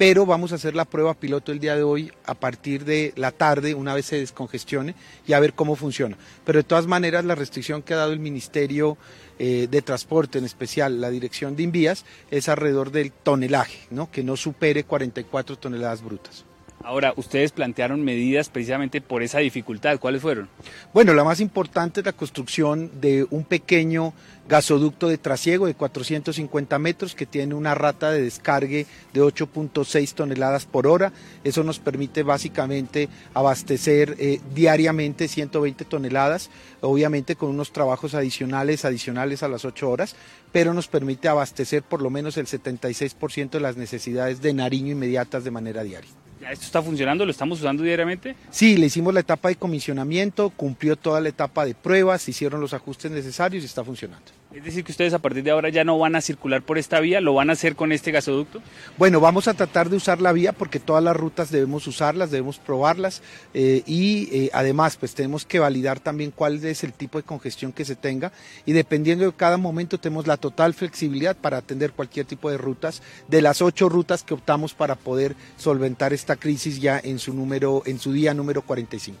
pero 0.00 0.24
vamos 0.24 0.52
a 0.52 0.54
hacer 0.54 0.74
la 0.74 0.86
prueba 0.86 1.12
piloto 1.12 1.52
el 1.52 1.60
día 1.60 1.76
de 1.76 1.82
hoy 1.82 2.10
a 2.24 2.32
partir 2.32 2.86
de 2.86 3.12
la 3.16 3.32
tarde, 3.32 3.74
una 3.74 3.92
vez 3.92 4.06
se 4.06 4.16
descongestione, 4.16 4.94
y 5.26 5.34
a 5.34 5.40
ver 5.40 5.52
cómo 5.52 5.76
funciona. 5.76 6.16
Pero 6.46 6.60
de 6.60 6.64
todas 6.64 6.86
maneras, 6.86 7.26
la 7.26 7.34
restricción 7.34 7.82
que 7.82 7.92
ha 7.92 7.98
dado 7.98 8.14
el 8.14 8.18
Ministerio 8.18 8.96
eh, 9.38 9.68
de 9.70 9.82
Transporte, 9.82 10.38
en 10.38 10.46
especial 10.46 11.02
la 11.02 11.10
Dirección 11.10 11.54
de 11.54 11.64
Invías, 11.64 12.06
es 12.30 12.48
alrededor 12.48 12.92
del 12.92 13.12
tonelaje, 13.12 13.80
¿no? 13.90 14.10
que 14.10 14.24
no 14.24 14.38
supere 14.38 14.84
44 14.84 15.58
toneladas 15.58 16.02
brutas. 16.02 16.46
Ahora, 16.82 17.12
ustedes 17.16 17.52
plantearon 17.52 18.02
medidas 18.02 18.48
precisamente 18.48 19.02
por 19.02 19.22
esa 19.22 19.38
dificultad. 19.38 19.98
¿Cuáles 20.00 20.22
fueron? 20.22 20.48
Bueno, 20.94 21.12
la 21.12 21.24
más 21.24 21.40
importante 21.40 22.00
es 22.00 22.06
la 22.06 22.14
construcción 22.14 22.90
de 23.02 23.26
un 23.28 23.44
pequeño 23.44 24.14
gasoducto 24.48 25.06
de 25.06 25.18
trasiego 25.18 25.66
de 25.66 25.74
450 25.74 26.78
metros 26.78 27.14
que 27.14 27.26
tiene 27.26 27.54
una 27.54 27.74
rata 27.74 28.10
de 28.10 28.22
descargue 28.22 28.86
de 29.12 29.20
8.6 29.20 30.14
toneladas 30.14 30.64
por 30.64 30.86
hora. 30.86 31.12
Eso 31.44 31.62
nos 31.64 31.78
permite 31.78 32.22
básicamente 32.22 33.10
abastecer 33.34 34.16
eh, 34.18 34.40
diariamente 34.54 35.28
120 35.28 35.84
toneladas, 35.84 36.48
obviamente 36.80 37.36
con 37.36 37.50
unos 37.50 37.72
trabajos 37.72 38.14
adicionales, 38.14 38.86
adicionales 38.86 39.42
a 39.42 39.48
las 39.48 39.66
8 39.66 39.88
horas, 39.88 40.16
pero 40.50 40.72
nos 40.72 40.88
permite 40.88 41.28
abastecer 41.28 41.82
por 41.82 42.00
lo 42.00 42.08
menos 42.08 42.38
el 42.38 42.46
76% 42.46 43.50
de 43.50 43.60
las 43.60 43.76
necesidades 43.76 44.40
de 44.40 44.54
Nariño 44.54 44.92
inmediatas 44.92 45.44
de 45.44 45.50
manera 45.50 45.82
diaria. 45.82 46.10
¿Esto 46.48 46.64
está 46.64 46.82
funcionando? 46.82 47.24
¿Lo 47.26 47.30
estamos 47.30 47.60
usando 47.60 47.82
diariamente? 47.82 48.34
Sí, 48.50 48.76
le 48.76 48.86
hicimos 48.86 49.12
la 49.12 49.20
etapa 49.20 49.48
de 49.48 49.56
comisionamiento, 49.56 50.50
cumplió 50.50 50.96
toda 50.96 51.20
la 51.20 51.28
etapa 51.28 51.64
de 51.64 51.74
pruebas, 51.74 52.28
hicieron 52.28 52.60
los 52.60 52.72
ajustes 52.72 53.10
necesarios 53.10 53.62
y 53.62 53.66
está 53.66 53.84
funcionando. 53.84 54.39
Es 54.52 54.64
decir, 54.64 54.82
que 54.82 54.90
ustedes 54.90 55.14
a 55.14 55.20
partir 55.20 55.44
de 55.44 55.52
ahora 55.52 55.68
ya 55.68 55.84
no 55.84 55.96
van 55.96 56.16
a 56.16 56.20
circular 56.20 56.62
por 56.62 56.76
esta 56.76 56.98
vía, 56.98 57.20
¿lo 57.20 57.34
van 57.34 57.50
a 57.50 57.52
hacer 57.52 57.76
con 57.76 57.92
este 57.92 58.10
gasoducto? 58.10 58.60
Bueno, 58.98 59.20
vamos 59.20 59.46
a 59.46 59.54
tratar 59.54 59.88
de 59.88 59.96
usar 59.96 60.20
la 60.20 60.32
vía 60.32 60.52
porque 60.52 60.80
todas 60.80 61.04
las 61.04 61.16
rutas 61.16 61.52
debemos 61.52 61.86
usarlas, 61.86 62.32
debemos 62.32 62.58
probarlas 62.58 63.22
eh, 63.54 63.84
y 63.86 64.28
eh, 64.32 64.50
además 64.52 64.96
pues 64.96 65.14
tenemos 65.14 65.44
que 65.44 65.60
validar 65.60 66.00
también 66.00 66.32
cuál 66.32 66.64
es 66.64 66.82
el 66.82 66.92
tipo 66.92 67.18
de 67.18 67.24
congestión 67.24 67.72
que 67.72 67.84
se 67.84 67.94
tenga 67.94 68.32
y 68.66 68.72
dependiendo 68.72 69.24
de 69.24 69.32
cada 69.32 69.56
momento 69.56 70.00
tenemos 70.00 70.26
la 70.26 70.36
total 70.36 70.74
flexibilidad 70.74 71.36
para 71.36 71.58
atender 71.58 71.92
cualquier 71.92 72.26
tipo 72.26 72.50
de 72.50 72.58
rutas 72.58 73.02
de 73.28 73.42
las 73.42 73.62
ocho 73.62 73.88
rutas 73.88 74.24
que 74.24 74.34
optamos 74.34 74.74
para 74.74 74.96
poder 74.96 75.36
solventar 75.58 76.12
esta 76.12 76.34
crisis 76.34 76.80
ya 76.80 77.00
en 77.02 77.20
su 77.20 77.32
número, 77.34 77.84
en 77.86 78.00
su 78.00 78.12
día 78.12 78.34
número 78.34 78.62
45. 78.62 79.16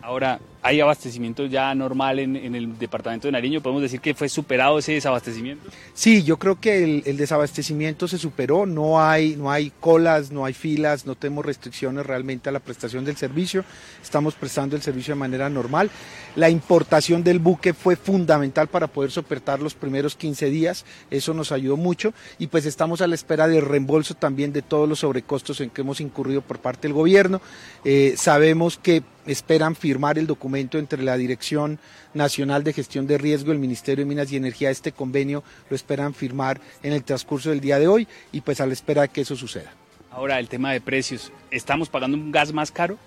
Ahora, 0.00 0.40
¿hay 0.62 0.80
abastecimiento 0.80 1.46
ya 1.46 1.74
normal 1.74 2.20
en, 2.20 2.54
el 2.54 2.78
departamento 2.78 3.26
de 3.26 3.32
Nariño? 3.32 3.60
¿Podemos 3.60 3.82
decir 3.82 4.00
que 4.00 4.14
fue 4.14 4.28
superado 4.28 4.78
ese 4.78 4.92
desabastecimiento? 4.92 5.68
Sí, 5.92 6.22
yo 6.22 6.38
creo 6.38 6.60
que 6.60 6.84
el, 6.84 7.02
el, 7.04 7.16
desabastecimiento 7.16 8.06
se 8.06 8.16
superó, 8.16 8.64
no 8.64 9.02
hay, 9.02 9.34
no 9.34 9.50
hay 9.50 9.72
colas, 9.80 10.30
no 10.30 10.44
hay 10.44 10.52
filas, 10.52 11.04
no 11.04 11.16
tenemos 11.16 11.44
restricciones 11.44 12.06
realmente 12.06 12.48
a 12.48 12.52
la 12.52 12.60
prestación 12.60 13.04
del 13.04 13.16
servicio, 13.16 13.64
estamos 14.00 14.34
prestando 14.34 14.76
el 14.76 14.82
servicio 14.82 15.14
de 15.14 15.20
manera 15.20 15.50
normal. 15.50 15.90
La 16.36 16.48
importación 16.48 17.24
del 17.24 17.40
buque 17.40 17.74
fue 17.74 17.96
fundamental 17.96 18.68
para 18.68 18.86
poder 18.86 19.10
soportar 19.10 19.60
los 19.60 19.74
primeros 19.74 20.14
15 20.14 20.48
días, 20.48 20.84
eso 21.10 21.34
nos 21.34 21.50
ayudó 21.50 21.76
mucho 21.76 22.14
y 22.38 22.46
pues 22.46 22.66
estamos 22.66 23.00
a 23.00 23.08
la 23.08 23.16
espera 23.16 23.48
del 23.48 23.62
reembolso 23.62 24.14
también 24.14 24.52
de 24.52 24.62
todos 24.62 24.88
los 24.88 25.00
sobrecostos 25.00 25.60
en 25.60 25.70
que 25.70 25.80
hemos 25.80 26.00
incurrido 26.00 26.40
por 26.40 26.60
parte 26.60 26.86
del 26.86 26.92
gobierno. 26.92 27.42
Eh, 27.84 28.14
sabemos 28.16 28.78
que 28.78 29.02
esperan 29.26 29.76
firmar 29.76 30.18
el 30.18 30.26
documento 30.26 30.51
entre 30.60 31.02
la 31.02 31.16
Dirección 31.16 31.78
Nacional 32.14 32.64
de 32.64 32.72
Gestión 32.72 33.06
de 33.06 33.18
Riesgo, 33.18 33.52
el 33.52 33.58
Ministerio 33.58 34.04
de 34.04 34.08
Minas 34.08 34.30
y 34.32 34.36
Energía, 34.36 34.70
este 34.70 34.92
convenio 34.92 35.42
lo 35.70 35.76
esperan 35.76 36.14
firmar 36.14 36.60
en 36.82 36.92
el 36.92 37.04
transcurso 37.04 37.50
del 37.50 37.60
día 37.60 37.78
de 37.78 37.88
hoy 37.88 38.08
y 38.32 38.40
pues 38.40 38.60
a 38.60 38.66
la 38.66 38.72
espera 38.72 39.02
de 39.02 39.08
que 39.08 39.22
eso 39.22 39.36
suceda. 39.36 39.72
Ahora, 40.10 40.38
el 40.38 40.48
tema 40.48 40.72
de 40.72 40.80
precios, 40.80 41.32
¿estamos 41.50 41.88
pagando 41.88 42.16
un 42.16 42.32
gas 42.32 42.52
más 42.52 42.70
caro? 42.70 42.98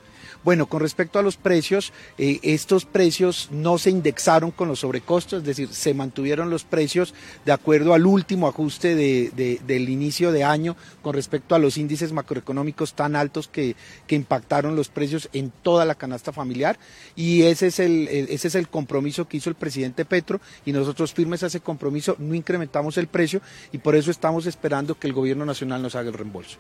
Bueno, 0.46 0.68
con 0.68 0.80
respecto 0.80 1.18
a 1.18 1.24
los 1.24 1.38
precios, 1.38 1.92
eh, 2.20 2.40
estos 2.44 2.86
precios 2.86 3.50
no 3.52 3.80
se 3.80 3.90
indexaron 3.90 4.52
con 4.52 4.68
los 4.68 4.82
sobrecostos, 4.82 5.40
es 5.40 5.46
decir, 5.48 5.70
se 5.70 5.96
mantuvieron 5.96 6.52
los 6.52 6.64
precios 6.64 7.16
de 7.46 7.52
acuerdo 7.52 7.96
al 7.96 8.06
último 8.06 8.48
ajuste 8.48 8.94
de, 8.94 9.32
de, 9.36 9.60
del 9.66 9.90
inicio 9.90 10.32
de 10.32 10.44
año 10.44 10.78
con 11.02 11.16
respecto 11.16 11.56
a 11.56 11.60
los 11.60 11.78
índices 11.78 12.14
macroeconómicos 12.14 12.94
tan 12.94 13.16
altos 13.16 13.48
que, 13.48 13.76
impactaron 14.08 14.76
los 14.76 14.90
precios 14.90 15.30
en 15.34 15.52
toda 15.64 15.84
la 15.84 15.96
canasta 15.96 16.32
familiar 16.32 16.78
y 17.16 17.42
ese 17.42 17.68
es, 17.68 17.80
el, 17.80 18.08
el, 18.08 18.30
ese 18.30 18.48
es 18.48 18.56
el 18.56 18.70
compromiso 18.70 19.28
que 19.28 19.38
hizo 19.38 19.50
el 19.50 19.56
presidente 19.56 20.06
Petro 20.06 20.40
y 20.64 20.72
nosotros 20.72 21.12
firmes 21.12 21.42
a 21.42 21.48
ese 21.48 21.60
compromiso 21.60 22.16
no 22.20 22.36
incrementamos 22.36 22.98
el 22.98 23.08
precio 23.08 23.42
y 23.72 23.80
por 23.80 23.96
eso 23.96 24.12
estamos 24.12 24.46
esperando 24.46 24.94
que 24.94 25.08
el 25.08 25.14
gobierno 25.14 25.44
nacional 25.44 25.82
nos 25.82 25.96
haga 25.96 26.10
el 26.10 26.14
reembolso. 26.14 26.60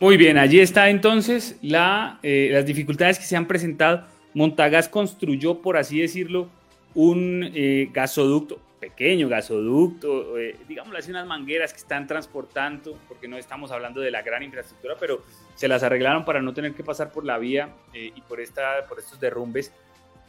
Muy 0.00 0.16
bien, 0.16 0.38
allí 0.38 0.60
está 0.60 0.90
entonces 0.90 1.58
la, 1.60 2.20
eh, 2.22 2.50
las 2.52 2.64
dificultades 2.64 3.18
que 3.18 3.24
se 3.24 3.36
han 3.36 3.46
presentado. 3.46 4.04
Montagas 4.32 4.88
construyó, 4.88 5.60
por 5.60 5.76
así 5.76 6.00
decirlo, 6.00 6.48
un 6.94 7.50
eh, 7.52 7.88
gasoducto, 7.92 8.60
pequeño 8.78 9.28
gasoducto, 9.28 10.38
eh, 10.38 10.56
así, 10.96 11.10
unas 11.10 11.26
mangueras 11.26 11.72
que 11.72 11.80
están 11.80 12.06
transportando, 12.06 12.96
porque 13.08 13.26
no 13.26 13.36
estamos 13.36 13.72
hablando 13.72 14.00
de 14.00 14.12
la 14.12 14.22
gran 14.22 14.42
infraestructura, 14.42 14.94
pero 14.98 15.22
se 15.56 15.66
las 15.66 15.82
arreglaron 15.82 16.24
para 16.24 16.40
no 16.40 16.54
tener 16.54 16.74
que 16.74 16.84
pasar 16.84 17.10
por 17.10 17.24
la 17.24 17.38
vía 17.38 17.70
eh, 17.92 18.12
y 18.14 18.20
por, 18.20 18.40
esta, 18.40 18.86
por 18.88 19.00
estos 19.00 19.18
derrumbes. 19.18 19.72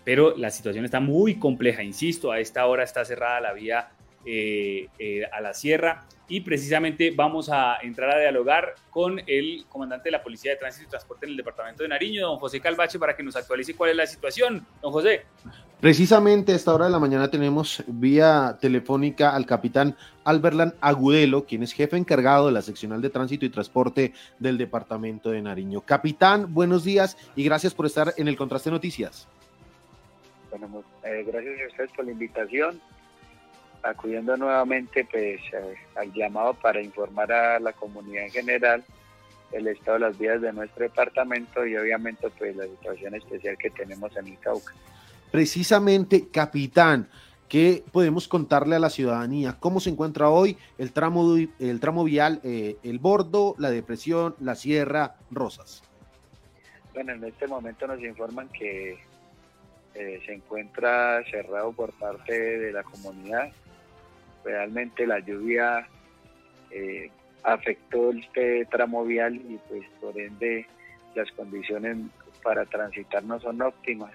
Pero 0.03 0.35
la 0.35 0.49
situación 0.49 0.85
está 0.85 0.99
muy 0.99 1.35
compleja, 1.35 1.83
insisto, 1.83 2.31
a 2.31 2.39
esta 2.39 2.65
hora 2.65 2.83
está 2.83 3.05
cerrada 3.05 3.39
la 3.39 3.53
vía 3.53 3.89
eh, 4.25 4.87
eh, 4.97 5.25
a 5.31 5.41
la 5.41 5.53
sierra 5.53 6.05
y 6.29 6.41
precisamente 6.41 7.11
vamos 7.11 7.49
a 7.49 7.77
entrar 7.81 8.11
a 8.11 8.19
dialogar 8.19 8.75
con 8.91 9.19
el 9.25 9.65
comandante 9.67 10.05
de 10.05 10.11
la 10.11 10.23
Policía 10.23 10.51
de 10.51 10.57
Tránsito 10.57 10.87
y 10.87 10.89
Transporte 10.91 11.25
en 11.25 11.31
el 11.31 11.37
departamento 11.37 11.83
de 11.83 11.89
Nariño, 11.89 12.27
don 12.27 12.37
José 12.37 12.61
Calvache, 12.61 12.99
para 12.99 13.15
que 13.15 13.23
nos 13.23 13.35
actualice 13.35 13.73
cuál 13.73 13.89
es 13.89 13.97
la 13.97 14.07
situación. 14.07 14.65
Don 14.81 14.91
José. 14.91 15.23
Precisamente 15.81 16.51
a 16.51 16.55
esta 16.55 16.73
hora 16.73 16.85
de 16.85 16.91
la 16.91 16.99
mañana 16.99 17.31
tenemos 17.31 17.83
vía 17.87 18.57
telefónica 18.61 19.33
al 19.33 19.45
capitán 19.45 19.95
Alberlan 20.23 20.75
Agudelo, 20.81 21.45
quien 21.45 21.63
es 21.63 21.73
jefe 21.73 21.97
encargado 21.97 22.47
de 22.47 22.51
la 22.51 22.61
seccional 22.61 23.01
de 23.01 23.09
tránsito 23.09 23.45
y 23.45 23.49
transporte 23.49 24.13
del 24.37 24.57
departamento 24.57 25.31
de 25.31 25.41
Nariño. 25.41 25.81
Capitán, 25.81 26.53
buenos 26.53 26.83
días 26.83 27.17
y 27.35 27.43
gracias 27.43 27.73
por 27.73 27.85
estar 27.85 28.13
en 28.17 28.27
el 28.27 28.35
Contraste 28.35 28.69
Noticias. 28.69 29.27
Bueno, 30.51 30.83
eh, 31.03 31.23
gracias 31.25 31.55
a 31.63 31.67
ustedes 31.67 31.91
por 31.93 32.05
la 32.05 32.11
invitación 32.11 32.81
acudiendo 33.83 34.35
nuevamente 34.37 35.07
pues 35.09 35.39
al 35.95 36.11
llamado 36.13 36.53
para 36.53 36.81
informar 36.81 37.31
a 37.31 37.59
la 37.59 37.73
comunidad 37.73 38.25
en 38.25 38.31
general 38.31 38.83
el 39.51 39.67
estado 39.67 39.93
de 39.95 39.99
las 40.01 40.17
vías 40.17 40.41
de 40.41 40.53
nuestro 40.53 40.83
departamento 40.83 41.65
y 41.65 41.75
obviamente 41.75 42.29
pues 42.37 42.55
la 42.55 42.65
situación 42.65 43.15
especial 43.15 43.57
que 43.57 43.69
tenemos 43.69 44.15
en 44.15 44.27
el 44.27 44.39
Cauca. 44.39 44.73
Precisamente, 45.31 46.27
capitán, 46.29 47.09
¿qué 47.47 47.83
podemos 47.91 48.27
contarle 48.27 48.75
a 48.75 48.79
la 48.79 48.89
ciudadanía? 48.89 49.57
¿Cómo 49.59 49.79
se 49.79 49.89
encuentra 49.89 50.29
hoy 50.29 50.57
el 50.77 50.91
tramo, 50.91 51.35
el 51.35 51.79
tramo 51.79 52.03
vial, 52.03 52.39
eh, 52.43 52.77
el 52.83 52.99
Bordo, 52.99 53.55
la 53.57 53.69
Depresión, 53.71 54.35
la 54.39 54.55
Sierra, 54.55 55.15
Rosas? 55.31 55.83
Bueno, 56.93 57.13
en 57.13 57.23
este 57.23 57.47
momento 57.47 57.87
nos 57.87 58.01
informan 58.01 58.49
que 58.49 58.99
eh, 59.95 60.21
se 60.25 60.33
encuentra 60.33 61.23
cerrado 61.29 61.71
por 61.71 61.91
parte 61.93 62.33
de 62.33 62.71
la 62.71 62.83
comunidad 62.83 63.51
realmente 64.49 65.05
la 65.05 65.19
lluvia 65.19 65.87
eh, 66.71 67.11
afectó 67.43 68.11
este 68.11 68.65
tramo 68.65 69.05
vial 69.05 69.35
y 69.35 69.59
pues 69.69 69.83
por 70.01 70.19
ende 70.19 70.65
las 71.13 71.31
condiciones 71.33 71.97
para 72.43 72.65
transitar 72.65 73.23
no 73.23 73.39
son 73.39 73.61
óptimas. 73.61 74.11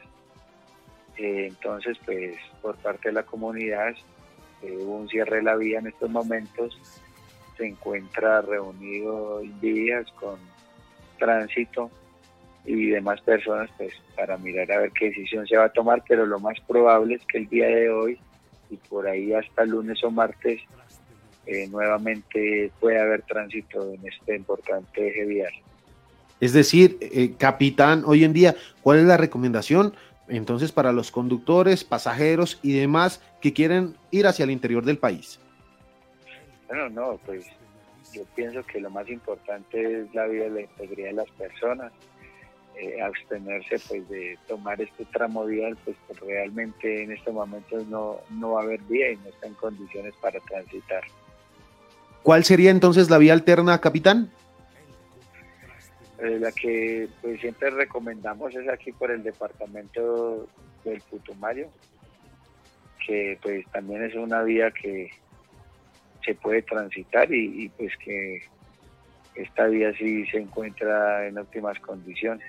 Eh, 1.17 1.47
entonces 1.49 1.97
pues 2.05 2.37
por 2.61 2.77
parte 2.77 3.09
de 3.09 3.15
la 3.15 3.23
comunidad 3.23 3.95
eh, 4.63 4.77
hubo 4.81 4.97
un 4.97 5.09
cierre 5.09 5.37
de 5.37 5.43
la 5.43 5.55
vía 5.55 5.79
en 5.79 5.87
estos 5.87 6.11
momentos, 6.11 6.77
se 7.57 7.67
encuentra 7.67 8.41
reunido 8.41 9.41
días 9.61 10.11
con 10.19 10.37
tránsito 11.19 11.91
y 12.65 12.87
demás 12.91 13.21
personas 13.21 13.71
pues 13.77 13.95
para 14.17 14.37
mirar 14.39 14.73
a 14.73 14.79
ver 14.79 14.91
qué 14.91 15.07
decisión 15.07 15.47
se 15.47 15.57
va 15.57 15.67
a 15.67 15.73
tomar, 15.73 16.03
pero 16.09 16.27
lo 16.27 16.41
más 16.41 16.59
probable 16.67 17.15
es 17.15 17.25
que 17.27 17.39
el 17.39 17.49
día 17.49 17.69
de 17.69 17.91
hoy 17.91 18.19
y 18.75 18.89
por 18.89 19.07
ahí 19.07 19.33
hasta 19.33 19.65
lunes 19.65 20.03
o 20.05 20.11
martes 20.11 20.61
eh, 21.47 21.69
nuevamente 21.69 22.71
puede 22.81 23.01
haber 23.01 23.23
tránsito 23.23 23.93
en 23.93 24.07
este 24.07 24.37
importante 24.37 25.09
eje 25.09 25.25
vial. 25.25 25.53
Es 26.41 26.53
decir, 26.53 26.99
eh, 27.01 27.35
capitán, 27.39 28.03
hoy 28.07 28.25
en 28.25 28.33
día, 28.33 28.55
¿cuál 28.83 28.99
es 28.99 29.05
la 29.05 29.17
recomendación 29.17 29.95
entonces 30.29 30.73
para 30.73 30.93
los 30.93 31.11
conductores, 31.11 31.85
pasajeros 31.85 32.59
y 32.63 32.73
demás 32.73 33.21
que 33.41 33.53
quieren 33.53 33.95
ir 34.11 34.27
hacia 34.27 34.45
el 34.45 34.51
interior 34.51 34.85
del 34.85 34.99
país? 34.99 35.39
Bueno, 36.67 36.89
no, 36.89 37.21
pues 37.25 37.47
yo 38.13 38.23
pienso 38.35 38.65
que 38.65 38.81
lo 38.81 38.91
más 38.91 39.09
importante 39.09 40.01
es 40.01 40.15
la 40.15 40.27
vida 40.27 40.47
y 40.47 40.51
la 40.51 40.61
integridad 40.63 41.09
de 41.09 41.15
las 41.15 41.31
personas 41.33 41.93
eh, 42.77 43.01
abstenerse 43.01 43.79
pues 43.89 44.09
de 44.09 44.39
tomar 44.49 44.81
este 44.81 45.05
tramo 45.07 45.45
vial 45.45 45.77
pues 45.85 45.97
realmente 46.21 47.05
en 47.05 47.13
estos 47.13 47.33
momentos 47.33 47.87
no, 47.87 48.19
no 48.31 48.53
va 48.53 48.61
a 48.61 48.65
haber 48.65 48.81
vía 48.83 49.13
y 49.13 49.17
no 49.17 49.29
está 49.29 49.47
en 49.47 49.55
condiciones 49.55 50.15
para 50.21 50.41
transitar. 50.41 51.05
¿Cuál 52.23 52.45
sería 52.45 52.71
entonces 52.71 53.11
la 53.11 53.19
vía 53.19 53.33
alterna, 53.33 53.81
capitán? 53.81 54.31
Eh, 56.19 56.39
la 56.41 56.51
que 56.53 57.09
pues 57.21 57.41
siempre 57.41 57.71
recomendamos 57.71 58.55
es 58.55 58.69
aquí 58.69 58.93
por 58.93 59.11
el 59.11 59.23
departamento 59.23 60.49
del 60.85 61.01
Putumayo, 61.03 61.69
que 63.07 63.39
pues 63.43 63.65
también 63.73 64.05
es 64.05 64.15
una 64.15 64.43
vía 64.43 64.71
que 64.71 65.11
se 66.25 66.35
puede 66.35 66.63
transitar 66.63 67.33
y 67.33 67.69
pues 67.77 67.93
que 67.99 68.43
esta 69.35 69.67
vía 69.67 69.93
sí 69.95 70.27
se 70.27 70.39
encuentra 70.39 71.27
en 71.27 71.39
óptimas 71.39 71.79
condiciones. 71.81 72.47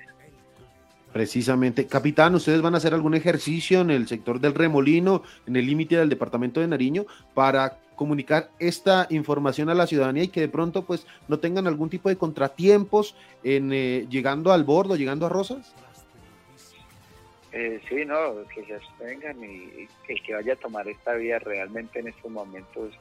Precisamente. 1.16 1.86
Capitán, 1.86 2.34
¿ustedes 2.34 2.60
van 2.60 2.74
a 2.74 2.76
hacer 2.76 2.92
algún 2.92 3.14
ejercicio 3.14 3.80
en 3.80 3.90
el 3.90 4.06
sector 4.06 4.38
del 4.38 4.52
remolino, 4.52 5.22
en 5.46 5.56
el 5.56 5.64
límite 5.64 5.96
del 5.96 6.10
departamento 6.10 6.60
de 6.60 6.68
Nariño, 6.68 7.06
para 7.32 7.78
comunicar 7.94 8.50
esta 8.58 9.06
información 9.08 9.70
a 9.70 9.74
la 9.74 9.86
ciudadanía 9.86 10.24
y 10.24 10.28
que 10.28 10.42
de 10.42 10.50
pronto 10.50 10.84
pues 10.84 11.06
no 11.26 11.38
tengan 11.38 11.66
algún 11.66 11.88
tipo 11.88 12.10
de 12.10 12.18
contratiempos 12.18 13.16
en 13.42 13.72
eh, 13.72 14.06
llegando 14.10 14.52
al 14.52 14.64
bordo, 14.64 14.94
llegando 14.94 15.24
a 15.24 15.30
Rosas? 15.30 15.74
Eh, 17.50 17.80
sí, 17.88 18.04
no, 18.04 18.46
que 18.54 18.66
se 18.66 18.74
abstengan 18.74 19.42
y, 19.42 19.88
que 20.06 20.16
que 20.16 20.34
vaya 20.34 20.52
a 20.52 20.56
tomar 20.56 20.86
esta 20.86 21.14
vía 21.14 21.38
realmente 21.38 22.00
en 22.00 22.08
estos 22.08 22.30
momentos 22.30 22.92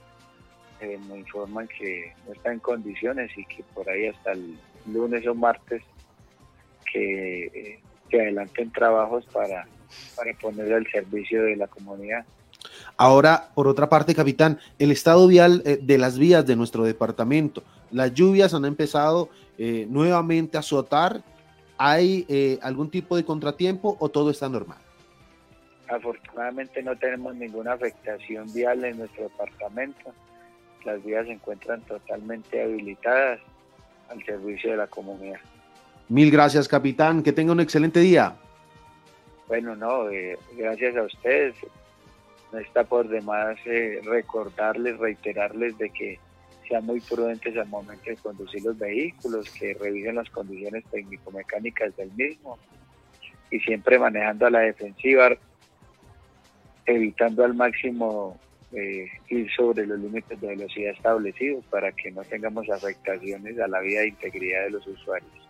eh, 0.79 0.97
me 1.09 1.17
informan 1.17 1.67
que 1.67 2.13
no 2.25 2.31
está 2.31 2.53
en 2.53 2.59
condiciones 2.59 3.37
y 3.37 3.43
que 3.43 3.61
por 3.73 3.89
ahí 3.89 4.07
hasta 4.07 4.31
el 4.31 4.57
lunes 4.85 5.27
o 5.27 5.35
martes 5.35 5.83
que 6.89 7.47
eh, 7.47 7.79
que 8.09 8.21
adelanten 8.21 8.71
trabajos 8.71 9.25
para, 9.31 9.67
para 10.15 10.33
poner 10.39 10.73
al 10.73 10.87
servicio 10.87 11.43
de 11.43 11.55
la 11.55 11.67
comunidad. 11.67 12.25
Ahora, 12.97 13.49
por 13.53 13.67
otra 13.67 13.89
parte, 13.89 14.15
capitán, 14.15 14.59
el 14.79 14.91
estado 14.91 15.27
vial 15.27 15.61
eh, 15.65 15.79
de 15.81 15.97
las 15.97 16.17
vías 16.17 16.45
de 16.45 16.55
nuestro 16.55 16.83
departamento, 16.83 17.63
las 17.91 18.13
lluvias 18.13 18.53
han 18.53 18.65
empezado 18.65 19.29
eh, 19.57 19.85
nuevamente 19.89 20.57
a 20.57 20.61
azotar. 20.61 21.21
¿Hay 21.77 22.25
eh, 22.29 22.57
algún 22.61 22.89
tipo 22.89 23.17
de 23.17 23.25
contratiempo 23.25 23.97
o 23.99 24.09
todo 24.09 24.29
está 24.29 24.47
normal? 24.47 24.77
Afortunadamente 25.89 26.81
no 26.81 26.95
tenemos 26.95 27.35
ninguna 27.35 27.73
afectación 27.73 28.51
vial 28.53 28.85
en 28.85 28.97
nuestro 28.97 29.23
departamento. 29.23 30.13
Las 30.85 31.03
vías 31.03 31.25
se 31.25 31.33
encuentran 31.33 31.81
totalmente 31.81 32.63
habilitadas 32.63 33.39
al 34.09 34.23
servicio 34.23 34.71
de 34.71 34.77
la 34.77 34.87
comunidad. 34.87 35.39
Mil 36.09 36.31
gracias, 36.31 36.67
capitán. 36.67 37.23
Que 37.23 37.33
tenga 37.33 37.51
un 37.51 37.59
excelente 37.59 37.99
día. 37.99 38.35
Bueno, 39.47 39.75
no, 39.75 40.09
eh, 40.09 40.37
gracias 40.57 40.95
a 40.95 41.03
ustedes. 41.03 41.55
No 42.51 42.59
está 42.59 42.83
por 42.83 43.07
demás 43.07 43.57
eh, 43.65 43.99
recordarles, 44.03 44.97
reiterarles 44.97 45.77
de 45.77 45.89
que 45.89 46.19
sean 46.67 46.85
muy 46.85 46.99
prudentes 46.99 47.55
al 47.57 47.67
momento 47.67 48.09
de 48.09 48.15
conducir 48.17 48.63
los 48.63 48.77
vehículos, 48.77 49.49
que 49.51 49.73
revisen 49.73 50.15
las 50.15 50.29
condiciones 50.29 50.83
técnico-mecánicas 50.91 51.95
del 51.95 52.11
mismo 52.13 52.57
y 53.51 53.59
siempre 53.59 53.99
manejando 53.99 54.47
a 54.47 54.49
la 54.49 54.59
defensiva, 54.59 55.29
evitando 56.85 57.43
al 57.43 57.53
máximo 57.53 58.39
eh, 58.71 59.07
ir 59.29 59.49
sobre 59.55 59.85
los 59.85 59.99
límites 59.99 60.39
de 60.41 60.47
velocidad 60.47 60.93
establecidos 60.93 61.63
para 61.65 61.91
que 61.91 62.11
no 62.11 62.23
tengamos 62.23 62.69
afectaciones 62.69 63.59
a 63.59 63.67
la 63.67 63.79
vida 63.79 64.01
e 64.01 64.07
integridad 64.07 64.63
de 64.63 64.71
los 64.71 64.87
usuarios. 64.87 65.44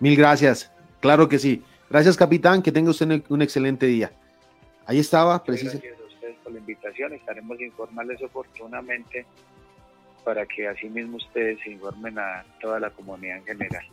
Mil 0.00 0.16
gracias. 0.16 0.70
Claro 1.00 1.28
que 1.28 1.38
sí. 1.38 1.62
Gracias, 1.90 2.16
capitán. 2.16 2.62
Que 2.62 2.72
tenga 2.72 2.90
usted 2.90 3.22
un 3.28 3.42
excelente 3.42 3.86
día. 3.86 4.12
Ahí 4.86 4.98
estaba, 4.98 5.42
precisamente. 5.42 5.88
Gracias 5.88 6.04
a 6.04 6.14
ustedes 6.14 6.36
por 6.42 6.52
la 6.52 6.58
invitación. 6.58 7.12
Estaremos 7.12 7.60
informarles 7.60 8.22
oportunamente 8.22 9.26
para 10.24 10.46
que 10.46 10.68
así 10.68 10.88
mismo 10.88 11.16
ustedes 11.16 11.58
informen 11.66 12.18
a 12.18 12.44
toda 12.60 12.78
la 12.78 12.90
comunidad 12.90 13.38
en 13.38 13.44
general. 13.44 13.84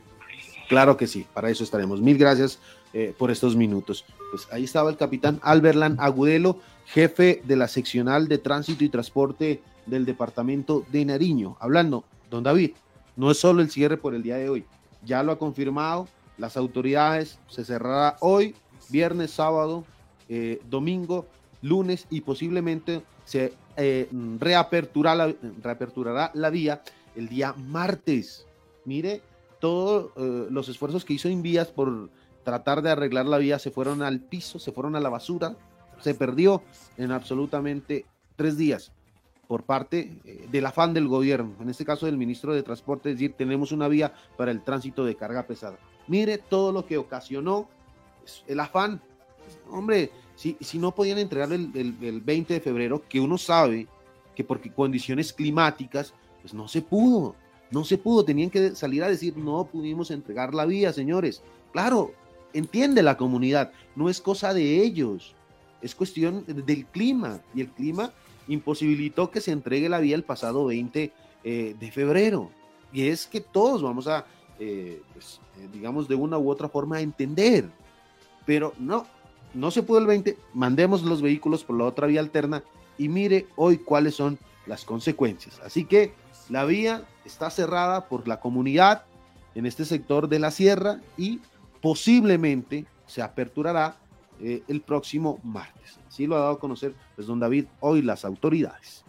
Claro 0.67 0.97
que 0.97 1.07
sí, 1.07 1.25
para 1.33 1.49
eso 1.49 1.63
estaremos. 1.63 2.01
Mil 2.01 2.17
gracias 2.17 2.59
eh, 2.93 3.13
por 3.17 3.31
estos 3.31 3.55
minutos. 3.55 4.05
Pues 4.31 4.47
ahí 4.51 4.63
estaba 4.63 4.89
el 4.89 4.97
capitán 4.97 5.39
Alberlan 5.43 5.97
Agudelo, 5.99 6.59
jefe 6.85 7.41
de 7.43 7.55
la 7.55 7.67
seccional 7.67 8.27
de 8.27 8.37
tránsito 8.37 8.83
y 8.83 8.89
transporte 8.89 9.61
del 9.85 10.05
departamento 10.05 10.85
de 10.91 11.05
Nariño. 11.05 11.57
Hablando, 11.59 12.03
don 12.29 12.43
David, 12.43 12.71
no 13.15 13.31
es 13.31 13.37
solo 13.37 13.61
el 13.61 13.69
cierre 13.69 13.97
por 13.97 14.15
el 14.15 14.23
día 14.23 14.37
de 14.37 14.49
hoy, 14.49 14.65
ya 15.05 15.23
lo 15.23 15.31
ha 15.31 15.39
confirmado 15.39 16.07
las 16.37 16.57
autoridades, 16.57 17.39
se 17.47 17.63
cerrará 17.63 18.17
hoy, 18.19 18.55
viernes, 18.89 19.31
sábado, 19.31 19.85
eh, 20.27 20.61
domingo, 20.69 21.27
lunes 21.61 22.07
y 22.09 22.21
posiblemente 22.21 23.03
se 23.23 23.53
eh, 23.77 24.09
reaperturará, 24.39 25.27
la, 25.27 25.35
reaperturará 25.61 26.31
la 26.33 26.49
vía 26.49 26.81
el 27.15 27.29
día 27.29 27.53
martes. 27.53 28.45
Mire, 28.83 29.21
todos 29.59 30.11
eh, 30.17 30.47
los 30.49 30.69
esfuerzos 30.69 31.05
que 31.05 31.13
hizo 31.13 31.29
Invías 31.29 31.69
por 31.69 32.09
tratar 32.43 32.81
de 32.81 32.91
arreglar 32.91 33.25
la 33.25 33.37
vía 33.37 33.57
se 33.57 33.71
fueron 33.71 34.03
al 34.03 34.19
piso, 34.19 34.59
se 34.59 34.71
fueron 34.71 34.95
a 34.95 34.99
la 34.99 35.09
basura, 35.09 35.55
se 36.01 36.13
perdió 36.13 36.61
en 36.97 37.11
absolutamente 37.11 38.05
tres 38.35 38.57
días 38.57 38.91
por 39.47 39.63
parte 39.63 40.17
eh, 40.25 40.47
del 40.51 40.65
afán 40.65 40.93
del 40.93 41.07
gobierno, 41.07 41.55
en 41.61 41.69
este 41.69 41.85
caso 41.85 42.05
del 42.05 42.17
ministro 42.17 42.53
de 42.53 42.63
Transporte, 42.63 43.09
es 43.09 43.15
decir, 43.15 43.33
tenemos 43.37 43.71
una 43.71 43.87
vía 43.87 44.13
para 44.37 44.51
el 44.51 44.61
tránsito 44.61 45.05
de 45.05 45.15
carga 45.15 45.43
pesada. 45.43 45.77
Mire 46.07 46.37
todo 46.37 46.71
lo 46.71 46.85
que 46.85 46.97
ocasionó 46.97 47.67
el 48.47 48.59
afán. 48.59 49.01
Hombre, 49.69 50.11
si, 50.35 50.57
si 50.59 50.77
no 50.77 50.93
podían 50.93 51.17
entregar 51.17 51.51
el, 51.53 51.71
el, 51.75 52.21
20 52.21 52.55
de 52.55 52.61
febrero, 52.61 53.03
que 53.07 53.19
uno 53.19 53.37
sabe 53.37 53.87
que 54.35 54.43
porque 54.43 54.71
condiciones 54.71 55.31
climáticas, 55.31 56.13
pues 56.41 56.53
no 56.53 56.67
se 56.67 56.81
pudo, 56.81 57.35
no 57.71 57.83
se 57.83 57.97
pudo, 57.97 58.25
tenían 58.25 58.49
que 58.49 58.75
salir 58.75 59.03
a 59.03 59.09
decir, 59.09 59.37
no 59.37 59.65
pudimos 59.65 60.11
entregar 60.11 60.53
la 60.53 60.65
vía, 60.65 60.91
señores. 60.91 61.41
Claro, 61.71 62.13
entiende 62.53 63.01
la 63.01 63.17
comunidad, 63.17 63.71
no 63.95 64.09
es 64.09 64.19
cosa 64.21 64.53
de 64.53 64.81
ellos, 64.83 65.35
es 65.81 65.95
cuestión 65.95 66.43
del 66.47 66.85
clima, 66.87 67.39
y 67.53 67.61
el 67.61 67.69
clima 67.69 68.11
imposibilitó 68.47 69.31
que 69.31 69.41
se 69.41 69.51
entregue 69.51 69.89
la 69.89 69.99
vía 69.99 70.15
el 70.15 70.23
pasado 70.23 70.65
20 70.65 71.11
eh, 71.43 71.75
de 71.79 71.91
febrero. 71.91 72.51
Y 72.91 73.07
es 73.07 73.27
que 73.27 73.41
todos 73.41 73.81
vamos 73.81 74.07
a, 74.07 74.25
eh, 74.59 75.01
pues, 75.13 75.39
eh, 75.59 75.67
digamos, 75.71 76.07
de 76.07 76.15
una 76.15 76.37
u 76.37 76.49
otra 76.49 76.69
forma 76.69 76.97
a 76.97 77.01
entender. 77.01 77.69
Pero 78.45 78.73
no, 78.77 79.05
no 79.53 79.71
se 79.71 79.83
pudo 79.83 79.99
el 79.99 80.05
20, 80.05 80.37
mandemos 80.53 81.03
los 81.03 81.21
vehículos 81.21 81.63
por 81.63 81.77
la 81.77 81.85
otra 81.85 82.07
vía 82.07 82.19
alterna 82.19 82.63
y 82.97 83.09
mire 83.09 83.47
hoy 83.55 83.77
cuáles 83.77 84.15
son 84.15 84.37
las 84.65 84.85
consecuencias. 84.85 85.59
Así 85.63 85.85
que 85.85 86.13
la 86.49 86.65
vía 86.65 87.03
está 87.25 87.49
cerrada 87.49 88.07
por 88.07 88.27
la 88.27 88.39
comunidad 88.39 89.03
en 89.55 89.65
este 89.65 89.85
sector 89.85 90.27
de 90.29 90.39
la 90.39 90.51
sierra 90.51 91.01
y 91.17 91.39
posiblemente 91.81 92.85
se 93.07 93.21
aperturará 93.21 93.97
eh, 94.41 94.63
el 94.67 94.81
próximo 94.81 95.39
martes. 95.43 95.99
Así 96.07 96.27
lo 96.27 96.35
ha 96.35 96.39
dado 96.39 96.51
a 96.53 96.59
conocer 96.59 96.93
pues, 97.15 97.27
don 97.27 97.39
David 97.39 97.65
hoy 97.79 98.01
las 98.01 98.25
autoridades. 98.25 99.05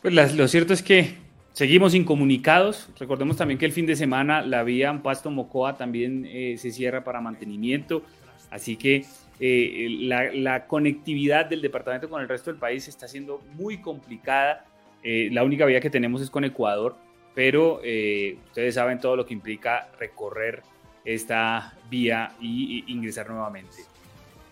Pues 0.00 0.34
lo 0.34 0.48
cierto 0.48 0.72
es 0.72 0.82
que 0.82 1.14
seguimos 1.52 1.94
incomunicados. 1.94 2.88
Recordemos 2.98 3.36
también 3.36 3.58
que 3.58 3.66
el 3.66 3.72
fin 3.72 3.86
de 3.86 3.96
semana 3.96 4.42
la 4.42 4.62
vía 4.62 5.00
Pasto 5.02 5.30
Mocoa 5.30 5.76
también 5.76 6.26
eh, 6.26 6.56
se 6.58 6.72
cierra 6.72 7.04
para 7.04 7.20
mantenimiento. 7.20 8.02
Así 8.50 8.76
que 8.76 9.04
eh, 9.40 9.88
la, 10.00 10.66
conectividad 10.66 11.46
del 11.46 11.62
departamento 11.62 12.08
con 12.08 12.20
el 12.20 12.28
resto 12.28 12.50
del 12.50 12.58
país 12.58 12.88
está 12.88 13.08
siendo 13.08 13.40
muy 13.54 13.78
complicada. 13.78 14.66
La 15.04 15.42
única 15.42 15.66
vía 15.66 15.80
que 15.80 15.90
tenemos 15.90 16.22
es 16.22 16.30
con 16.30 16.44
Ecuador, 16.44 16.96
pero 17.34 17.78
ustedes 17.78 18.74
saben 18.76 19.00
todo 19.00 19.16
lo 19.16 19.26
que 19.26 19.34
implica 19.34 19.88
recorrer 19.98 20.62
esta 21.04 21.74
vía 21.90 22.32
y, 22.40 22.84
ingresar 22.92 23.28
nuevamente. 23.28 23.76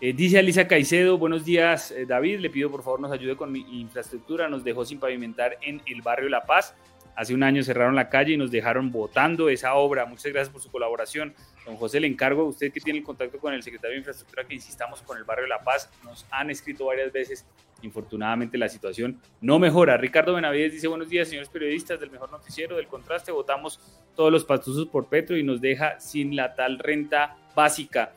Dice 0.00 0.38
Alicia 0.38 0.66
Caicedo, 0.66 1.18
buenos 1.18 1.44
días 1.44 1.94
David, 2.06 2.40
le 2.40 2.48
pido 2.48 2.70
por 2.70 2.82
favor 2.82 3.00
nos 3.00 3.12
ayude 3.12 3.36
con 3.36 3.54
infraestructura, 3.54 4.48
nos 4.48 4.64
dejó 4.64 4.84
sin 4.84 4.98
pavimentar 4.98 5.58
en 5.60 5.82
el 5.86 6.00
barrio 6.00 6.28
La 6.28 6.44
Paz. 6.44 6.74
Hace 7.16 7.34
un 7.34 7.42
año 7.42 7.62
cerraron 7.62 7.94
la 7.94 8.08
calle 8.08 8.32
y 8.32 8.36
nos 8.38 8.50
dejaron 8.50 8.90
votando 8.90 9.50
esa 9.50 9.74
obra. 9.74 10.06
Muchas 10.06 10.32
gracias 10.32 10.48
por 10.48 10.62
su 10.62 10.70
colaboración. 10.70 11.34
Don 11.66 11.76
José, 11.76 12.00
le 12.00 12.06
encargo 12.06 12.44
usted 12.44 12.72
que 12.72 12.80
tiene 12.80 13.00
el 13.00 13.04
contacto 13.04 13.38
con 13.38 13.52
el 13.52 13.62
secretario 13.62 13.92
de 13.92 13.98
Infraestructura 13.98 14.44
que 14.44 14.54
insistamos 14.54 15.02
con 15.02 15.18
el 15.18 15.24
barrio 15.24 15.46
La 15.46 15.62
Paz. 15.62 15.90
Nos 16.02 16.24
han 16.30 16.48
escrito 16.48 16.86
varias 16.86 17.12
veces. 17.12 17.44
Infortunadamente 17.82 18.56
la 18.56 18.70
situación 18.70 19.20
no 19.42 19.58
mejora. 19.58 19.98
Ricardo 19.98 20.34
Benavides 20.34 20.72
dice 20.72 20.88
buenos 20.88 21.10
días, 21.10 21.28
señores 21.28 21.50
periodistas 21.50 22.00
del 22.00 22.10
mejor 22.10 22.30
noticiero 22.30 22.76
del 22.76 22.86
contraste. 22.86 23.32
Votamos 23.32 23.80
todos 24.14 24.32
los 24.32 24.44
pastuzos 24.46 24.86
por 24.86 25.08
Petro 25.08 25.36
y 25.36 25.42
nos 25.42 25.60
deja 25.60 26.00
sin 26.00 26.36
la 26.36 26.54
tal 26.54 26.78
renta 26.78 27.36
básica 27.54 28.14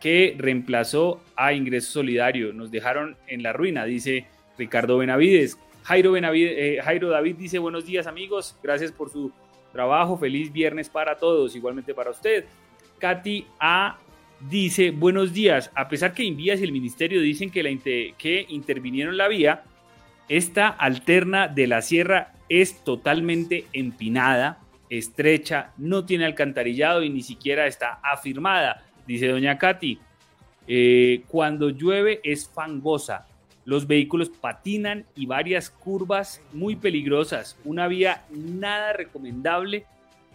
que 0.00 0.34
reemplazó 0.38 1.20
a 1.36 1.52
ingreso 1.52 1.92
solidario. 1.92 2.52
Nos 2.52 2.70
dejaron 2.70 3.16
en 3.26 3.42
la 3.42 3.52
ruina, 3.52 3.84
dice 3.84 4.26
Ricardo 4.58 4.98
Benavides. 4.98 5.58
Jairo, 5.84 6.12
Benavides, 6.12 6.54
eh, 6.56 6.78
Jairo 6.82 7.08
David 7.08 7.36
dice 7.36 7.58
buenos 7.58 7.86
días 7.86 8.06
amigos, 8.06 8.56
gracias 8.62 8.92
por 8.92 9.10
su 9.10 9.32
trabajo, 9.72 10.18
feliz 10.18 10.52
viernes 10.52 10.88
para 10.88 11.16
todos, 11.16 11.54
igualmente 11.56 11.94
para 11.94 12.10
usted. 12.10 12.44
Katy 12.98 13.46
A 13.58 13.98
dice, 14.48 14.90
buenos 14.90 15.32
días, 15.32 15.70
a 15.74 15.88
pesar 15.88 16.14
que 16.14 16.24
Invías 16.24 16.60
y 16.60 16.64
el 16.64 16.72
ministerio 16.72 17.20
dicen 17.20 17.50
que, 17.50 17.62
la 17.62 17.70
que 18.18 18.46
intervinieron 18.48 19.16
la 19.16 19.28
vía, 19.28 19.64
esta 20.28 20.68
alterna 20.68 21.48
de 21.48 21.66
la 21.66 21.82
sierra 21.82 22.32
es 22.48 22.84
totalmente 22.84 23.66
empinada, 23.72 24.60
estrecha, 24.88 25.72
no 25.76 26.04
tiene 26.04 26.24
alcantarillado 26.24 27.02
y 27.02 27.10
ni 27.10 27.22
siquiera 27.22 27.66
está 27.66 28.00
afirmada, 28.02 28.84
dice 29.12 29.26
doña 29.28 29.58
Katy. 29.58 29.98
Eh, 30.68 31.22
cuando 31.26 31.70
llueve 31.70 32.20
es 32.22 32.48
fangosa, 32.48 33.26
los 33.64 33.86
vehículos 33.86 34.30
patinan 34.30 35.04
y 35.16 35.26
varias 35.26 35.68
curvas 35.68 36.40
muy 36.52 36.76
peligrosas, 36.76 37.58
una 37.64 37.88
vía 37.88 38.24
nada 38.30 38.92
recomendable 38.92 39.84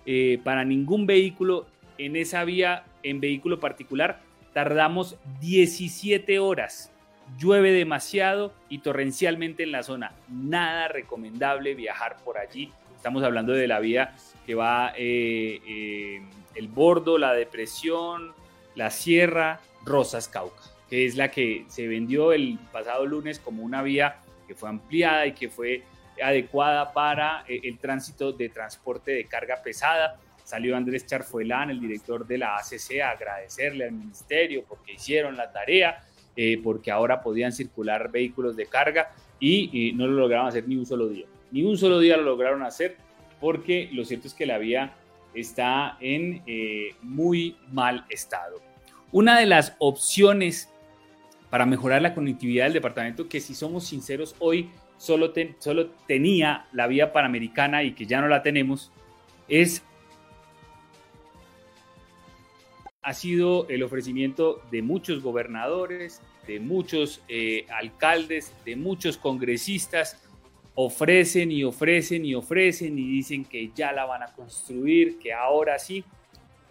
eh, 0.06 0.40
para 0.44 0.66
ningún 0.66 1.06
vehículo 1.06 1.68
en 1.98 2.18
esa 2.18 2.44
vía 2.44 2.84
en 3.02 3.22
vehículo 3.22 3.60
particular 3.62 4.20
tardamos 4.52 5.18
17 5.40 6.40
horas. 6.40 6.92
Llueve 7.40 7.72
demasiado 7.72 8.54
y 8.70 8.80
torrencialmente 8.80 9.64
en 9.64 9.72
la 9.72 9.84
zona. 9.84 10.12
Nada 10.30 10.90
recomendable 10.90 11.76
viajar 11.76 12.18
por 12.24 12.38
allí. 12.38 12.72
Estamos 12.96 13.24
hablando 13.24 13.54
de 13.54 13.68
la 13.68 13.80
vía 13.80 14.16
que 14.46 14.54
va 14.54 14.94
eh, 14.98 16.22
el 16.56 16.68
Bordo, 16.68 17.18
la 17.18 17.34
Depresión, 17.34 18.34
la 18.76 18.92
Sierra, 18.92 19.60
Rosas 19.84 20.28
Cauca, 20.28 20.62
que 20.90 21.06
es 21.06 21.16
la 21.16 21.32
que 21.32 21.66
se 21.68 21.88
vendió 21.88 22.34
el 22.34 22.60
pasado 22.72 23.06
lunes 23.06 23.40
como 23.40 23.64
una 23.64 23.82
vía 23.82 24.18
que 24.48 24.56
fue 24.56 24.70
ampliada 24.70 25.26
y 25.26 25.34
que 25.34 25.50
fue 25.50 25.84
adecuada 26.24 26.94
para 26.94 27.44
eh, 27.48 27.62
el 27.64 27.78
tránsito 27.78 28.32
de 28.32 28.50
transporte 28.50 29.12
de 29.12 29.26
carga 29.26 29.62
pesada 29.62 30.20
Salió 30.46 30.78
Andrés 30.78 31.08
Charfuelán, 31.08 31.72
el 31.72 31.82
director 31.82 32.26
de 32.28 32.38
la 32.38 32.58
ACC, 32.58 33.02
a 33.02 33.10
agradecerle 33.10 33.86
al 33.86 33.94
ministerio 33.94 34.64
porque 34.70 34.94
hicieron 34.94 35.36
la 35.36 35.52
tarea, 35.52 36.04
eh, 36.36 36.62
porque 36.64 36.92
ahora 36.92 37.24
podían 37.24 37.52
circular 37.52 38.12
vehículos 38.12 38.56
de 38.56 38.68
carga 38.68 39.12
y, 39.40 39.92
no 39.96 40.06
lo 40.06 40.14
lograron 40.14 40.46
hacer 40.46 40.68
ni 40.68 40.76
un 40.76 40.86
solo 40.86 41.10
día. 41.10 41.26
Ni 41.52 41.64
un 41.64 41.80
solo 41.80 42.00
día 42.00 42.16
lo 42.18 42.24
lograron 42.24 42.62
hacer 42.62 42.96
porque 43.42 43.90
lo 43.92 44.06
cierto 44.06 44.28
es 44.28 44.36
que 44.36 44.46
la 44.46 44.60
vía 44.60 44.94
está 45.36 45.98
en 46.00 46.42
eh, 46.48 46.96
muy 47.02 47.58
mal 47.72 48.06
estado. 48.10 48.62
Una 49.12 49.40
de 49.40 49.46
las 49.46 49.76
opciones 49.80 50.70
para 51.50 51.66
mejorar 51.66 52.02
la 52.02 52.14
conectividad 52.14 52.66
del 52.66 52.74
departamento, 52.74 53.30
que 53.30 53.40
si 53.40 53.54
somos 53.54 53.86
sinceros 53.86 54.36
hoy 54.40 54.72
solo, 54.98 55.34
solo 55.60 55.92
tenía 56.08 56.68
la 56.72 56.88
vía 56.88 57.14
panamericana 57.14 57.84
y 57.84 57.94
que 57.94 58.06
ya 58.06 58.22
no 58.22 58.28
la 58.28 58.42
tenemos, 58.44 58.92
es 59.48 59.84
ha 63.06 63.14
sido 63.14 63.68
el 63.70 63.84
ofrecimiento 63.84 64.64
de 64.72 64.82
muchos 64.82 65.22
gobernadores, 65.22 66.22
de 66.48 66.60
muchos 66.60 67.22
eh, 67.28 67.68
alcaldes, 67.70 68.52
de 68.66 68.76
muchos 68.76 69.18
congresistas. 69.18 70.28
Ofrecen 70.76 71.52
y 71.52 71.64
ofrecen 71.64 72.26
y 72.26 72.36
ofrecen 72.36 73.00
y 73.00 73.08
dicen 73.10 73.46
que 73.46 73.72
ya 73.74 73.92
la 73.92 74.06
van 74.06 74.24
a 74.24 74.28
construir, 74.28 75.18
que 75.20 75.34
ahora 75.34 75.80
sí. 75.80 76.04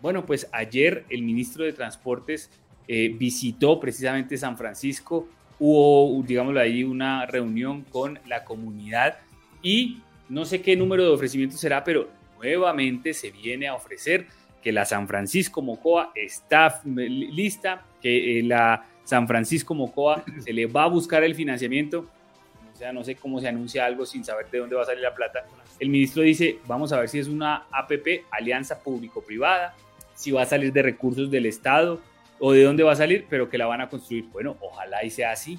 Bueno, 0.00 0.26
pues 0.26 0.48
ayer 0.52 1.05
el 1.09 1.22
ministro 1.22 1.64
de 1.64 1.72
Transportes 1.72 2.50
eh, 2.86 3.14
visitó 3.18 3.80
precisamente 3.80 4.36
San 4.36 4.59
Francisco, 4.59 5.26
hubo, 5.59 6.22
digámoslo 6.22 6.61
ahí, 6.61 6.84
una 6.84 7.24
reunión 7.24 7.82
con 7.82 8.18
la 8.26 8.44
comunidad 8.44 9.18
y 9.62 10.02
no 10.28 10.44
sé 10.44 10.61
qué 10.61 10.76
número 10.76 11.05
de 11.05 11.11
ofrecimientos 11.11 11.59
será, 11.61 11.82
pero 11.82 12.11
nuevamente 12.36 13.14
se 13.14 13.30
viene 13.30 13.68
a 13.68 13.74
ofrecer 13.74 14.26
que 14.62 14.72
la 14.72 14.84
San 14.84 15.07
Francisco 15.07 15.62
Mocoa 15.62 16.12
está 16.14 16.80
lista, 16.84 17.86
que 18.00 18.38
eh, 18.38 18.42
la 18.42 18.86
San 19.05 19.28
Francisco 19.28 19.74
Mocoa 19.74 20.24
se 20.40 20.52
le 20.52 20.66
va 20.66 20.84
a 20.84 20.88
buscar 20.88 21.22
el 21.22 21.34
financiamiento. 21.34 22.09
O 22.75 22.77
sea, 22.77 22.93
no 22.93 23.05
sé 23.05 23.14
cómo 23.14 23.41
se 23.41 23.49
anuncia 23.49 23.87
algo 23.87 24.05
sin 24.05 24.25
saber 24.25 24.51
de 24.51 24.59
dónde 24.59 24.75
va 24.75 24.83
a 24.83 24.87
salir 24.87 25.03
la 25.03 25.14
plata. 25.14 25.47
El 25.79 25.91
ministro 25.91 26.22
dice, 26.22 26.59
vamos 26.66 26.93
a 26.93 26.99
ver 26.99 27.09
si 27.09 27.20
es 27.20 27.29
una 27.29 27.66
APP, 27.70 28.25
Alianza 28.31 28.81
Público-Privada, 28.81 29.75
si 30.14 30.33
va 30.33 30.43
a 30.43 30.47
salir 30.47 30.72
de 30.72 30.83
recursos 30.83 31.31
del 31.31 31.47
Estado 31.47 32.01
o 32.41 32.53
de 32.53 32.64
dónde 32.64 32.83
va 32.83 32.93
a 32.93 32.97
salir, 32.97 33.27
pero 33.31 33.49
que 33.49 33.59
la 33.59 33.66
van 33.66 33.81
a 33.81 33.89
construir. 33.89 34.25
Bueno, 34.33 34.57
ojalá 34.61 35.05
y 35.05 35.11
sea 35.11 35.31
así. 35.31 35.59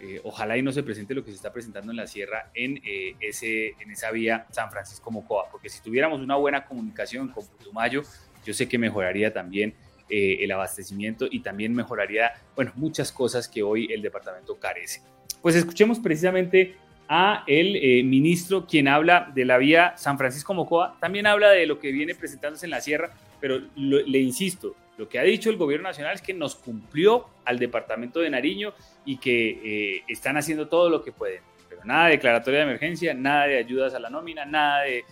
Eh, 0.00 0.20
ojalá 0.24 0.58
y 0.58 0.62
no 0.62 0.72
se 0.72 0.82
presente 0.82 1.14
lo 1.14 1.24
que 1.24 1.30
se 1.30 1.36
está 1.36 1.52
presentando 1.52 1.92
en 1.92 1.96
la 1.96 2.08
sierra 2.08 2.50
en, 2.54 2.82
eh, 2.84 3.14
ese, 3.20 3.68
en 3.78 3.92
esa 3.92 4.10
vía 4.10 4.46
San 4.50 4.68
Francisco 4.68 5.12
Mocoa, 5.12 5.44
porque 5.50 5.68
si 5.68 5.80
tuviéramos 5.80 6.20
una 6.20 6.34
buena 6.34 6.64
comunicación 6.64 7.28
con 7.28 7.46
Putumayo, 7.46 8.02
yo 8.44 8.52
sé 8.52 8.68
que 8.68 8.78
mejoraría 8.78 9.32
también 9.32 9.74
eh, 10.08 10.38
el 10.40 10.50
abastecimiento 10.50 11.28
y 11.30 11.40
también 11.40 11.72
mejoraría, 11.72 12.32
bueno, 12.56 12.72
muchas 12.74 13.12
cosas 13.12 13.46
que 13.46 13.62
hoy 13.62 13.92
el 13.92 14.02
departamento 14.02 14.58
carece. 14.58 15.02
Pues 15.42 15.56
escuchemos 15.56 15.98
precisamente 15.98 16.76
a 17.08 17.42
el 17.48 17.76
eh, 17.76 18.02
ministro 18.04 18.64
quien 18.64 18.86
habla 18.86 19.30
de 19.34 19.44
la 19.44 19.58
vía 19.58 19.94
San 19.96 20.16
Francisco 20.16 20.54
Mocoa, 20.54 20.96
también 21.00 21.26
habla 21.26 21.50
de 21.50 21.66
lo 21.66 21.80
que 21.80 21.90
viene 21.90 22.14
presentándose 22.14 22.64
en 22.64 22.70
la 22.70 22.80
sierra, 22.80 23.12
pero 23.40 23.60
le 23.76 24.18
insisto, 24.18 24.76
lo 24.96 25.08
que 25.08 25.18
ha 25.18 25.22
dicho 25.22 25.50
el 25.50 25.56
gobierno 25.56 25.88
nacional 25.88 26.14
es 26.14 26.22
que 26.22 26.32
nos 26.32 26.54
cumplió 26.54 27.26
al 27.44 27.58
departamento 27.58 28.20
de 28.20 28.30
Nariño 28.30 28.72
y 29.04 29.16
que 29.16 29.96
eh, 29.96 30.02
están 30.06 30.36
haciendo 30.36 30.68
todo 30.68 30.88
lo 30.88 31.02
que 31.02 31.10
pueden, 31.10 31.42
pero 31.68 31.84
nada 31.84 32.06
de 32.06 32.12
declaratoria 32.12 32.60
de 32.60 32.66
emergencia, 32.66 33.12
nada 33.12 33.48
de 33.48 33.58
ayudas 33.58 33.94
a 33.94 33.98
la 33.98 34.10
nómina, 34.10 34.44
nada 34.44 34.82
de 34.82 35.04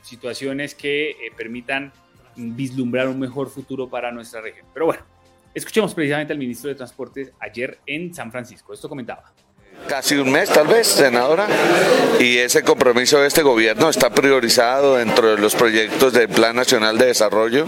situaciones 0.00 0.76
que 0.76 1.16
permitan 1.36 1.92
vislumbrar 2.36 3.08
un 3.08 3.18
mejor 3.18 3.50
futuro 3.50 3.90
para 3.90 4.12
nuestra 4.12 4.40
región. 4.40 4.64
Pero 4.72 4.86
bueno, 4.86 5.02
escuchemos 5.54 5.94
precisamente 5.94 6.32
al 6.32 6.38
ministro 6.38 6.68
de 6.68 6.74
Transportes 6.74 7.32
ayer 7.40 7.78
en 7.86 8.14
San 8.14 8.30
Francisco. 8.30 8.72
Esto 8.72 8.88
comentaba. 8.88 9.32
casi 9.86 10.16
un 10.16 10.30
mes 10.30 10.50
tal 10.50 10.66
vez, 10.66 10.86
senadora, 10.86 11.46
y 12.18 12.36
ese 12.38 12.62
compromiso 12.62 13.20
de 13.20 13.28
este 13.28 13.42
gobierno 13.42 13.88
está 13.88 14.10
priorizado 14.10 14.96
dentro 14.96 15.34
de 15.34 15.38
los 15.38 15.54
proyectos 15.54 16.12
del 16.12 16.28
Plan 16.28 16.56
Nacional 16.56 16.98
de 16.98 17.06
Desarrollo. 17.06 17.66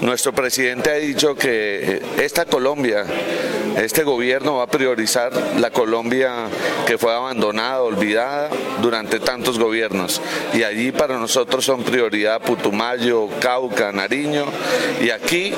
Nuestro 0.00 0.32
presidente 0.32 0.90
ha 0.90 0.94
dicho 0.94 1.34
que 1.34 2.02
esta 2.18 2.44
Colombia, 2.44 3.04
este 3.76 4.04
gobierno 4.04 4.56
va 4.56 4.64
a 4.64 4.66
priorizar 4.66 5.32
la 5.58 5.70
Colombia 5.70 6.48
que 6.86 6.98
fue 6.98 7.12
abandonada, 7.12 7.82
olvidada 7.82 8.48
durante 8.80 9.20
tantos 9.20 9.58
gobiernos, 9.58 10.20
y 10.54 10.62
allí 10.62 10.92
para 10.92 11.18
nosotros 11.18 11.64
son 11.64 11.82
prioridad 11.82 12.40
Putumayo, 12.40 13.28
Cauca, 13.40 13.92
Nariño, 13.92 14.46
y 15.00 15.10
aquí 15.10 15.52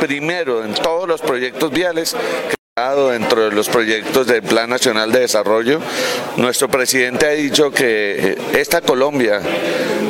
primero 0.00 0.64
en 0.64 0.74
todos 0.74 1.06
los 1.06 1.20
proyectos 1.20 1.70
viales 1.70 2.16
dentro 2.88 3.44
de 3.44 3.52
los 3.52 3.68
proyectos 3.68 4.26
del 4.26 4.42
Plan 4.42 4.70
Nacional 4.70 5.12
de 5.12 5.20
Desarrollo. 5.20 5.80
Nuestro 6.36 6.68
presidente 6.68 7.26
ha 7.26 7.30
dicho 7.30 7.70
que 7.70 8.38
esta 8.54 8.80
Colombia, 8.80 9.40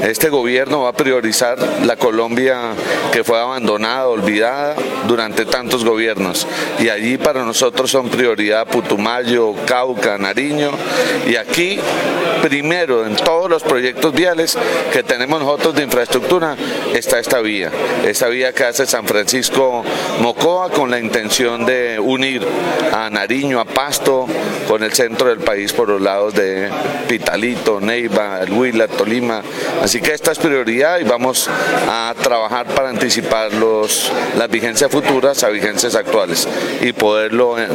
este 0.03 0.29
gobierno 0.29 0.83
va 0.83 0.91
a 0.91 0.93
priorizar 0.93 1.59
la 1.85 1.97
Colombia 1.97 2.73
que 3.11 3.25
fue 3.25 3.41
abandonada, 3.41 4.07
olvidada 4.07 4.77
durante 5.09 5.45
tantos 5.47 5.85
gobiernos. 5.85 6.47
Y 6.79 6.89
allí 6.89 7.19
para 7.19 7.45
nosotros 7.45 7.91
son 7.91 8.09
prioridad 8.09 8.69
Putumayo, 8.69 9.55
Cauca, 9.67 10.17
Nariño. 10.17 10.71
Y 11.27 11.35
aquí, 11.37 11.79
primero, 12.41 13.05
en 13.05 13.17
todos 13.17 13.51
los 13.51 13.65
proyectos 13.65 14.15
viales 14.15 14.57
que 14.93 15.03
tenemos 15.03 15.41
nosotros 15.41 15.75
de 15.75 15.83
infraestructura, 15.83 16.57
está 16.95 17.19
esta 17.19 17.41
vía. 17.41 17.73
Esta 18.07 18.29
vía 18.29 18.53
que 18.53 18.65
hace 18.65 18.87
San 18.87 19.07
Francisco 19.07 19.85
Mocoa 20.21 20.71
con 20.71 20.91
la 20.91 21.01
intención 21.01 21.67
de 21.67 21.99
unir 21.99 22.47
a 22.93 23.11
Nariño, 23.11 23.61
a 23.61 23.65
Pasto, 23.65 24.27
con 24.69 24.83
el 24.83 24.93
centro 24.93 25.29
del 25.29 25.39
país 25.39 25.73
por 25.73 25.89
los 25.89 26.01
lados 26.01 26.35
de 26.35 26.71
Pitalito, 27.09 27.81
Neiva, 27.81 28.41
El 28.41 28.53
Huila, 28.53 28.87
Tolima. 28.89 29.43
Así 29.83 30.01
que 30.01 30.13
esta 30.13 30.33
es 30.33 30.39
prioridad 30.39 31.01
y 31.01 31.05
vamos 31.05 31.49
a 31.89 32.15
trabajar 32.23 32.67
para 32.67 32.89
anticipar 32.89 33.53
los, 33.55 34.13
las 34.39 34.49
vigencias 34.49 34.91
futuras 34.91 35.43
a 35.43 35.49
vigencias 35.49 35.95
actuales 35.95 36.47
y 36.81 36.93
poderlo, 36.93 37.59
eh, 37.59 37.67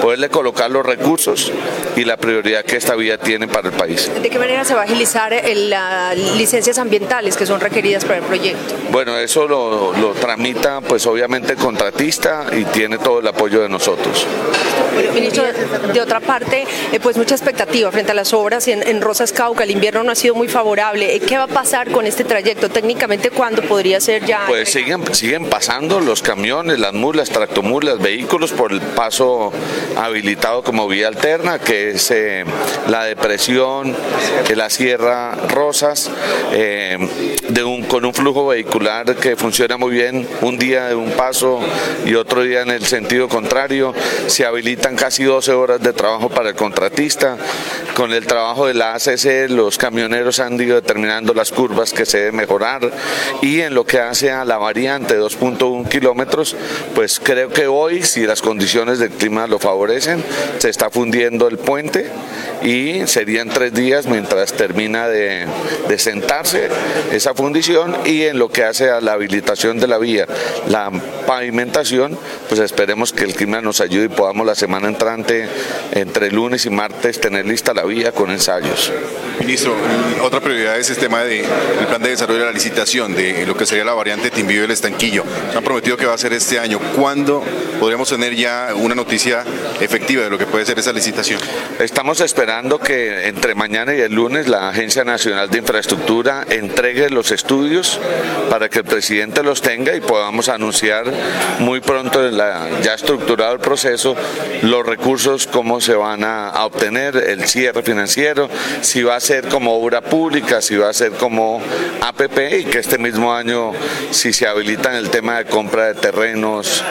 poderle 0.00 0.28
colocar 0.28 0.70
los 0.70 0.86
recursos 0.86 1.52
y 1.96 2.04
la 2.04 2.16
prioridad 2.16 2.64
que 2.64 2.76
esta 2.76 2.94
vía 2.94 3.18
tiene 3.18 3.48
para 3.48 3.68
el 3.68 3.74
país. 3.74 4.08
¿De 4.22 4.30
qué 4.30 4.38
manera 4.38 4.64
se 4.64 4.74
va 4.74 4.82
a 4.82 4.84
agilizar 4.84 5.34
las 5.54 6.16
licencias 6.36 6.78
ambientales 6.78 7.36
que 7.36 7.46
son 7.46 7.58
requeridas 7.58 8.04
para 8.04 8.18
el 8.18 8.24
proyecto? 8.24 8.74
Bueno, 8.92 9.18
eso 9.18 9.48
lo, 9.48 9.92
lo 9.96 10.12
tramita 10.12 10.80
pues 10.80 11.06
obviamente 11.06 11.54
el 11.54 11.58
contratista 11.58 12.46
y 12.52 12.64
tiene 12.66 12.98
todo 12.98 13.18
el 13.18 13.26
apoyo 13.26 13.62
de 13.62 13.68
nosotros. 13.68 14.15
Bueno, 14.94 15.12
ministro, 15.12 15.44
de 15.92 16.00
otra 16.00 16.20
parte, 16.20 16.64
eh, 16.90 17.00
pues 17.00 17.18
mucha 17.18 17.34
expectativa 17.34 17.92
frente 17.92 18.12
a 18.12 18.14
las 18.14 18.32
obras 18.32 18.66
en, 18.68 19.00
Rosas 19.02 19.30
Cauca. 19.30 19.64
El 19.64 19.70
invierno 19.70 20.02
no 20.02 20.12
ha 20.12 20.14
sido 20.14 20.34
muy 20.34 20.48
favorable. 20.48 21.14
Eh, 21.14 21.20
¿Qué 21.20 21.36
va 21.36 21.44
a 21.44 21.48
pasar 21.48 21.90
con 21.90 22.06
este 22.06 22.24
trayecto? 22.24 22.70
Técnicamente, 22.70 23.30
¿cuándo 23.30 23.60
podría 23.60 24.00
ser 24.00 24.24
ya? 24.24 24.44
Pues 24.46 24.70
siguen, 24.70 25.02
siguen 25.14 25.50
pasando 25.50 26.00
los 26.00 26.22
camiones, 26.22 26.78
las 26.78 26.94
mulas, 26.94 27.28
tractomulas, 27.28 27.98
vehículos 27.98 28.52
por 28.52 28.72
el 28.72 28.80
paso 28.80 29.52
habilitado 29.96 30.62
como 30.62 30.88
vía 30.88 31.08
alterna, 31.08 31.58
que 31.58 31.90
es 31.90 32.10
eh, 32.10 32.44
la 32.88 33.04
depresión, 33.04 33.94
de 34.48 34.56
la 34.56 34.70
Sierra 34.70 35.34
Rosas, 35.48 36.10
de 36.50 37.64
un, 37.64 37.82
con 37.84 38.04
un 38.04 38.14
flujo 38.14 38.46
vehicular 38.46 39.16
que 39.16 39.36
funciona 39.36 39.76
muy 39.76 39.92
bien, 39.92 40.26
un 40.40 40.58
día 40.58 40.86
de 40.88 40.94
un 40.94 41.10
paso 41.10 41.60
y 42.04 42.14
otro 42.14 42.42
día 42.42 42.62
en 42.62 42.70
el 42.70 42.86
sentido 42.86 43.28
contrario 43.28 43.94
se 44.26 44.44
habilitan 44.44 44.96
casi 44.96 45.24
12 45.24 45.52
horas 45.52 45.80
de 45.80 45.92
trabajo 45.92 46.28
para 46.28 46.50
el 46.50 46.54
contratista. 46.54 47.36
Con 47.94 48.12
el 48.12 48.26
trabajo 48.26 48.66
de 48.66 48.74
la 48.74 48.94
ACC, 48.94 49.48
los 49.48 49.78
camioneros 49.78 50.40
han 50.40 50.60
ido 50.60 50.76
determinando 50.76 51.32
las 51.32 51.50
curvas 51.50 51.92
que 51.92 52.04
se 52.04 52.18
deben 52.18 52.36
mejorar 52.36 52.90
y 53.40 53.60
en 53.60 53.74
lo 53.74 53.84
que 53.84 54.00
hace 54.00 54.30
a 54.30 54.44
la 54.44 54.58
variante 54.58 55.18
2.1 55.18 55.88
kilómetros, 55.88 56.56
pues 56.94 57.20
creo 57.22 57.48
que 57.48 57.66
hoy, 57.66 58.02
si 58.02 58.26
las 58.26 58.42
condiciones 58.42 58.98
del 58.98 59.10
clima 59.10 59.46
lo 59.46 59.58
favorecen, 59.58 60.22
se 60.58 60.68
está 60.68 60.90
fundiendo 60.90 61.48
el 61.48 61.58
puente 61.58 62.10
y 62.62 63.06
serían 63.06 63.48
tres 63.48 63.72
días 63.72 64.06
mientras 64.06 64.52
termina 64.52 65.08
de, 65.08 65.46
de 65.88 65.98
sentarse 65.98 66.68
esa 67.12 67.34
fundición 67.34 67.96
y 68.04 68.22
en 68.22 68.38
lo 68.38 68.48
que 68.48 68.64
hace 68.64 68.90
a 68.90 69.00
la 69.00 69.12
habilitación 69.12 69.78
de 69.78 69.86
la 69.86 69.98
vía, 69.98 70.26
la 70.68 70.90
pavimentación, 71.26 72.18
pues 72.48 72.60
esperemos 72.60 73.12
que 73.12 73.24
el 73.24 73.34
clima 73.34 73.60
nos 73.60 73.80
ayude 73.80 74.06
y 74.06 74.08
podamos 74.08 74.46
la 74.46 74.54
semana 74.54 74.88
entrante, 74.88 75.48
entre 75.92 76.30
lunes 76.30 76.66
y 76.66 76.70
martes, 76.70 77.20
tener 77.20 77.46
lista 77.46 77.74
la 77.74 77.84
vía 77.84 78.12
con 78.12 78.30
ensayos. 78.30 78.92
Ministro, 79.40 79.74
otra 80.22 80.40
prioridad 80.40 80.78
es 80.78 80.88
el 80.90 80.96
tema 80.96 81.22
del 81.22 81.44
plan 81.88 82.02
de 82.02 82.10
desarrollo 82.10 82.40
de 82.40 82.46
la 82.46 82.52
licitación 82.52 83.14
de 83.14 83.44
lo 83.46 83.56
que 83.56 83.66
sería 83.66 83.84
la 83.84 83.92
variante 83.92 84.30
Timbío 84.30 84.62
y 84.62 84.64
el 84.64 84.70
Estanquillo. 84.70 85.24
Se 85.50 85.58
han 85.58 85.64
prometido 85.64 85.96
que 85.96 86.06
va 86.06 86.14
a 86.14 86.18
ser 86.18 86.32
este 86.32 86.58
año. 86.58 86.80
¿Cuándo 86.96 87.44
podríamos 87.78 88.08
tener 88.08 88.34
ya 88.34 88.70
una 88.74 88.94
noticia 88.94 89.44
efectiva 89.80 90.24
de 90.24 90.30
lo 90.30 90.38
que 90.38 90.46
puede 90.46 90.64
ser 90.64 90.78
esa 90.78 90.92
licitación? 90.92 91.40
Estamos 91.78 92.20
esperando 92.20 92.45
que 92.82 93.26
entre 93.26 93.54
mañana 93.56 93.92
y 93.94 94.00
el 94.00 94.14
lunes 94.14 94.46
la 94.46 94.68
Agencia 94.68 95.02
Nacional 95.02 95.50
de 95.50 95.58
Infraestructura 95.58 96.46
entregue 96.48 97.10
los 97.10 97.32
estudios 97.32 98.00
para 98.48 98.68
que 98.68 98.78
el 98.78 98.84
presidente 98.84 99.42
los 99.42 99.62
tenga 99.62 99.96
y 99.96 100.00
podamos 100.00 100.48
anunciar 100.48 101.04
muy 101.58 101.80
pronto 101.80 102.30
ya 102.30 102.94
estructurado 102.94 103.54
el 103.54 103.58
proceso 103.58 104.14
los 104.62 104.86
recursos, 104.86 105.46
cómo 105.46 105.80
se 105.80 105.94
van 105.94 106.22
a, 106.22 106.64
obtener, 106.64 107.16
el 107.16 107.44
cierre 107.46 107.82
financiero, 107.82 108.48
si 108.80 109.02
va 109.02 109.16
a 109.16 109.20
ser 109.20 109.48
como 109.48 109.74
obra 109.74 110.00
pública, 110.00 110.62
si 110.62 110.76
va 110.76 110.88
a 110.88 110.92
ser 110.92 111.12
como 111.12 111.60
APP 112.00 112.60
y 112.60 112.64
que 112.64 112.78
este 112.78 112.98
mismo 112.98 113.34
año, 113.34 113.72
si 114.10 114.32
se 114.32 114.46
habilita 114.46 114.96
el 114.96 115.10
tema 115.10 115.38
de 115.38 115.46
compra 115.46 115.86
de 115.86 115.94
terrenos, 115.94 116.84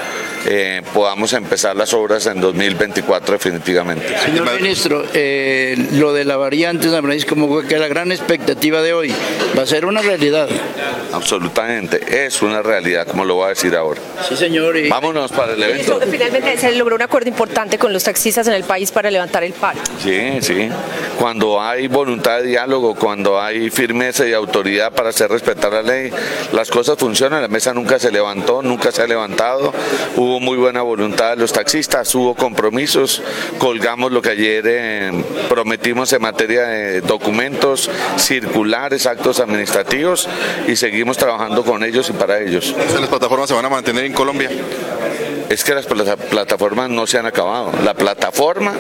eh, 0.46 0.82
podamos 0.94 1.34
empezar 1.34 1.76
las 1.76 1.94
obras 1.94 2.26
en 2.28 2.40
2024 2.40 3.34
definitivamente. 3.34 4.18
Señor 4.20 4.62
ministro, 4.62 5.04
eh, 5.14 5.76
lo 5.94 6.14
de 6.14 6.26
la 6.26 6.38
variante 6.38 6.90
San 6.90 7.04
Francisco 7.04 7.64
que 7.68 7.78
la 7.78 7.88
gran 7.88 8.12
expectativa 8.12 8.82
de 8.82 8.94
hoy 8.94 9.14
va 9.58 9.64
a 9.64 9.66
ser 9.66 9.86
una 9.86 10.02
realidad. 10.02 10.48
Absolutamente, 11.12 12.26
es 12.26 12.42
una 12.42 12.62
realidad, 12.62 13.08
como 13.08 13.26
lo 13.26 13.36
voy 13.36 13.46
a 13.46 13.50
decir 13.50 13.76
ahora. 13.76 14.02
Sí, 14.28 14.36
señor. 14.36 14.76
Vámonos 14.90 15.32
para 15.32 15.54
el 15.54 15.64
evento. 15.64 16.00
Finalmente 16.10 16.58
se 16.58 16.72
logró 16.74 16.96
un 16.96 17.02
acuerdo 17.02 17.30
importante 17.30 17.78
con 17.78 17.94
los 17.94 18.04
taxistas 18.04 18.48
en 18.48 18.54
el 18.54 18.64
país 18.64 18.92
para 18.92 19.10
levantar 19.10 19.44
el 19.44 19.54
paro. 19.54 19.80
Sí, 20.04 20.40
sí. 20.42 20.70
Cuando 21.18 21.62
hay 21.62 21.88
voluntad 21.88 22.40
de 22.40 22.48
diálogo, 22.48 22.96
cuando 22.96 23.42
hay 23.42 23.70
firmeza 23.70 24.28
y 24.28 24.34
autoridad 24.34 24.92
para 24.92 25.10
hacer 25.10 25.30
respetar 25.30 25.72
la 25.72 25.82
ley, 25.82 26.12
las 26.52 26.70
cosas 26.70 26.98
funcionan. 26.98 27.42
La 27.42 27.48
mesa 27.48 27.74
nunca 27.74 27.98
se 28.00 28.12
levantó, 28.12 28.62
nunca 28.62 28.92
se 28.92 29.02
ha 29.02 29.08
levantado. 29.08 29.74
Hubo 30.16 30.35
muy 30.40 30.58
buena 30.58 30.82
voluntad 30.82 31.38
los 31.38 31.54
taxistas, 31.54 32.14
hubo 32.16 32.36
compromisos, 32.36 33.22
colgamos 33.58 34.12
lo 34.12 34.22
que 34.22 34.30
ayer 34.30 34.64
eh, 34.68 35.24
prometimos 35.50 36.12
en 36.14 36.22
materia 36.22 36.64
de 36.64 37.02
documentos, 37.02 37.90
circulares, 38.18 39.06
actos 39.06 39.40
administrativos 39.40 40.28
y 40.68 40.76
seguimos 40.76 41.18
trabajando 41.18 41.64
con 41.64 41.84
ellos 41.84 42.10
y 42.10 42.14
para 42.14 42.40
ellos. 42.42 42.76
¿Las 43.00 43.10
plataformas 43.10 43.50
se 43.50 43.56
van 43.56 43.66
a 43.66 43.70
mantener 43.70 44.06
en 44.06 44.14
Colombia? 44.14 44.50
Es 45.50 45.64
que 45.64 45.74
las 45.74 45.86
plataformas 45.86 46.90
no 46.90 47.06
se 47.08 47.18
han 47.18 47.26
acabado. 47.26 47.72
La 47.84 47.94
plataforma 47.94 48.74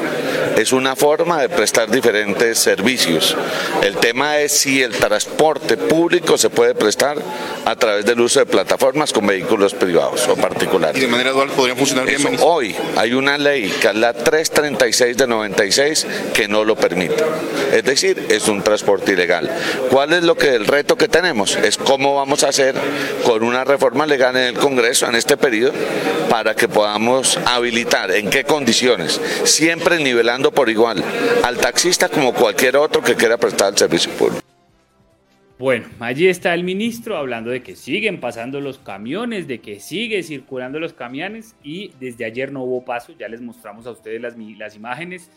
es 0.57 0.71
una 0.71 0.95
forma 0.95 1.41
de 1.41 1.49
prestar 1.49 1.89
diferentes 1.89 2.57
servicios. 2.57 3.35
El 3.81 3.97
tema 3.97 4.39
es 4.39 4.51
si 4.51 4.81
el 4.81 4.93
transporte 4.93 5.77
público 5.77 6.37
se 6.37 6.49
puede 6.49 6.75
prestar 6.75 7.17
a 7.65 7.75
través 7.75 8.05
del 8.05 8.19
uso 8.19 8.39
de 8.39 8.45
plataformas 8.45 9.11
con 9.11 9.27
vehículos 9.27 9.73
privados 9.73 10.27
o 10.27 10.35
particulares. 10.35 10.97
¿Y 10.97 11.01
de 11.01 11.07
manera 11.07 11.31
dual 11.31 11.49
podría 11.49 11.75
funcionar 11.75 12.05
bien? 12.05 12.37
hoy 12.41 12.75
hay 12.95 13.13
una 13.13 13.37
ley, 13.37 13.69
que 13.81 13.87
es 13.87 13.95
la 13.95 14.13
336 14.13 15.17
de 15.17 15.27
96, 15.27 16.07
que 16.33 16.47
no 16.47 16.63
lo 16.63 16.75
permite. 16.75 17.23
Es 17.73 17.83
decir, 17.83 18.25
es 18.29 18.47
un 18.47 18.61
transporte 18.61 19.13
ilegal. 19.13 19.49
¿Cuál 19.89 20.13
es 20.13 20.23
lo 20.23 20.35
que 20.35 20.55
el 20.55 20.65
reto 20.65 20.95
que 20.95 21.07
tenemos? 21.07 21.55
Es 21.55 21.77
cómo 21.77 22.15
vamos 22.15 22.43
a 22.43 22.49
hacer 22.49 22.75
con 23.23 23.43
una 23.43 23.63
reforma 23.63 24.05
legal 24.05 24.35
en 24.35 24.43
el 24.43 24.53
Congreso 24.55 25.07
en 25.07 25.15
este 25.15 25.37
periodo 25.37 25.73
para 26.29 26.54
que 26.55 26.67
podamos 26.67 27.37
habilitar, 27.45 28.11
en 28.11 28.29
qué 28.29 28.43
condiciones, 28.43 29.21
siempre 29.43 29.99
nivelando 29.99 30.51
por 30.51 30.69
igual 30.69 31.03
al 31.43 31.57
taxista 31.57 32.09
como 32.09 32.33
cualquier 32.33 32.77
otro 32.77 33.01
que 33.01 33.15
quiera 33.15 33.37
prestar 33.37 33.73
el 33.73 33.77
servicio 33.77 34.11
público. 34.13 34.41
Bueno, 35.57 35.87
allí 35.99 36.27
está 36.27 36.53
el 36.53 36.65
ministro 36.65 37.15
hablando 37.15 37.49
de 37.49 37.63
que 37.63 37.77
siguen 37.77 38.19
pasando 38.19 38.59
los 38.59 38.77
camiones, 38.77 39.47
de 39.47 39.59
que 39.59 39.79
sigue 39.79 40.21
circulando 40.21 40.79
los 40.79 40.91
camiones 40.91 41.55
y 41.63 41.93
desde 41.99 42.25
ayer 42.25 42.51
no 42.51 42.63
hubo 42.63 42.83
paso, 42.83 43.13
ya 43.17 43.29
les 43.29 43.39
mostramos 43.39 43.87
a 43.87 43.91
ustedes 43.91 44.21
las, 44.21 44.35
las 44.57 44.75
imágenes, 44.75 45.31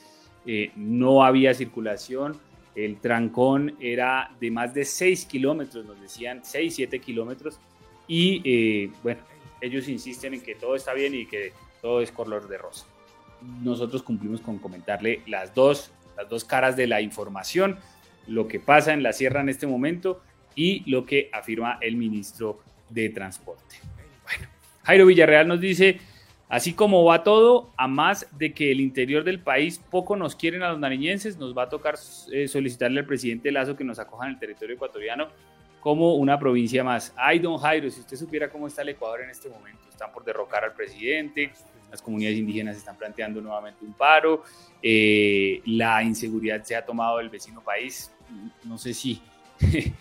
eh, 0.44 0.72
no 0.74 1.22
había 1.22 1.54
circulación, 1.54 2.36
el 2.74 3.00
trancón 3.00 3.76
era 3.80 4.30
de 4.40 4.50
más 4.50 4.74
de 4.74 4.84
6 4.84 5.26
kilómetros, 5.26 5.84
nos 5.84 6.00
decían 6.00 6.40
6, 6.42 6.74
7 6.74 6.98
kilómetros. 7.00 7.58
Y 8.06 8.40
eh, 8.44 8.90
bueno, 9.02 9.20
ellos 9.60 9.88
insisten 9.88 10.34
en 10.34 10.40
que 10.40 10.54
todo 10.54 10.74
está 10.74 10.92
bien 10.92 11.14
y 11.14 11.26
que 11.26 11.52
todo 11.82 12.00
es 12.00 12.12
color 12.12 12.48
de 12.48 12.58
rosa. 12.58 12.86
nosotros 13.62 14.02
cumplimos 14.02 14.40
con 14.40 14.58
comentarle 14.58 15.22
las 15.26 15.54
dos, 15.54 15.92
las 16.16 16.28
dos 16.28 16.44
caras 16.44 16.76
de 16.76 16.88
la 16.88 17.00
información, 17.00 17.78
lo 18.26 18.48
que 18.48 18.58
pasa 18.58 18.92
en 18.92 19.02
la 19.02 19.12
sierra 19.12 19.40
en 19.40 19.48
este 19.48 19.66
momento 19.66 20.20
y 20.56 20.88
lo 20.90 21.06
que 21.06 21.30
afirma 21.32 21.78
el 21.80 21.96
ministro 21.96 22.58
de 22.90 23.08
Transporte. 23.10 23.76
Bueno, 24.24 24.48
Jairo 24.82 25.06
Villarreal 25.06 25.46
nos 25.46 25.60
dice, 25.60 26.00
así 26.48 26.72
como 26.72 27.04
va 27.04 27.22
todo, 27.22 27.70
a 27.76 27.86
más 27.86 28.26
de 28.36 28.52
que 28.52 28.72
el 28.72 28.80
interior 28.80 29.22
del 29.22 29.38
país 29.38 29.78
poco 29.78 30.16
nos 30.16 30.34
quieren 30.34 30.64
a 30.64 30.70
los 30.70 30.80
nariñenses, 30.80 31.38
nos 31.38 31.56
va 31.56 31.64
a 31.64 31.68
tocar 31.68 31.94
eh, 32.32 32.48
solicitarle 32.48 33.00
al 33.00 33.06
presidente 33.06 33.52
Lazo 33.52 33.76
que 33.76 33.84
nos 33.84 34.00
acoja 34.00 34.26
en 34.26 34.32
el 34.32 34.38
territorio 34.40 34.74
ecuatoriano 34.74 35.28
como 35.80 36.14
una 36.14 36.38
provincia 36.38 36.82
más. 36.82 37.12
Ay, 37.16 37.38
don 37.38 37.56
Jairo, 37.58 37.90
si 37.90 38.00
usted 38.00 38.16
supiera 38.16 38.50
cómo 38.50 38.66
está 38.66 38.82
el 38.82 38.90
Ecuador 38.90 39.22
en 39.22 39.30
este 39.30 39.48
momento, 39.48 39.80
están 39.88 40.12
por 40.12 40.24
derrocar 40.24 40.64
al 40.64 40.72
presidente, 40.72 41.52
las 41.90 42.02
comunidades 42.02 42.38
indígenas 42.38 42.76
están 42.76 42.96
planteando 42.96 43.40
nuevamente 43.40 43.84
un 43.84 43.92
paro, 43.94 44.42
eh, 44.82 45.60
la 45.66 46.02
inseguridad 46.02 46.62
se 46.62 46.76
ha 46.76 46.84
tomado 46.84 47.18
del 47.18 47.28
vecino 47.28 47.62
país, 47.62 48.12
no 48.64 48.76
sé 48.76 48.92
si 48.92 49.22
eh, 49.62 49.92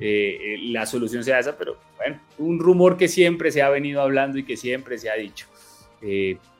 eh, 0.00 0.58
la 0.62 0.86
solución 0.86 1.22
sea 1.22 1.38
esa, 1.38 1.56
pero 1.56 1.76
bueno, 1.96 2.20
un 2.38 2.58
rumor 2.58 2.96
que 2.96 3.08
siempre 3.08 3.50
se 3.50 3.62
ha 3.62 3.68
venido 3.68 4.00
hablando 4.00 4.38
y 4.38 4.44
que 4.44 4.56
siempre 4.56 4.98
se 4.98 5.10
ha 5.10 5.14
dicho. 5.14 5.46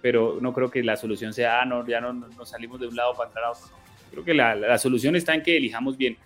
pero 0.00 0.38
no 0.40 0.52
creo 0.52 0.70
que 0.70 0.82
la 0.82 0.96
solución 0.96 1.32
sea, 1.32 1.60
ah, 1.60 1.64
no, 1.64 1.86
ya 1.86 2.00
no 2.00 2.12
nos 2.12 2.48
salimos 2.48 2.80
de 2.80 2.86
un 2.86 2.96
lado 2.96 3.14
para 3.14 3.28
entrar 3.28 3.44
a 3.44 3.50
otro. 3.52 3.64
Creo 4.10 4.24
que 4.24 4.34
la, 4.34 4.54
la 4.54 4.78
solución 4.78 5.16
está 5.16 5.34
en 5.34 5.42
que 5.42 5.56
elijamos 5.56 5.96
bien 5.96 6.16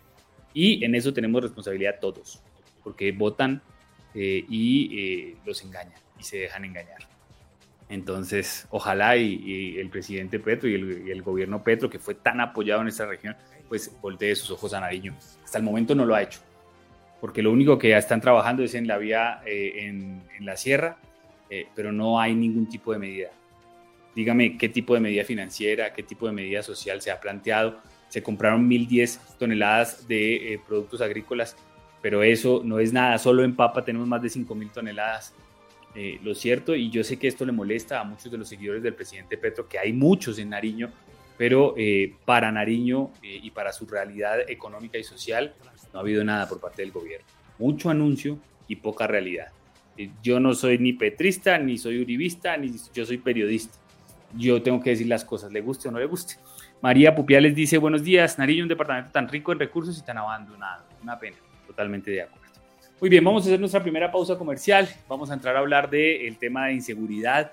y 0.55 0.85
en 0.85 0.95
eso 0.95 1.13
tenemos 1.13 1.43
responsabilidad 1.43 1.97
todos, 2.01 2.41
porque 2.83 3.13
votan 3.13 3.63
y 4.15 5.35
los 5.45 5.63
engañan 5.63 6.01
y 6.19 6.25
se 6.25 6.39
dejan 6.39 6.65
engañar. 6.65 7.09
Entonces, 7.89 8.67
ojalá 8.71 9.17
y, 9.17 9.79
el 9.79 9.89
presidente 9.89 10.39
Petro 10.39 10.69
y 10.69 10.75
el, 11.11 11.23
gobierno 11.23 11.63
Petro, 11.63 11.89
que 11.89 11.99
fue 11.99 12.15
tan 12.15 12.41
apoyado 12.41 12.83
en 12.83 12.89
esta 12.89 13.07
región, 13.07 13.37
pues 13.69 13.91
voltee 14.01 14.35
sus 14.37 14.51
ojos 14.51 14.75
a 14.75 14.81
Nariño. 14.81 15.15
Hasta 15.45 15.59
el 15.59 15.65
momento 15.65 15.95
no 15.95 16.05
lo 16.05 16.15
ha 16.15 16.23
hecho, 16.23 16.41
porque 17.21 17.43
lo 17.43 17.51
único 17.51 17.79
que 17.79 17.91
ya 17.91 17.99
están 17.99 18.21
trabajando 18.21 18.63
es 18.63 18.75
en 18.75 18.87
la 18.87 18.99
vía 18.99 19.41
eh, 19.47 19.87
en, 19.87 20.23
la 20.41 20.57
sierra, 20.57 20.99
eh, 21.51 21.67
pero 21.75 21.93
no 21.93 22.21
hay 22.21 22.35
ningún 22.35 22.69
tipo 22.69 22.93
de 22.93 22.99
medida. 22.99 23.31
Dígame 24.15 24.59
qué 24.59 24.69
tipo 24.69 24.95
de 24.95 25.01
medida 25.01 25.25
financiera, 25.25 25.93
qué 25.93 26.03
tipo 26.03 26.27
de 26.27 26.33
medida 26.33 26.63
social 26.63 27.01
se 27.01 27.11
ha 27.11 27.21
planteado. 27.21 27.81
Se 28.09 28.23
compraron 28.23 28.69
1.010 28.69 29.37
toneladas 29.39 30.09
de 30.09 30.55
eh, 30.55 30.61
productos 30.67 31.01
agrícolas, 31.01 31.57
pero 32.01 32.23
eso 32.23 32.63
no 32.65 32.79
es 32.79 32.93
nada. 32.93 33.19
Solo 33.19 33.45
en 33.45 33.55
papa 33.55 33.85
tenemos 33.85 34.09
más 34.09 34.23
de 34.23 34.29
5.000 34.29 34.73
toneladas 34.73 35.35
eh, 35.95 36.21
lo 36.23 36.35
cierto, 36.35 36.77
y 36.77 36.91
yo 36.91 37.03
sé 37.03 37.19
que 37.19 37.27
esto 37.27 37.45
le 37.45 37.53
molesta 37.53 38.01
a 38.01 38.05
muchos 38.05 38.31
de 38.31 38.39
los 38.39 38.49
seguidores 38.49 38.83
del 38.83 38.95
presidente 38.95 39.37
Petro, 39.37 39.69
que 39.69 39.79
hay 39.79 39.93
muchos 39.93 40.39
en 40.39 40.51
Nariño, 40.51 40.91
pero 41.37 41.75
eh, 41.77 42.15
para 42.25 42.53
Nariño 42.53 43.11
eh, 43.23 43.41
y 43.43 43.51
para 43.51 43.73
su 43.73 43.87
realidad 43.87 44.49
económica 44.49 44.97
y 44.99 45.05
social 45.05 45.55
no 45.93 45.99
ha 45.99 46.03
habido 46.03 46.23
nada 46.23 46.49
por 46.49 46.61
parte 46.61 46.83
del 46.83 46.93
gobierno. 46.93 47.27
Mucho 47.59 47.91
anuncio 47.91 48.39
y 48.69 48.77
poca 48.77 49.07
realidad. 49.07 49.49
yo 50.23 50.39
no 50.39 50.55
soy 50.55 50.79
ni 50.79 50.93
petrista, 50.93 51.59
ni 51.59 51.79
soy 51.79 52.01
uribista, 52.01 52.57
ni 52.57 52.73
yo 52.95 53.05
soy 53.05 53.19
periodista. 53.19 53.77
Yo 54.37 54.63
tengo 54.63 54.81
que 54.81 54.91
decir 54.91 55.09
las 55.09 55.25
cosas, 55.25 55.51
le 55.51 55.61
guste 55.63 55.89
o 55.89 55.91
no 55.91 55.99
le 55.99 56.07
guste. 56.07 56.37
María 56.81 57.15
Pupiales 57.15 57.55
dice, 57.55 57.77
buenos 57.79 58.05
días, 58.05 58.39
Nariño, 58.39 58.63
un 58.63 58.69
departamento 58.69 59.11
tan 59.11 59.29
rico 59.29 59.53
en 59.53 59.59
recursos 59.59 59.99
y 59.99 60.03
tan 60.03 60.19
abandonado. 60.19 60.85
Una 61.03 61.19
pena, 61.19 61.37
totalmente 61.67 62.11
de 62.11 62.23
acuerdo. 62.23 62.47
Muy 63.01 63.11
bien, 63.11 63.25
vamos 63.25 63.45
a 63.45 63.47
hacer 63.47 63.59
nuestra 63.59 63.83
primera 63.83 64.11
pausa 64.11 64.37
comercial. 64.37 64.89
Vamos 65.09 65.31
a 65.31 65.35
entrar 65.35 65.57
a 65.57 65.61
hablar 65.61 65.91
del 65.91 66.37
tema 66.39 66.67
de 66.67 66.75
inseguridad. 66.75 67.53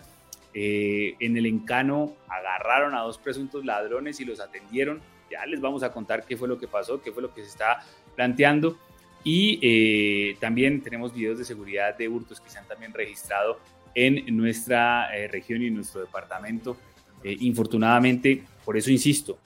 Eh, 0.53 1.15
en 1.19 1.37
el 1.37 1.45
encano 1.47 2.13
agarraron 2.27 2.95
a 2.95 3.01
dos 3.01 3.17
presuntos 3.17 3.65
ladrones 3.65 4.19
y 4.19 4.25
los 4.25 4.39
atendieron. 4.39 5.01
Ya 5.29 5.45
les 5.45 5.59
vamos 5.59 5.83
a 5.83 5.91
contar 5.91 6.25
qué 6.25 6.37
fue 6.37 6.47
lo 6.47 6.57
que 6.57 6.67
pasó, 6.67 7.01
qué 7.01 7.11
fue 7.11 7.21
lo 7.21 7.33
que 7.33 7.41
se 7.41 7.49
está 7.49 7.83
planteando. 8.15 8.77
Y 9.23 9.59
eh, 9.61 10.37
también 10.39 10.81
tenemos 10.81 11.13
videos 11.13 11.39
de 11.39 11.45
seguridad 11.45 11.97
de 11.97 12.07
hurtos 12.07 12.39
que 12.39 12.49
se 12.49 12.59
han 12.59 12.67
también 12.67 12.93
registrado 12.93 13.59
en 13.95 14.35
nuestra 14.37 15.15
eh, 15.15 15.27
región 15.27 15.61
y 15.63 15.67
en 15.67 15.75
nuestro 15.75 16.01
departamento. 16.01 16.77
infortunadamente, 17.23 18.43
por 18.65 18.75
eso 18.75 18.91
insisto, 18.91 19.39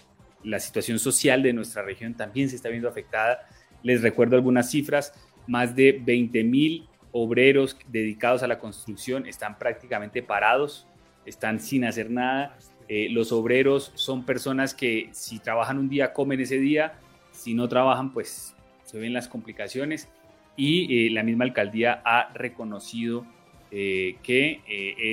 la 0.43 0.59
situación 0.59 0.97
social 0.97 1.43
de 1.43 1.53
nuestra 1.53 1.83
región 1.83 2.15
también 2.15 2.49
se 2.49 2.55
está 2.55 2.69
viendo 2.69 2.87
afectada. 2.87 3.47
Les 3.83 4.01
recuerdo 4.01 4.37
algunas 4.37 4.71
cifras 4.71 5.13
más 5.45 5.75
de 5.75 5.99
20 6.03 6.43
mil 6.43 6.87
obreros 7.11 7.77
dedicados 7.87 8.43
a 8.43 8.47
la 8.47 8.59
construcción 8.59 9.25
están 9.25 9.57
prácticamente 9.57 10.21
parados, 10.21 10.85
están 11.25 11.59
sin 11.59 11.85
hacer 11.85 12.09
nada. 12.09 12.57
Eh, 12.87 13.09
los 13.09 13.31
obreros 13.31 13.91
son 13.95 14.25
personas 14.25 14.73
que 14.73 15.09
si 15.11 15.39
trabajan 15.39 15.77
un 15.77 15.89
día 15.89 16.13
comen 16.13 16.39
ese 16.39 16.57
día, 16.59 16.93
si 17.31 17.53
no 17.53 17.67
trabajan 17.67 18.13
pues 18.13 18.55
se 18.83 18.97
ven 18.97 19.13
las 19.13 19.27
complicaciones 19.27 20.09
y 20.55 21.07
eh, 21.07 21.11
la 21.11 21.23
misma 21.23 21.45
alcaldía 21.45 22.01
ha 22.03 22.31
reconocido 22.33 23.25
eh, 23.71 24.17
que 24.23 24.61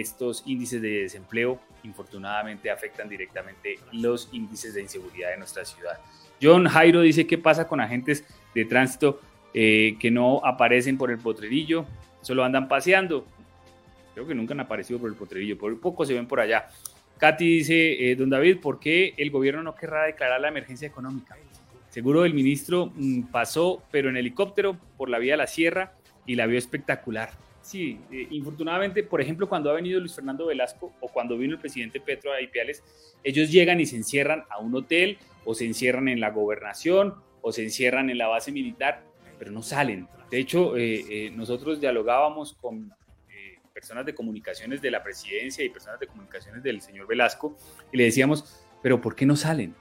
estos 0.01 0.43
índices 0.47 0.81
de 0.81 1.03
desempleo 1.03 1.61
infortunadamente 1.87 2.71
afectan 2.71 3.09
directamente 3.09 3.79
los 3.93 4.29
índices 4.33 4.75
de 4.75 4.83
inseguridad 4.83 5.31
de 5.31 5.39
nuestra 5.39 5.65
ciudad. 5.65 5.99
John 6.43 6.67
Jairo 6.67 7.01
dice 7.01 7.27
qué 7.27 7.39
pasa 7.39 7.67
con 7.67 7.81
agentes 7.81 8.25
de 8.55 8.65
tránsito 8.65 9.21
eh, 9.55 9.97
que 9.99 10.11
no 10.11 10.45
aparecen 10.45 10.99
por 10.99 11.11
el 11.11 11.19
potrerillo, 11.19 11.87
solo 12.21 12.45
andan 12.45 12.69
paseando. 12.69 13.27
Creo 14.15 14.27
que 14.27 14.35
nunca 14.35 14.55
han 14.55 14.61
aparecido 14.61 14.99
por 14.99 15.09
el 15.09 15.17
potrerillo, 15.17 15.57
por 15.57 15.79
poco 15.81 16.05
se 16.05 16.15
ven 16.15 16.27
por 16.27 16.41
allá. 16.41 16.69
Katy 17.19 17.47
dice, 17.47 18.11
eh, 18.11 18.17
don 18.17 18.29
David, 18.29 18.61
¿por 18.61 18.79
qué 18.79 19.15
el 19.17 19.31
gobierno 19.31 19.63
no 19.63 19.75
querrá 19.75 20.05
declarar 20.05 20.41
la 20.41 20.49
emergencia 20.49 20.87
económica? 20.87 21.37
Seguro 21.89 22.27
el 22.27 22.35
ministro 22.35 22.93
mm, 22.95 23.23
pasó, 23.33 23.83
pero 23.91 24.11
en 24.11 24.19
helicóptero 24.19 24.77
por 24.99 25.09
la 25.09 25.19
vía 25.19 25.33
de 25.33 25.39
la 25.39 25.47
sierra 25.47 25.95
y 26.27 26.35
la 26.35 26.47
vio 26.47 26.59
espectacular. 26.59 27.31
Sí, 27.67 27.99
eh, 28.13 28.29
infortunadamente, 28.31 29.03
por 29.03 29.21
ejemplo, 29.21 29.49
cuando 29.49 29.71
ha 29.71 29.75
venido 29.75 29.99
Luis 29.99 30.15
Fernando 30.15 30.47
Velasco 30.47 30.93
o 31.01 31.09
cuando 31.09 31.37
vino 31.37 31.55
el 31.55 31.59
presidente 31.59 32.01
Petro 32.01 32.33
a 32.33 32.41
Ipiales, 32.41 32.85
ellos 33.25 33.51
llegan 33.51 33.81
y 33.81 33.87
se 33.87 33.97
encierran 33.97 34.45
a 34.51 34.59
un 34.59 34.75
hotel 34.77 35.19
o 35.45 35.53
se 35.53 35.65
encierran 35.65 36.09
en 36.09 36.21
la 36.21 36.31
gobernación 36.31 37.15
o 37.43 37.51
se 37.51 37.65
encierran 37.65 38.09
en 38.09 38.19
la 38.19 38.29
base 38.29 38.53
militar 38.53 39.03
pero 39.39 39.51
no 39.51 39.63
salen. 39.63 40.09
De 40.31 40.39
hecho, 40.39 40.77
eh, 40.77 41.05
eh, 41.09 41.31
nosotros 41.31 41.81
dialogábamos 41.81 42.55
con 42.55 42.93
eh, 43.29 43.59
personas 43.73 44.05
de 44.07 44.15
comunicaciones 44.15 44.81
de 44.83 44.91
la 44.91 45.03
presidencia 45.03 45.65
y 45.65 45.69
personas 45.69 46.01
de 46.01 46.07
comunicaciones 46.07 46.63
del 46.63 46.81
señor 46.81 47.07
Velasco 47.07 47.57
y 47.93 47.97
le 47.97 48.05
decíamos, 48.05 48.65
pero 48.83 49.01
¿por 49.01 49.15
qué 49.15 49.27
no 49.27 49.37
salen? 49.37 49.75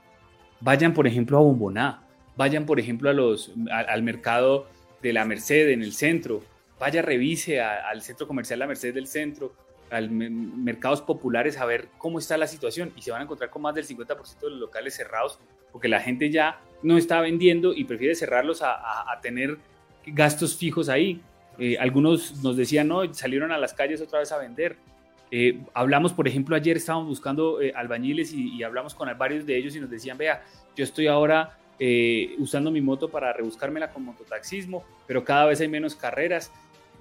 Vayan, 0.61 0.93
por 0.93 1.07
ejemplo, 1.07 1.37
a 1.37 1.41
Bomboná, 1.41 2.03
vayan, 2.35 2.65
por 2.65 2.79
ejemplo, 2.79 3.09
a 3.09 3.13
los, 3.13 3.51
al 3.69 4.03
mercado 4.03 4.67
de 5.01 5.13
la 5.13 5.25
Merced 5.25 5.69
en 5.69 5.83
el 5.83 5.93
centro, 5.93 6.43
vaya, 6.79 7.01
revise 7.01 7.61
al 7.61 8.01
centro 8.01 8.27
comercial 8.27 8.59
La 8.59 8.67
Merced 8.67 8.93
del 8.93 9.07
centro, 9.07 9.53
al 9.89 10.09
mercados 10.09 11.01
populares 11.01 11.57
a 11.57 11.65
ver 11.65 11.89
cómo 11.97 12.19
está 12.19 12.37
la 12.37 12.47
situación 12.47 12.91
y 12.95 13.01
se 13.01 13.11
van 13.11 13.21
a 13.21 13.23
encontrar 13.23 13.49
con 13.49 13.61
más 13.61 13.75
del 13.75 13.85
50% 13.85 14.39
de 14.39 14.49
los 14.49 14.59
locales 14.59 14.95
cerrados 14.95 15.39
porque 15.75 15.89
la 15.89 15.99
gente 15.99 16.29
ya 16.29 16.61
no 16.83 16.97
está 16.97 17.19
vendiendo 17.19 17.73
y 17.73 17.83
prefiere 17.83 18.15
cerrarlos 18.15 18.61
a, 18.61 19.19
tener 19.21 19.57
gastos 20.05 20.55
fijos 20.55 20.87
ahí. 20.87 21.19
Eh, 21.59 21.75
algunos 21.77 22.41
nos 22.41 22.55
decían, 22.55 22.87
no, 22.87 23.13
salieron 23.13 23.51
a 23.51 23.57
las 23.57 23.73
calles 23.73 23.99
otra 23.99 24.19
vez 24.19 24.31
a 24.31 24.37
vender. 24.37 24.77
Eh, 25.31 25.59
hablamos, 25.73 26.13
por 26.13 26.29
ejemplo, 26.29 26.55
ayer 26.55 26.77
estábamos 26.77 27.09
buscando 27.09 27.61
eh, 27.61 27.73
albañiles 27.75 28.31
y, 28.31 28.63
hablamos 28.63 28.95
con 28.95 29.09
varios 29.17 29.45
de 29.45 29.57
ellos 29.57 29.75
y 29.75 29.81
nos 29.81 29.89
decían, 29.89 30.17
vea, 30.17 30.45
yo 30.77 30.85
estoy 30.85 31.07
ahora 31.07 31.57
usando 32.37 32.71
mi 32.71 32.79
moto 32.79 33.09
para 33.09 33.33
rebuscármela 33.33 33.89
con 33.89 34.05
mototaxismo, 34.05 34.85
pero 35.05 35.25
cada 35.25 35.47
vez 35.47 35.59
hay 35.59 35.67
menos 35.67 35.93
carreras. 35.93 36.53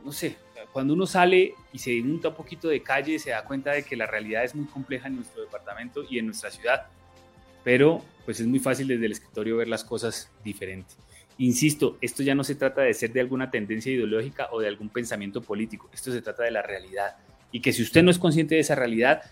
No 0.04 0.12
sé, 0.12 0.36
cuando 0.72 0.92
uno 0.92 1.06
sale 1.06 1.54
y 1.72 1.78
se 1.78 2.00
unta 2.00 2.28
un 2.28 2.34
poquito 2.34 2.68
de 2.68 2.82
calle, 2.82 3.18
se 3.18 3.30
da 3.30 3.44
cuenta 3.44 3.72
de 3.72 3.82
que 3.82 3.96
la 3.96 4.06
realidad 4.06 4.44
es 4.44 4.54
muy 4.54 4.66
compleja 4.66 5.08
en 5.08 5.16
nuestro 5.16 5.42
departamento 5.42 6.04
y 6.08 6.18
en 6.18 6.26
nuestra 6.26 6.50
ciudad 6.50 6.86
pero 7.64 8.04
pues 8.24 8.38
es 8.38 8.46
muy 8.46 8.60
fácil 8.60 8.86
desde 8.86 9.06
el 9.06 9.12
escritorio 9.12 9.56
ver 9.56 9.68
las 9.68 9.82
cosas 9.82 10.30
diferentes. 10.44 10.96
Insisto, 11.38 11.98
esto 12.00 12.22
ya 12.22 12.34
no 12.34 12.44
se 12.44 12.54
trata 12.54 12.82
de 12.82 12.94
ser 12.94 13.12
de 13.12 13.20
alguna 13.20 13.50
tendencia 13.50 13.90
ideológica 13.90 14.48
o 14.52 14.60
de 14.60 14.68
algún 14.68 14.88
pensamiento 14.88 15.42
político, 15.42 15.90
esto 15.92 16.12
se 16.12 16.22
trata 16.22 16.44
de 16.44 16.52
la 16.52 16.62
realidad. 16.62 17.16
Y 17.50 17.60
que 17.60 17.72
si 17.72 17.82
usted 17.82 18.02
no 18.02 18.10
es 18.10 18.18
consciente 18.18 18.54
de 18.54 18.60
esa 18.60 18.76
realidad, 18.76 19.22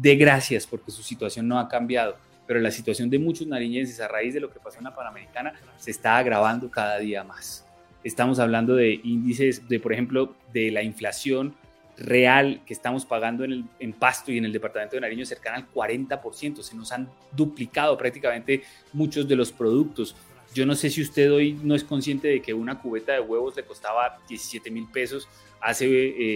dé 0.00 0.16
gracias 0.16 0.66
porque 0.66 0.90
su 0.90 1.02
situación 1.02 1.46
no 1.46 1.60
ha 1.60 1.68
cambiado, 1.68 2.16
pero 2.46 2.58
la 2.58 2.70
situación 2.70 3.10
de 3.10 3.18
muchos 3.18 3.46
nariñenses 3.46 4.00
a 4.00 4.08
raíz 4.08 4.34
de 4.34 4.40
lo 4.40 4.50
que 4.50 4.58
pasó 4.58 4.78
en 4.78 4.84
la 4.84 4.94
Panamericana 4.94 5.52
se 5.76 5.92
está 5.92 6.16
agravando 6.16 6.70
cada 6.70 6.98
día 6.98 7.22
más. 7.22 7.64
Estamos 8.04 8.38
hablando 8.38 8.74
de 8.74 9.00
índices 9.04 9.68
de, 9.68 9.78
por 9.78 9.92
ejemplo, 9.92 10.34
de 10.52 10.70
la 10.70 10.82
inflación 10.82 11.54
real 11.96 12.62
que 12.66 12.72
estamos 12.72 13.04
pagando 13.04 13.44
en, 13.44 13.92
Pasto 13.92 14.32
y 14.32 14.38
en 14.38 14.44
el 14.44 14.52
departamento 14.52 14.96
de 14.96 15.00
Nariño 15.02 15.24
cercana 15.24 15.56
al 15.56 15.72
40%. 15.72 16.62
Se 16.62 16.76
nos 16.76 16.90
han 16.92 17.08
duplicado 17.32 17.96
prácticamente 17.96 18.62
muchos 18.92 19.28
de 19.28 19.36
los 19.36 19.52
productos. 19.52 20.16
Yo 20.54 20.66
no 20.66 20.74
sé 20.74 20.90
si 20.90 21.00
usted 21.00 21.32
hoy 21.32 21.58
no 21.62 21.74
es 21.74 21.84
consciente 21.84 22.28
de 22.28 22.42
que 22.42 22.52
una 22.52 22.78
cubeta 22.78 23.12
de 23.12 23.20
huevos 23.20 23.56
le 23.56 23.62
costaba 23.62 24.18
17 24.28 24.70
mil 24.70 24.86
pesos 24.88 25.28
hace 25.60 25.86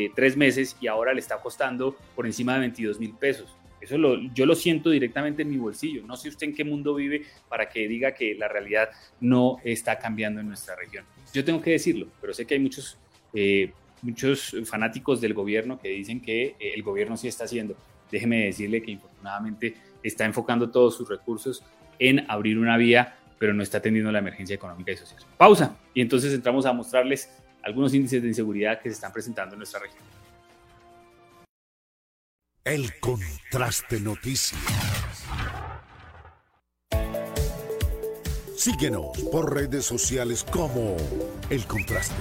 eh, 0.04 0.12
tres 0.14 0.36
meses 0.36 0.76
y 0.80 0.86
ahora 0.86 1.12
le 1.12 1.20
está 1.20 1.38
costando 1.38 1.96
por 2.14 2.26
encima 2.26 2.54
de 2.54 2.60
22 2.60 3.00
mil 3.00 3.12
pesos. 3.14 3.56
Eso 3.86 3.98
lo, 3.98 4.20
yo 4.34 4.46
lo 4.46 4.56
siento 4.56 4.90
directamente 4.90 5.42
en 5.42 5.50
mi 5.50 5.58
bolsillo. 5.58 6.02
No 6.04 6.16
sé 6.16 6.28
usted 6.28 6.48
en 6.48 6.54
qué 6.54 6.64
mundo 6.64 6.94
vive 6.94 7.22
para 7.48 7.68
que 7.68 7.86
diga 7.86 8.12
que 8.12 8.34
la 8.34 8.48
realidad 8.48 8.90
no 9.20 9.58
está 9.62 9.96
cambiando 9.98 10.40
en 10.40 10.48
nuestra 10.48 10.74
región. 10.74 11.04
Yo 11.32 11.44
tengo 11.44 11.60
que 11.60 11.70
decirlo, 11.70 12.08
pero 12.20 12.34
sé 12.34 12.46
que 12.46 12.54
hay 12.54 12.60
muchos, 12.60 12.98
eh, 13.32 13.70
muchos 14.02 14.56
fanáticos 14.64 15.20
del 15.20 15.34
gobierno 15.34 15.78
que 15.78 15.88
dicen 15.90 16.20
que 16.20 16.56
eh, 16.58 16.72
el 16.74 16.82
gobierno 16.82 17.16
sí 17.16 17.28
está 17.28 17.44
haciendo. 17.44 17.76
Déjeme 18.10 18.46
decirle 18.46 18.82
que 18.82 18.90
infortunadamente 18.90 19.74
está 20.02 20.24
enfocando 20.24 20.68
todos 20.70 20.96
sus 20.96 21.08
recursos 21.08 21.62
en 22.00 22.28
abrir 22.28 22.58
una 22.58 22.76
vía, 22.76 23.16
pero 23.38 23.54
no 23.54 23.62
está 23.62 23.78
atendiendo 23.78 24.10
la 24.10 24.18
emergencia 24.18 24.54
económica 24.54 24.90
y 24.90 24.96
social. 24.96 25.22
Pausa. 25.36 25.76
Y 25.94 26.00
entonces 26.00 26.34
entramos 26.34 26.66
a 26.66 26.72
mostrarles 26.72 27.30
algunos 27.62 27.94
índices 27.94 28.20
de 28.20 28.28
inseguridad 28.28 28.80
que 28.80 28.88
se 28.88 28.94
están 28.94 29.12
presentando 29.12 29.54
en 29.54 29.58
nuestra 29.58 29.80
región. 29.80 30.02
El 32.66 32.98
Contraste 32.98 34.00
Noticias. 34.00 34.60
Síguenos 38.56 39.16
por 39.30 39.54
redes 39.54 39.84
sociales 39.84 40.44
como 40.50 40.96
El 41.48 41.64
Contraste. 41.68 42.16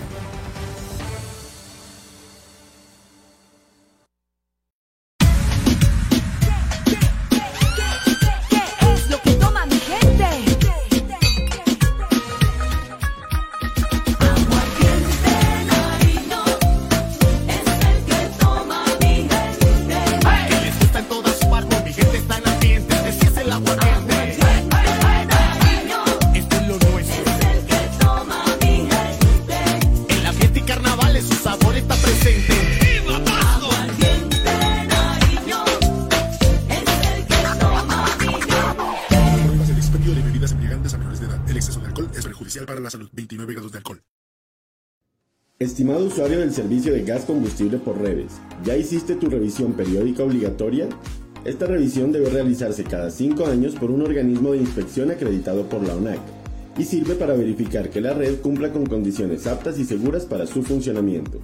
Servicio 46.55 46.93
de 46.93 47.03
gas 47.03 47.25
combustible 47.25 47.77
por 47.77 48.01
redes, 48.01 48.31
¿ya 48.63 48.77
hiciste 48.77 49.15
tu 49.15 49.29
revisión 49.29 49.73
periódica 49.73 50.23
obligatoria? 50.23 50.87
Esta 51.43 51.67
revisión 51.67 52.13
debe 52.13 52.29
realizarse 52.29 52.85
cada 52.85 53.11
5 53.11 53.45
años 53.45 53.75
por 53.75 53.91
un 53.91 54.01
organismo 54.01 54.53
de 54.53 54.59
inspección 54.59 55.11
acreditado 55.11 55.67
por 55.67 55.85
la 55.85 55.95
ONAC 55.95 56.19
y 56.77 56.85
sirve 56.85 57.15
para 57.15 57.35
verificar 57.35 57.89
que 57.89 57.99
la 57.99 58.13
red 58.13 58.39
cumpla 58.39 58.71
con 58.71 58.85
condiciones 58.85 59.45
aptas 59.47 59.77
y 59.77 59.83
seguras 59.83 60.25
para 60.25 60.47
su 60.47 60.63
funcionamiento. 60.63 61.41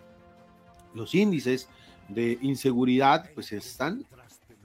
Los 0.93 1.15
índices 1.15 1.69
de 2.09 2.37
inseguridad 2.41 3.29
pues 3.33 3.51
están 3.51 4.05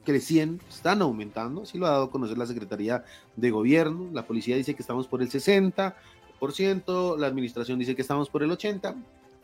creciendo, 0.04 0.62
están 0.68 1.02
aumentando, 1.02 1.62
así 1.62 1.78
lo 1.78 1.86
ha 1.86 1.90
dado 1.90 2.04
a 2.04 2.10
conocer 2.10 2.38
la 2.38 2.46
Secretaría 2.46 3.04
de 3.34 3.50
Gobierno, 3.50 4.08
la 4.12 4.26
policía 4.26 4.56
dice 4.56 4.74
que 4.74 4.82
estamos 4.82 5.08
por 5.08 5.20
el 5.20 5.28
60%, 5.28 7.18
la 7.18 7.26
administración 7.26 7.78
dice 7.78 7.96
que 7.96 8.02
estamos 8.02 8.30
por 8.30 8.42
el 8.42 8.50
80%, 8.50 8.94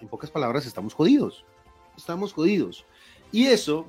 en 0.01 0.09
pocas 0.09 0.31
palabras 0.31 0.67
estamos 0.67 0.95
jodidos, 0.95 1.45
estamos 1.97 2.33
jodidos. 2.33 2.85
Y 3.33 3.47
eso 3.47 3.87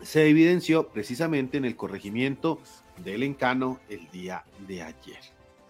se 0.00 0.28
evidenció 0.28 0.88
precisamente 0.88 1.56
en 1.58 1.64
el 1.64 1.76
corregimiento 1.76 2.58
del 3.04 3.22
Encano 3.22 3.80
el 3.88 4.10
día 4.10 4.44
de 4.66 4.82
ayer. 4.82 5.20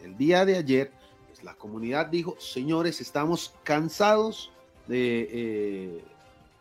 El 0.01 0.17
día 0.17 0.45
de 0.45 0.57
ayer 0.57 0.93
la 1.43 1.55
comunidad 1.55 2.07
dijo, 2.07 2.37
señores, 2.39 3.01
estamos 3.01 3.55
cansados 3.63 4.51
de, 4.87 5.29
eh, 5.33 6.05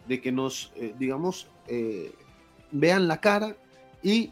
de 0.07 0.21
que 0.21 0.31
nos, 0.31 0.71
eh, 0.75 0.93
digamos, 0.97 1.47
eh, 1.67 2.13
vean 2.71 3.07
la 3.07 3.19
cara 3.19 3.55
y 4.01 4.31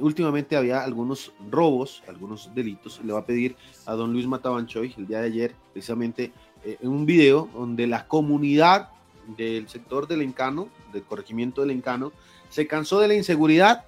últimamente 0.00 0.56
había 0.56 0.82
algunos 0.82 1.32
robos, 1.48 2.02
algunos 2.08 2.52
delitos. 2.52 3.00
Le 3.04 3.12
va 3.12 3.20
a 3.20 3.24
pedir 3.24 3.54
a 3.86 3.94
don 3.94 4.12
Luis 4.12 4.26
Matabanchoy 4.26 4.92
el 4.98 5.06
día 5.06 5.20
de 5.20 5.26
ayer, 5.26 5.54
precisamente, 5.72 6.32
en 6.64 6.88
un 6.88 7.06
video 7.06 7.48
donde 7.54 7.86
la 7.86 8.08
comunidad 8.08 8.88
del 9.36 9.68
sector 9.68 10.08
del 10.08 10.22
Encano, 10.22 10.68
del 10.92 11.04
corregimiento 11.04 11.60
del 11.60 11.70
Encano, 11.70 12.10
se 12.48 12.66
cansó 12.66 12.98
de 12.98 13.06
la 13.06 13.14
inseguridad, 13.14 13.84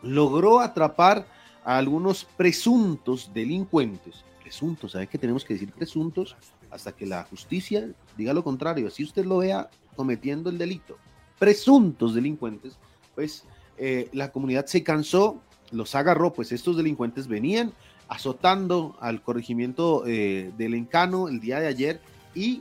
logró 0.00 0.60
atrapar 0.60 1.26
a 1.64 1.76
algunos 1.76 2.24
presuntos 2.36 3.32
delincuentes 3.34 4.24
presuntos, 4.50 4.92
¿sabe 4.92 5.06
que 5.06 5.16
tenemos 5.16 5.44
que 5.44 5.54
decir 5.54 5.70
presuntos 5.70 6.34
hasta 6.72 6.90
que 6.90 7.06
la 7.06 7.22
justicia 7.22 7.88
diga 8.18 8.32
lo 8.32 8.42
contrario? 8.42 8.88
Así 8.88 9.04
usted 9.04 9.24
lo 9.24 9.38
vea 9.38 9.70
cometiendo 9.94 10.50
el 10.50 10.58
delito. 10.58 10.98
Presuntos 11.38 12.16
delincuentes, 12.16 12.76
pues 13.14 13.44
eh, 13.78 14.08
la 14.12 14.32
comunidad 14.32 14.66
se 14.66 14.82
cansó, 14.82 15.40
los 15.70 15.94
agarró, 15.94 16.32
pues 16.32 16.50
estos 16.50 16.76
delincuentes 16.76 17.28
venían 17.28 17.72
azotando 18.08 18.96
al 18.98 19.22
corregimiento 19.22 20.02
eh, 20.04 20.50
del 20.58 20.74
Encano 20.74 21.28
el 21.28 21.38
día 21.38 21.60
de 21.60 21.68
ayer 21.68 22.00
y 22.34 22.60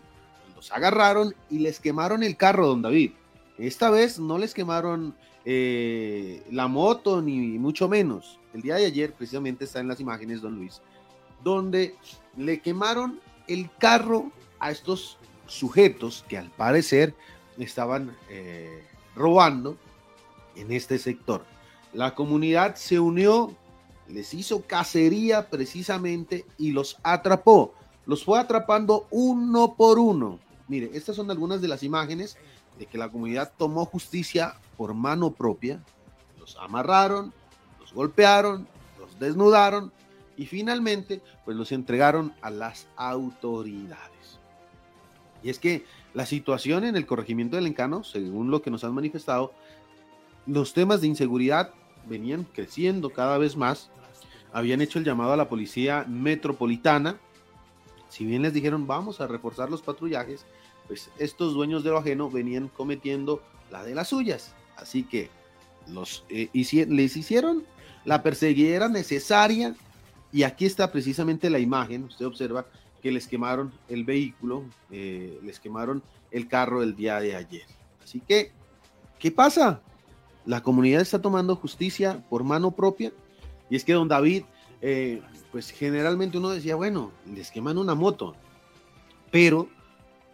los 0.56 0.72
agarraron 0.72 1.34
y 1.50 1.58
les 1.58 1.80
quemaron 1.80 2.22
el 2.22 2.38
carro, 2.38 2.68
don 2.68 2.84
David. 2.84 3.14
Esta 3.58 3.90
vez 3.90 4.20
no 4.20 4.38
les 4.38 4.54
quemaron 4.54 5.16
eh, 5.44 6.44
la 6.52 6.68
moto 6.68 7.20
ni 7.24 7.58
mucho 7.58 7.90
menos. 7.90 8.38
El 8.54 8.62
día 8.62 8.76
de 8.76 8.86
ayer 8.86 9.12
precisamente 9.12 9.66
está 9.66 9.80
en 9.80 9.88
las 9.88 10.00
imágenes, 10.00 10.42
don 10.42 10.56
Luis, 10.56 10.82
donde 11.44 11.96
le 12.38 12.62
quemaron 12.62 13.20
el 13.48 13.70
carro 13.78 14.32
a 14.60 14.72
estos 14.72 15.18
sujetos 15.48 16.26
que 16.28 16.38
al 16.38 16.50
parecer 16.50 17.16
estaban 17.58 18.16
eh, 18.30 18.84
robando 19.16 19.78
en 20.56 20.72
este 20.72 20.98
sector. 21.00 21.46
La 21.94 22.14
comunidad 22.14 22.76
se 22.76 23.00
unió, 23.00 23.56
les 24.08 24.34
hizo 24.34 24.62
cacería 24.62 25.50
precisamente 25.50 26.46
y 26.58 26.72
los 26.72 26.98
atrapó. 27.04 27.74
Los 28.06 28.24
fue 28.24 28.40
atrapando 28.40 29.08
uno 29.10 29.76
por 29.76 30.00
uno. 30.00 30.40
Mire, 30.68 30.92
estas 30.94 31.16
son 31.16 31.32
algunas 31.32 31.62
de 31.62 31.68
las 31.68 31.84
imágenes 31.84 32.38
de 32.78 32.86
que 32.86 32.98
la 32.98 33.10
comunidad 33.10 33.52
tomó 33.58 33.86
justicia 33.86 34.56
por 34.78 34.94
mano 34.94 35.32
propia. 35.32 35.84
Los 36.40 36.56
amarraron, 36.58 37.34
los 37.80 37.94
golpearon, 37.94 38.68
los 39.00 39.20
desnudaron 39.20 39.92
y 40.40 40.46
finalmente 40.46 41.22
pues 41.44 41.58
los 41.58 41.74
entregaron 41.74 42.34
a 42.42 42.50
las 42.50 42.88
autoridades. 42.96 44.40
Y 45.44 45.50
es 45.50 45.60
que 45.60 45.84
la 46.14 46.26
situación 46.26 46.86
en 46.86 46.96
el 46.96 47.06
corregimiento 47.06 47.58
del 47.58 47.68
Encano, 47.68 48.06
según 48.06 48.50
lo 48.50 48.62
que 48.62 48.72
nos 48.72 48.86
han 48.86 48.94
manifestado, 48.94 49.54
los 50.48 50.74
temas 50.74 51.02
de 51.02 51.08
inseguridad 51.08 51.74
venían 52.08 52.46
creciendo 52.46 53.10
cada 53.10 53.38
vez 53.38 53.58
más, 53.58 53.90
habían 54.54 54.80
hecho 54.80 54.98
el 54.98 55.04
llamado 55.04 55.34
a 55.34 55.38
la 55.38 55.50
policía 55.50 56.06
metropolitana. 56.08 57.18
Si 58.08 58.26
bien 58.26 58.42
les 58.42 58.54
dijeron 58.54 58.88
vamos 58.88 59.20
a 59.20 59.28
reforzar 59.28 59.70
los 59.70 59.82
patrullajes, 59.82 60.46
pues 60.88 61.10
estos 61.20 61.54
dueños 61.54 61.84
de 61.84 61.90
lo 61.90 61.98
ajeno 61.98 62.30
venían 62.30 62.70
cometiendo 62.70 63.44
la 63.72 63.84
de 63.84 63.94
las 63.94 64.08
suyas. 64.08 64.56
Así 64.78 65.04
que 65.04 65.30
los, 65.90 66.24
eh, 66.30 66.48
les 66.54 67.18
hicieron 67.18 67.66
la 68.06 68.24
perseguida 68.24 68.88
necesaria 68.88 69.76
y 70.32 70.44
aquí 70.44 70.66
está 70.66 70.92
precisamente 70.92 71.50
la 71.50 71.60
imagen. 71.60 72.04
Usted 72.04 72.26
observa 72.26 72.66
que 73.02 73.12
les 73.12 73.28
quemaron 73.28 73.72
el 73.88 74.04
vehículo, 74.04 74.64
eh, 74.92 75.40
les 75.44 75.60
quemaron 75.60 76.04
el 76.32 76.48
carro 76.48 76.84
el 76.84 76.96
día 76.96 77.20
de 77.20 77.36
ayer. 77.36 77.66
Así 78.04 78.20
que, 78.20 78.52
¿qué 79.18 79.32
pasa? 79.32 79.82
La 80.46 80.62
comunidad 80.62 81.02
está 81.02 81.22
tomando 81.22 81.56
justicia 81.56 82.24
por 82.30 82.44
mano 82.44 82.72
propia. 82.72 83.12
Y 83.70 83.76
es 83.76 83.84
que 83.84 83.94
don 83.94 84.08
David, 84.08 84.44
eh, 84.82 85.22
pues 85.52 85.72
generalmente 85.72 86.38
uno 86.38 86.50
decía, 86.50 86.76
bueno, 86.76 87.12
les 87.34 87.52
queman 87.52 87.78
una 87.78 87.96
moto. 87.96 88.36
Pero 89.32 89.70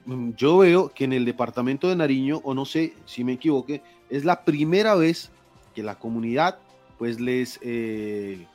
mm, 0.05 0.31
yo 0.31 0.57
veo 0.57 0.89
que 0.89 1.05
en 1.05 1.13
el 1.13 1.25
departamento 1.25 1.89
de 1.89 1.95
Nariño, 1.95 2.41
o 2.43 2.53
no 2.53 2.65
sé 2.65 2.93
si 3.05 3.23
me 3.23 3.33
equivoque, 3.33 3.81
es 4.09 4.25
la 4.25 4.43
primera 4.43 4.95
vez 4.95 5.31
que 5.73 5.83
la 5.83 5.99
comunidad, 5.99 6.59
pues 6.97 7.19
les, 7.19 7.59
eh, 7.61 8.47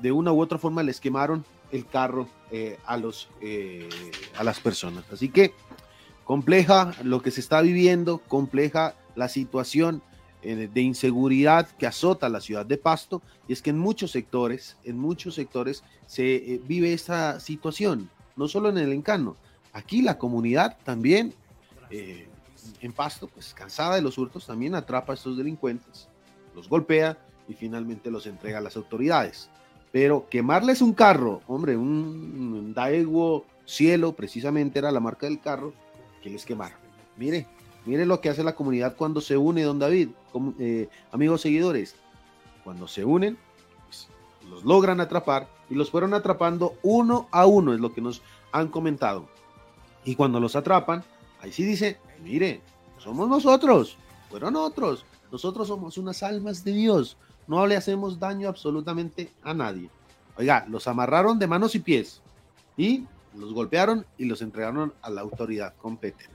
de 0.00 0.12
una 0.12 0.32
u 0.32 0.40
otra 0.40 0.58
forma, 0.58 0.82
les 0.82 1.00
quemaron 1.00 1.44
el 1.72 1.86
carro 1.86 2.28
eh, 2.50 2.78
a, 2.86 2.96
los, 2.96 3.28
a 4.36 4.44
las 4.44 4.60
personas. 4.60 5.04
Así 5.12 5.28
que 5.28 5.54
compleja 6.24 6.92
lo 7.02 7.22
que 7.22 7.30
se 7.30 7.40
está 7.40 7.60
viviendo, 7.60 8.18
compleja 8.18 8.94
la 9.14 9.28
situación 9.28 10.02
eh, 10.42 10.68
de 10.72 10.80
inseguridad 10.80 11.66
que 11.78 11.88
azota 11.88 12.28
la 12.28 12.40
ciudad 12.40 12.64
de 12.64 12.76
Pasto 12.76 13.20
y 13.48 13.52
es 13.52 13.62
que 13.62 13.70
en 13.70 13.78
muchos 13.78 14.12
sectores, 14.12 14.76
en 14.84 14.96
muchos 14.96 15.34
sectores 15.34 15.82
se 16.06 16.36
eh, 16.36 16.60
vive 16.64 16.92
esta 16.92 17.40
situación, 17.40 18.10
no 18.36 18.46
solo 18.46 18.68
en 18.68 18.78
el 18.78 18.92
encano, 18.92 19.36
aquí 19.72 20.02
la 20.02 20.18
comunidad 20.18 20.76
también 20.84 21.34
eh, 21.90 22.28
en 22.80 22.92
Pasto, 22.92 23.26
pues 23.26 23.54
cansada 23.54 23.96
de 23.96 24.02
los 24.02 24.18
hurtos, 24.18 24.46
también 24.46 24.76
atrapa 24.76 25.14
a 25.14 25.16
estos 25.16 25.36
delincuentes, 25.36 26.08
los 26.54 26.68
golpea 26.68 27.18
y 27.48 27.54
finalmente 27.54 28.10
los 28.10 28.26
entrega 28.26 28.58
a 28.58 28.62
las 28.62 28.76
autoridades. 28.76 29.50
Pero 29.92 30.26
quemarles 30.28 30.82
un 30.82 30.92
carro, 30.92 31.42
hombre, 31.46 31.76
un 31.76 32.72
Daewoo 32.74 33.44
Cielo, 33.64 34.12
precisamente 34.12 34.78
era 34.78 34.92
la 34.92 35.00
marca 35.00 35.26
del 35.26 35.40
carro, 35.40 35.72
que 36.22 36.30
les 36.30 36.44
quemaron. 36.44 36.78
Mire, 37.16 37.46
Mire 37.86 38.04
lo 38.04 38.20
que 38.20 38.28
hace 38.28 38.42
la 38.42 38.56
comunidad 38.56 38.96
cuando 38.96 39.20
se 39.20 39.36
une, 39.36 39.62
don 39.62 39.78
David, 39.78 40.08
eh, 40.58 40.88
amigos 41.12 41.40
seguidores. 41.40 41.94
Cuando 42.64 42.88
se 42.88 43.04
unen, 43.04 43.38
pues, 43.86 44.08
los 44.50 44.64
logran 44.64 45.00
atrapar 45.00 45.48
y 45.70 45.76
los 45.76 45.92
fueron 45.92 46.12
atrapando 46.12 46.74
uno 46.82 47.28
a 47.30 47.46
uno, 47.46 47.72
es 47.72 47.80
lo 47.80 47.94
que 47.94 48.00
nos 48.00 48.22
han 48.50 48.68
comentado. 48.68 49.28
Y 50.04 50.16
cuando 50.16 50.40
los 50.40 50.56
atrapan, 50.56 51.04
ahí 51.40 51.52
sí 51.52 51.64
dice, 51.64 51.98
mire, 52.24 52.60
somos 52.98 53.28
nosotros, 53.28 53.96
fueron 54.30 54.56
otros, 54.56 55.04
nosotros 55.30 55.68
somos 55.68 55.96
unas 55.96 56.24
almas 56.24 56.64
de 56.64 56.72
Dios, 56.72 57.16
no 57.46 57.66
le 57.66 57.76
hacemos 57.76 58.18
daño 58.18 58.48
absolutamente 58.48 59.32
a 59.42 59.54
nadie. 59.54 59.90
Oiga, 60.36 60.66
los 60.68 60.86
amarraron 60.86 61.38
de 61.38 61.46
manos 61.46 61.74
y 61.74 61.80
pies 61.80 62.20
y 62.76 63.04
los 63.34 63.52
golpearon 63.52 64.06
y 64.18 64.24
los 64.24 64.42
entregaron 64.42 64.92
a 65.02 65.10
la 65.10 65.20
autoridad 65.20 65.74
competente. 65.76 66.34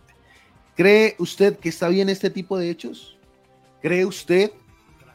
¿Cree 0.75 1.15
usted 1.19 1.59
que 1.59 1.69
está 1.69 1.89
bien 1.89 2.09
este 2.09 2.29
tipo 2.29 2.57
de 2.57 2.69
hechos? 2.69 3.17
¿Cree 3.81 4.05
usted 4.05 4.51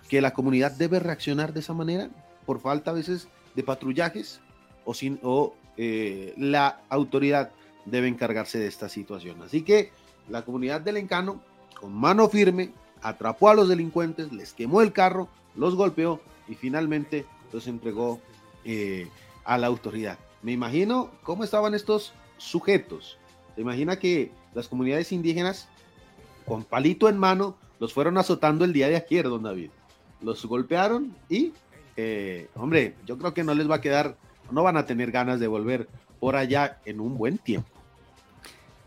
que 0.08 0.20
la 0.20 0.32
comunidad 0.32 0.72
debe 0.72 1.00
reaccionar 1.00 1.52
de 1.52 1.60
esa 1.60 1.72
manera 1.72 2.10
por 2.44 2.60
falta 2.60 2.90
a 2.90 2.94
veces 2.94 3.28
de 3.54 3.62
patrullajes 3.62 4.40
o, 4.84 4.94
sin, 4.94 5.18
o 5.22 5.54
eh, 5.76 6.34
la 6.36 6.80
autoridad 6.88 7.50
debe 7.84 8.08
encargarse 8.08 8.58
de 8.58 8.66
esta 8.66 8.88
situación? 8.88 9.42
Así 9.42 9.62
que 9.62 9.90
la 10.28 10.44
comunidad 10.44 10.80
del 10.80 10.98
Encano, 10.98 11.40
con 11.80 11.92
mano 11.92 12.28
firme, 12.28 12.72
atrapó 13.02 13.48
a 13.48 13.54
los 13.54 13.68
delincuentes, 13.68 14.32
les 14.32 14.52
quemó 14.52 14.82
el 14.82 14.92
carro, 14.92 15.28
los 15.54 15.74
golpeó 15.74 16.20
y 16.48 16.54
finalmente 16.54 17.24
los 17.52 17.66
entregó 17.66 18.20
eh, 18.64 19.08
a 19.44 19.58
la 19.58 19.66
autoridad. 19.66 20.18
Me 20.42 20.52
imagino 20.52 21.10
cómo 21.22 21.44
estaban 21.44 21.74
estos 21.74 22.12
sujetos. 22.38 23.18
Se 23.54 23.60
imagina 23.60 23.98
que 23.98 24.30
las 24.54 24.68
comunidades 24.68 25.12
indígenas, 25.12 25.68
con 26.46 26.64
palito 26.64 27.08
en 27.08 27.18
mano, 27.18 27.56
los 27.78 27.92
fueron 27.92 28.18
azotando 28.18 28.64
el 28.64 28.72
día 28.72 28.88
de 28.88 28.96
ayer, 28.96 29.24
don 29.24 29.42
David. 29.42 29.70
Los 30.20 30.44
golpearon 30.46 31.14
y, 31.28 31.52
eh, 31.96 32.48
hombre, 32.54 32.94
yo 33.06 33.18
creo 33.18 33.34
que 33.34 33.44
no 33.44 33.54
les 33.54 33.70
va 33.70 33.76
a 33.76 33.80
quedar, 33.80 34.16
no 34.50 34.62
van 34.62 34.76
a 34.76 34.86
tener 34.86 35.10
ganas 35.10 35.40
de 35.40 35.46
volver 35.46 35.88
por 36.20 36.36
allá 36.36 36.80
en 36.84 37.00
un 37.00 37.16
buen 37.16 37.38
tiempo. 37.38 37.75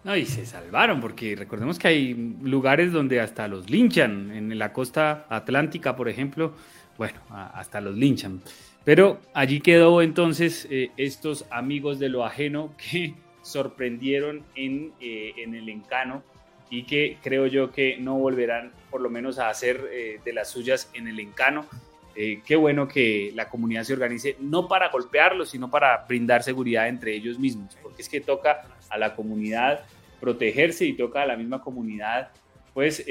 No, 0.10 0.16
y 0.16 0.26
se 0.26 0.44
salvaron, 0.44 1.02
porque 1.02 1.36
recordemos 1.36 1.78
que 1.78 1.88
hay 1.88 2.36
lugares 2.42 2.92
donde 2.92 3.20
hasta 3.20 3.48
los 3.48 3.70
linchan, 3.70 4.32
en 4.32 4.58
la 4.58 4.74
costa 4.74 5.28
atlántica, 5.30 5.96
por 5.96 6.10
ejemplo, 6.10 6.56
bueno, 6.98 7.20
hasta 7.30 7.80
los 7.80 7.96
linchan. 7.96 8.42
Pero 8.84 9.20
allí 9.36 9.62
quedó 9.62 10.02
entonces 10.02 10.68
eh, 10.72 10.90
estos 10.98 11.46
amigos 11.52 12.00
de 12.00 12.10
lo 12.10 12.26
ajeno 12.26 12.74
que 12.92 13.14
sorprendieron 13.44 14.42
en, 14.56 14.94
eh, 15.00 15.34
en 15.38 15.54
el 15.54 15.70
encano 15.70 16.24
y 16.72 16.86
que 16.86 17.20
creo 17.22 17.46
yo 17.46 17.72
que 17.72 17.98
no 18.00 18.16
volverán 18.16 18.72
por 18.90 19.02
lo 19.02 19.12
menos 19.12 19.38
a 19.38 19.50
hacer 19.50 19.92
eh, 19.92 20.22
de 20.26 20.34
las 20.34 20.50
suyas 20.50 20.90
en 20.96 21.08
el 21.08 21.20
encano. 21.20 21.68
Eh, 22.16 22.42
qué 22.44 22.56
bueno 22.56 22.88
que 22.88 23.32
la 23.36 23.48
comunidad 23.48 23.84
se 23.84 23.94
organice, 23.94 24.36
no 24.40 24.68
para 24.68 24.90
golpearlos, 24.90 25.52
sino 25.52 25.70
para 25.70 26.04
brindar 26.08 26.42
seguridad 26.42 26.88
entre 26.88 27.14
ellos 27.14 27.38
mismos, 27.38 27.78
porque 27.84 28.02
es 28.02 28.10
que 28.10 28.22
toca 28.22 28.64
a 28.90 28.98
la 28.98 29.16
comunidad 29.16 29.86
protegerse 30.20 30.86
y 30.86 30.94
toca 30.94 31.24
a 31.24 31.26
la 31.26 31.38
misma 31.38 31.62
comunidad 31.62 32.30
pues 32.74 33.04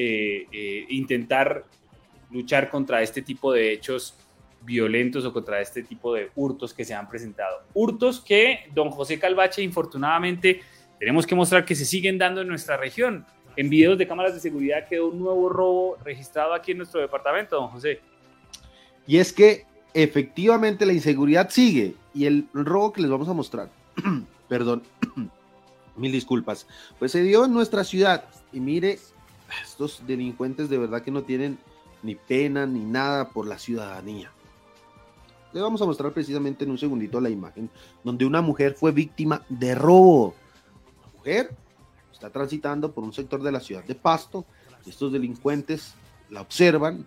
intentar 0.89 1.65
luchar 2.31 2.71
contra 2.71 3.03
este 3.03 3.23
tipo 3.23 3.53
de 3.53 3.73
hechos 3.73 4.15
violentos 4.63 5.25
o 5.25 5.33
contra 5.33 5.61
este 5.61 5.83
tipo 5.83 6.15
de 6.15 6.31
hurtos 6.35 6.75
que 6.75 6.85
se 6.85 6.95
han 6.95 7.09
presentado. 7.09 7.63
Hurtos 7.75 8.21
que 8.21 8.61
don 8.75 8.91
José 8.91 9.19
Calvache, 9.19 9.63
infortunadamente, 9.63 10.61
tenemos 10.99 11.27
que 11.27 11.35
mostrar 11.35 11.65
que 11.65 11.75
se 11.75 11.85
siguen 11.85 12.19
dando 12.19 12.43
en 12.43 12.49
nuestra 12.49 12.77
región. 12.77 13.25
En 13.57 13.71
videos 13.71 13.99
de 13.99 14.07
cámaras 14.07 14.35
de 14.35 14.41
seguridad 14.41 14.87
quedó 14.89 15.09
un 15.09 15.19
nuevo 15.19 15.49
robo 15.49 15.97
registrado 16.05 16.55
aquí 16.55 16.73
en 16.73 16.79
nuestro 16.79 17.01
departamento, 17.01 17.57
don 17.57 17.69
José. 17.69 18.01
Y 19.07 19.19
es 19.19 19.33
que 19.33 19.65
efectivamente 19.95 20.87
la 20.87 20.93
inseguridad 20.93 21.49
sigue 21.51 21.95
y 22.15 22.27
el 22.27 22.47
robo 22.53 22.93
que 22.93 23.01
les 23.01 23.11
vamos 23.11 23.29
a 23.29 23.33
mostrar, 23.33 23.71
perdón, 24.49 24.83
mil 25.99 26.13
disculpas, 26.13 26.67
pues 26.99 27.13
se 27.13 27.23
dio 27.23 27.45
en 27.45 27.53
nuestra 27.53 27.85
ciudad 27.85 28.25
y 28.53 28.61
mire, 28.61 28.99
estos 29.63 30.03
delincuentes 30.07 30.69
de 30.69 30.79
verdad 30.79 31.03
que 31.03 31.11
no 31.11 31.23
tienen 31.23 31.59
ni 32.03 32.15
pena 32.15 32.67
ni 32.67 32.85
nada 32.85 33.31
por 33.31 33.47
la 33.47 33.59
ciudadanía. 33.59 34.31
Le 35.53 35.61
vamos 35.61 35.81
a 35.81 35.87
mostrar 35.87 36.13
precisamente 36.13 36.65
en 36.65 36.71
un 36.71 36.79
segundito 36.79 37.21
la 37.21 37.31
imagen 37.31 37.71
donde 38.05 38.27
una 38.27 38.43
mujer 38.43 38.75
fue 38.75 38.93
víctima 38.93 39.43
de 39.49 39.75
robo. 39.75 40.35
Una 41.03 41.13
mujer 41.17 41.51
está 42.13 42.31
transitando 42.31 42.93
por 42.93 43.05
un 43.05 43.13
sector 43.13 43.43
de 43.43 43.53
la 43.53 43.61
ciudad 43.61 43.85
de 43.85 43.95
Pasto. 43.95 44.45
Estos 44.87 45.13
delincuentes 45.13 45.95
la 46.31 46.43
observan, 46.43 47.07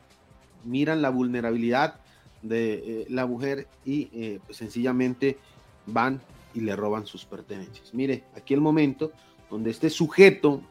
miran 0.63 1.01
la 1.01 1.09
vulnerabilidad 1.09 1.99
de 2.41 2.73
eh, 2.73 3.05
la 3.09 3.27
mujer 3.27 3.67
y 3.85 4.09
eh, 4.13 4.39
pues 4.45 4.57
sencillamente 4.57 5.37
van 5.85 6.21
y 6.53 6.61
le 6.61 6.75
roban 6.75 7.05
sus 7.05 7.25
pertenencias. 7.25 7.93
Mire, 7.93 8.25
aquí 8.35 8.53
el 8.53 8.61
momento 8.61 9.11
donde 9.49 9.71
este 9.71 9.89
sujeto 9.89 10.61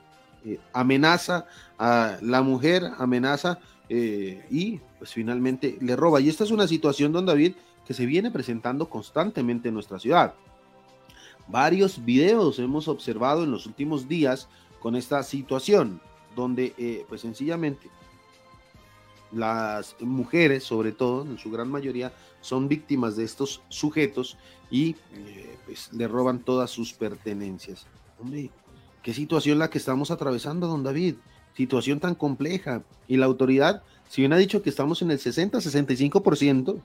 eh, 0.44 0.59
amenaza 0.73 1.47
a 1.78 2.19
la 2.23 2.43
mujer, 2.43 2.85
amenaza 2.98 3.59
y 3.93 4.78
pues 4.98 5.12
finalmente 5.12 5.77
le 5.81 5.97
roba. 5.97 6.20
Y 6.20 6.28
esta 6.28 6.44
es 6.44 6.52
una 6.52 6.69
situación, 6.69 7.11
don 7.11 7.27
David, 7.27 7.55
que 7.85 7.93
se 7.93 8.07
viene 8.07 8.31
presentando 8.31 8.89
constantemente 8.89 9.66
en 9.66 9.74
nuestra 9.74 9.98
ciudad. 9.98 10.35
Varios 11.48 12.05
videos 12.05 12.61
hemos 12.61 12.86
observado 12.86 13.43
en 13.43 13.51
los 13.51 13.66
últimos 13.66 14.07
días 14.07 14.48
con 14.78 14.94
esta 14.94 15.24
situación, 15.24 16.01
donde 16.36 16.73
eh, 16.78 17.05
pues 17.09 17.23
sencillamente 17.23 17.90
las 19.32 19.97
mujeres, 20.01 20.65
sobre 20.65 20.93
todo, 20.93 21.23
en 21.23 21.39
su 21.39 21.51
gran 21.51 21.70
mayoría, 21.70 22.12
son 22.40 22.69
víctimas 22.69 23.16
de 23.16 23.24
estos 23.24 23.62
sujetos 23.69 24.36
y 24.70 24.97
eh, 25.15 25.57
pues, 25.66 25.93
le 25.93 26.09
roban 26.09 26.40
todas 26.40 26.70
sus 26.70 26.93
pertenencias. 26.93 27.86
Hombre, 28.19 28.51
qué 29.02 29.15
situación 29.15 29.59
la 29.59 29.70
que 29.70 29.78
estamos 29.78 30.11
atravesando, 30.11 30.66
don 30.66 30.82
David. 30.82 31.16
Situación 31.57 32.01
tan 32.01 32.15
compleja. 32.15 32.82
Y 33.09 33.16
la 33.16 33.27
autoridad 33.27 33.82
si 34.11 34.23
bien 34.23 34.32
ha 34.32 34.36
dicho 34.36 34.61
que 34.61 34.70
estamos 34.70 35.02
en 35.02 35.12
el 35.12 35.20
60-65%, 35.20 36.81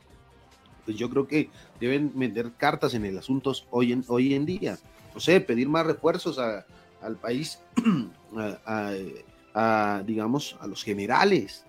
pues 0.85 0.95
yo 0.95 1.09
creo 1.09 1.27
que 1.27 1.49
deben 1.79 2.11
vender 2.13 2.51
cartas 2.55 2.93
en 2.93 3.03
el 3.03 3.17
asunto 3.17 3.51
hoy 3.71 3.93
en, 3.93 4.05
hoy 4.07 4.35
en 4.35 4.45
día. 4.45 4.77
No 5.11 5.19
sé, 5.19 5.41
pedir 5.41 5.67
más 5.67 5.87
refuerzos 5.87 6.37
al 6.37 7.15
país, 7.19 7.59
a, 9.55 10.03
digamos, 10.05 10.55
a 10.59 10.67
los 10.67 10.83
generales. 10.83 11.65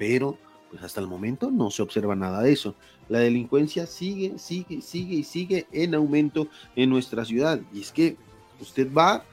Pero 0.00 0.38
Pues 0.70 0.82
hasta 0.82 1.00
el 1.00 1.08
momento 1.08 1.50
no 1.50 1.70
se 1.70 1.82
observa 1.82 2.14
nada 2.14 2.42
de 2.42 2.52
eso. 2.52 2.76
La 3.08 3.18
delincuencia 3.18 3.86
sigue, 3.86 4.38
sigue, 4.38 4.80
sigue 4.82 5.16
y 5.16 5.24
sigue 5.24 5.66
en 5.72 5.94
aumento 5.96 6.46
en 6.76 6.90
nuestra 6.90 7.24
ciudad. 7.24 7.60
Y 7.74 7.80
es 7.80 7.90
que 7.90 8.16
usted 8.60 8.88
va 8.94 9.24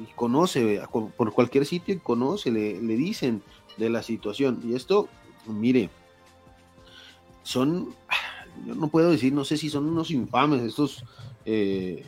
y 0.00 0.04
conoce 0.14 0.80
por 1.16 1.32
cualquier 1.32 1.66
sitio 1.66 1.94
y 1.94 1.98
conoce, 1.98 2.52
le, 2.52 2.80
le 2.80 2.96
dicen 2.96 3.42
de 3.76 3.90
la 3.90 4.04
situación. 4.04 4.60
Y 4.64 4.76
esto, 4.76 5.08
mire, 5.46 5.90
son, 7.42 7.92
yo 8.64 8.76
no 8.76 8.86
puedo 8.86 9.10
decir, 9.10 9.32
no 9.32 9.44
sé 9.44 9.56
si 9.56 9.68
son 9.68 9.84
unos 9.86 10.12
infames 10.12 10.62
estos 10.62 11.04
eh, 11.44 12.06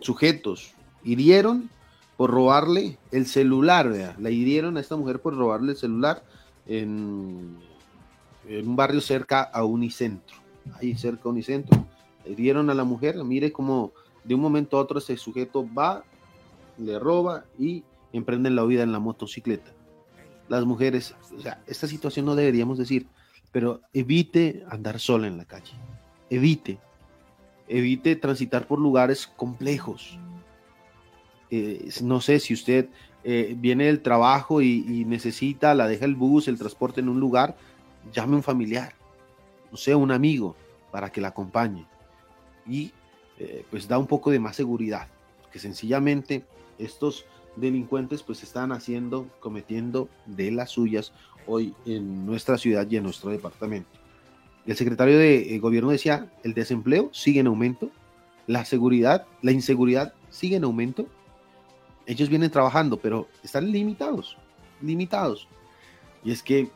sujetos. 0.00 0.74
Hirieron 1.04 1.70
por 2.16 2.30
robarle 2.30 2.98
el 3.12 3.26
celular, 3.26 3.88
¿vea? 3.88 4.16
la 4.18 4.30
hirieron 4.30 4.76
a 4.76 4.80
esta 4.80 4.96
mujer 4.96 5.22
por 5.22 5.36
robarle 5.36 5.72
el 5.72 5.78
celular 5.78 6.24
en, 6.66 7.58
un 8.48 8.76
barrio 8.76 9.00
cerca 9.00 9.42
a 9.42 9.64
Unicentro, 9.64 10.36
ahí 10.74 10.94
cerca 10.96 11.22
a 11.24 11.28
Unicentro. 11.28 11.86
Hirieron 12.24 12.70
a 12.70 12.74
la 12.74 12.84
mujer, 12.84 13.22
mire 13.24 13.52
cómo 13.52 13.92
de 14.24 14.34
un 14.34 14.40
momento 14.40 14.76
a 14.76 14.80
otro 14.80 14.98
ese 14.98 15.16
sujeto 15.16 15.66
va, 15.72 16.04
le 16.78 16.98
roba 16.98 17.44
y 17.58 17.84
emprenden 18.12 18.56
la 18.56 18.64
vida 18.64 18.82
en 18.82 18.92
la 18.92 19.00
motocicleta. 19.00 19.72
Las 20.48 20.64
mujeres, 20.64 21.14
o 21.36 21.40
sea, 21.40 21.62
esta 21.66 21.86
situación 21.86 22.26
no 22.26 22.34
deberíamos 22.34 22.78
decir, 22.78 23.06
pero 23.50 23.80
evite 23.92 24.64
andar 24.68 25.00
sola 25.00 25.26
en 25.26 25.38
la 25.38 25.44
calle, 25.44 25.72
evite, 26.30 26.78
evite 27.68 28.16
transitar 28.16 28.66
por 28.66 28.78
lugares 28.78 29.26
complejos. 29.26 30.18
Eh, 31.50 31.90
no 32.02 32.20
sé 32.20 32.40
si 32.40 32.54
usted 32.54 32.88
eh, 33.24 33.54
viene 33.58 33.86
del 33.86 34.00
trabajo 34.00 34.62
y, 34.62 35.04
necesita, 35.06 35.74
la 35.74 35.86
deja 35.86 36.04
el 36.04 36.14
bus, 36.14 36.48
el 36.48 36.58
transporte 36.58 37.00
en 37.00 37.08
un 37.08 37.20
lugar, 37.20 37.56
llame 38.12 38.34
a 38.34 38.36
un 38.36 38.42
familiar, 38.42 38.94
no 39.70 39.76
sé, 39.76 39.94
un 39.94 40.10
amigo 40.10 40.56
para 40.90 41.10
que 41.10 41.20
la 41.20 41.28
acompañe. 41.28 41.86
Y 42.66 42.92
eh, 43.38 43.64
pues 43.70 43.88
da 43.88 43.98
un 43.98 44.06
poco 44.06 44.30
de 44.30 44.40
más 44.40 44.56
seguridad, 44.56 45.08
que 45.52 45.58
sencillamente 45.58 46.44
estos 46.78 47.24
delincuentes 47.56 48.22
pues 48.22 48.42
están 48.42 48.72
haciendo, 48.72 49.28
cometiendo 49.40 50.08
de 50.26 50.50
las 50.50 50.70
suyas 50.70 51.12
hoy 51.46 51.74
en 51.86 52.24
nuestra 52.26 52.58
ciudad 52.58 52.86
y 52.90 52.96
en 52.96 53.04
nuestro 53.04 53.30
departamento. 53.30 53.90
El 54.64 54.76
secretario 54.76 55.18
de 55.18 55.58
gobierno 55.58 55.90
decía, 55.90 56.32
el 56.44 56.54
desempleo 56.54 57.10
sigue 57.12 57.40
en 57.40 57.48
aumento, 57.48 57.90
la 58.46 58.64
seguridad, 58.64 59.26
la 59.40 59.52
inseguridad 59.52 60.14
sigue 60.30 60.56
en 60.56 60.64
aumento. 60.64 61.06
Ellos 62.06 62.28
vienen 62.28 62.50
trabajando, 62.50 62.96
pero 62.96 63.28
están 63.42 63.70
limitados, 63.70 64.36
limitados. 64.80 65.48
Y 66.24 66.32
es 66.32 66.42
que 66.42 66.70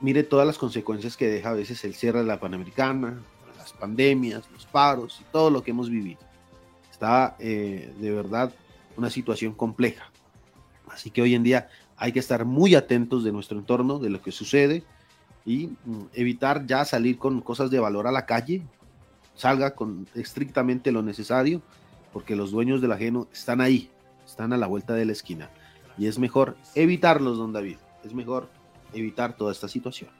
mire 0.00 0.22
todas 0.22 0.46
las 0.46 0.58
consecuencias 0.58 1.16
que 1.16 1.28
deja 1.28 1.50
a 1.50 1.54
veces 1.54 1.84
el 1.84 1.94
cierre 1.94 2.20
de 2.20 2.26
la 2.26 2.40
Panamericana, 2.40 3.20
las 3.56 3.72
pandemias, 3.72 4.48
los 4.52 4.66
paros 4.66 5.18
y 5.20 5.24
todo 5.32 5.50
lo 5.50 5.62
que 5.62 5.72
hemos 5.72 5.90
vivido. 5.90 6.20
Está 6.90 7.36
eh, 7.38 7.92
de 7.98 8.10
verdad 8.10 8.52
una 8.96 9.10
situación 9.10 9.54
compleja. 9.54 10.10
Así 10.90 11.10
que 11.10 11.22
hoy 11.22 11.34
en 11.34 11.42
día 11.42 11.68
hay 11.96 12.12
que 12.12 12.18
estar 12.18 12.44
muy 12.44 12.74
atentos 12.74 13.24
de 13.24 13.32
nuestro 13.32 13.58
entorno, 13.58 13.98
de 13.98 14.10
lo 14.10 14.22
que 14.22 14.32
sucede 14.32 14.84
y 15.44 15.68
mm, 15.84 16.02
evitar 16.14 16.66
ya 16.66 16.84
salir 16.84 17.18
con 17.18 17.40
cosas 17.40 17.70
de 17.70 17.80
valor 17.80 18.06
a 18.06 18.12
la 18.12 18.26
calle. 18.26 18.62
Salga 19.34 19.74
con 19.74 20.08
estrictamente 20.14 20.90
lo 20.90 21.02
necesario, 21.02 21.62
porque 22.12 22.36
los 22.36 22.50
dueños 22.50 22.80
del 22.80 22.92
ajeno 22.92 23.28
están 23.32 23.60
ahí, 23.60 23.90
están 24.30 24.52
a 24.52 24.56
la 24.56 24.66
vuelta 24.66 24.94
de 24.94 25.04
la 25.04 25.12
esquina. 25.12 25.50
Y 25.96 26.06
es 26.06 26.18
mejor 26.18 26.56
evitarlos, 26.74 27.38
don 27.38 27.52
David. 27.52 27.78
Es 28.04 28.14
mejor 28.14 28.48
evitar 28.92 29.36
toda 29.36 29.52
esta 29.52 29.68
situación. 29.68 30.10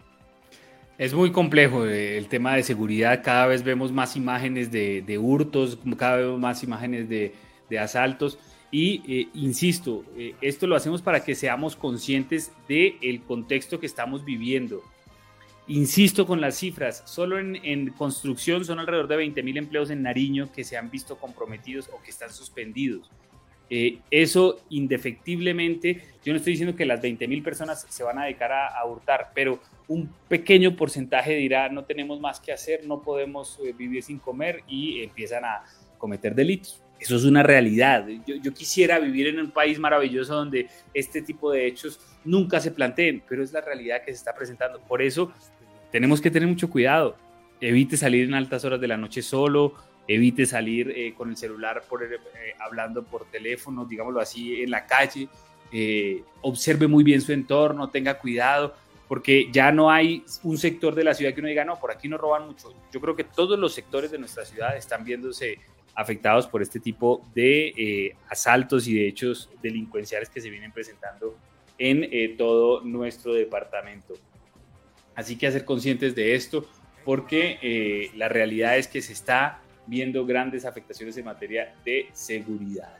Es 0.98 1.14
muy 1.14 1.30
complejo 1.30 1.86
eh, 1.86 2.18
el 2.18 2.28
tema 2.28 2.56
de 2.56 2.64
seguridad. 2.64 3.22
Cada 3.22 3.46
vez 3.46 3.62
vemos 3.62 3.92
más 3.92 4.16
imágenes 4.16 4.72
de, 4.72 5.18
hurtos, 5.18 5.78
cada 5.96 6.16
vez 6.16 6.26
vemos 6.26 6.40
más 6.40 6.62
imágenes 6.64 7.08
de, 7.08 7.34
de 7.70 7.78
asaltos. 7.78 8.38
Y 8.70 9.02
eh, 9.08 9.28
insisto, 9.34 10.04
eh, 10.16 10.34
esto 10.40 10.66
lo 10.66 10.76
hacemos 10.76 11.00
para 11.00 11.24
que 11.24 11.34
seamos 11.34 11.76
conscientes 11.76 12.52
del 12.68 13.22
contexto 13.22 13.80
que 13.80 13.86
estamos 13.86 14.24
viviendo. 14.24 14.82
Insisto 15.68 16.26
con 16.26 16.40
las 16.40 16.56
cifras, 16.56 17.02
solo 17.06 17.38
en, 17.38 17.90
construcción 17.90 18.64
son 18.64 18.78
alrededor 18.78 19.06
de 19.06 19.16
20 19.16 19.42
mil 19.42 19.58
empleos 19.58 19.90
en 19.90 20.02
Nariño 20.02 20.50
que 20.50 20.64
se 20.64 20.78
han 20.78 20.90
visto 20.90 21.16
comprometidos 21.18 21.90
o 21.92 22.02
que 22.02 22.10
están 22.10 22.32
suspendidos. 22.32 23.10
Eh, 23.70 23.98
eso 24.10 24.60
indefectiblemente, 24.70 26.02
yo 26.24 26.32
no 26.32 26.38
estoy 26.38 26.54
diciendo 26.54 26.74
que 26.74 26.86
las 26.86 27.02
20 27.02 27.28
mil 27.28 27.42
personas 27.42 27.86
se 27.88 28.02
van 28.02 28.18
a 28.18 28.24
dedicar 28.24 28.50
a, 28.50 28.68
a, 28.68 28.86
hurtar, 28.86 29.30
pero 29.34 29.60
un 29.88 30.10
pequeño 30.28 30.74
porcentaje 30.74 31.34
dirá 31.34 31.68
no 31.68 31.84
tenemos 31.84 32.18
más 32.18 32.40
que 32.40 32.52
hacer, 32.52 32.86
no 32.86 33.02
podemos 33.02 33.58
vivir 33.76 34.02
sin 34.02 34.18
comer 34.18 34.62
y 34.66 35.02
empiezan 35.02 35.44
a 35.44 35.64
cometer 35.98 36.34
delitos. 36.34 36.82
Eso 36.98 37.16
es 37.16 37.24
una 37.24 37.42
realidad. 37.42 38.06
Yo, 38.26 38.52
quisiera 38.52 38.98
vivir 38.98 39.28
en 39.28 39.38
un 39.38 39.50
país 39.52 39.78
maravilloso 39.78 40.34
donde 40.34 40.68
este 40.92 41.22
tipo 41.22 41.52
de 41.52 41.66
hechos 41.66 42.00
nunca 42.24 42.60
se 42.60 42.72
planteen, 42.72 43.22
pero 43.28 43.42
es 43.42 43.52
la 43.52 43.60
realidad 43.60 44.02
que 44.04 44.12
se 44.12 44.18
está 44.18 44.34
presentando. 44.34 44.80
Por 44.80 45.00
eso 45.00 45.32
tenemos 45.92 46.20
que 46.20 46.30
tener 46.30 46.48
mucho 46.48 46.68
cuidado. 46.68 47.16
Evite 47.60 47.96
salir 47.96 48.24
en 48.24 48.34
altas 48.34 48.64
horas 48.64 48.80
de 48.80 48.88
la 48.88 48.96
noche 48.96 49.22
solo, 49.22 49.74
evite 50.08 50.46
salir 50.46 50.90
eh, 50.90 51.14
con 51.14 51.30
el 51.30 51.36
celular 51.36 51.84
por, 51.88 52.02
eh, 52.02 52.18
hablando 52.58 53.04
por 53.04 53.26
teléfono, 53.26 53.84
digámoslo 53.84 54.20
así, 54.20 54.62
en 54.62 54.70
la 54.70 54.86
calle. 54.86 55.28
Eh, 55.70 56.22
observe 56.40 56.88
muy 56.88 57.04
bien 57.04 57.20
su 57.20 57.32
entorno, 57.32 57.90
tenga 57.90 58.18
cuidado, 58.18 58.74
porque 59.06 59.48
ya 59.52 59.70
no 59.70 59.90
hay 59.90 60.24
un 60.42 60.58
sector 60.58 60.94
de 60.94 61.04
la 61.04 61.14
ciudad 61.14 61.34
que 61.34 61.40
uno 61.40 61.48
diga, 61.48 61.64
no, 61.64 61.78
por 61.78 61.90
aquí 61.90 62.08
no 62.08 62.18
roban 62.18 62.46
mucho. 62.46 62.74
Yo 62.92 63.00
creo 63.00 63.14
que 63.14 63.24
todos 63.24 63.58
los 63.58 63.74
sectores 63.74 64.10
de 64.10 64.18
nuestra 64.18 64.44
ciudad 64.44 64.76
están 64.76 65.04
viéndose 65.04 65.58
afectados 65.98 66.46
por 66.46 66.62
este 66.62 66.78
tipo 66.78 67.24
de 67.34 67.74
eh, 67.76 68.16
asaltos 68.28 68.86
y 68.86 68.94
de 68.94 69.08
hechos 69.08 69.50
delincuenciales 69.60 70.28
que 70.28 70.40
se 70.40 70.48
vienen 70.48 70.70
presentando 70.70 71.36
en 71.76 72.04
eh, 72.04 72.36
todo 72.38 72.82
nuestro 72.82 73.34
departamento. 73.34 74.14
Así 75.16 75.36
que 75.36 75.48
hacer 75.48 75.64
conscientes 75.64 76.14
de 76.14 76.36
esto 76.36 76.66
porque 77.04 77.58
eh, 77.62 78.12
la 78.14 78.28
realidad 78.28 78.78
es 78.78 78.86
que 78.86 79.02
se 79.02 79.12
está 79.12 79.60
viendo 79.88 80.24
grandes 80.24 80.64
afectaciones 80.64 81.16
en 81.16 81.24
materia 81.24 81.74
de 81.84 82.08
seguridad. 82.12 82.96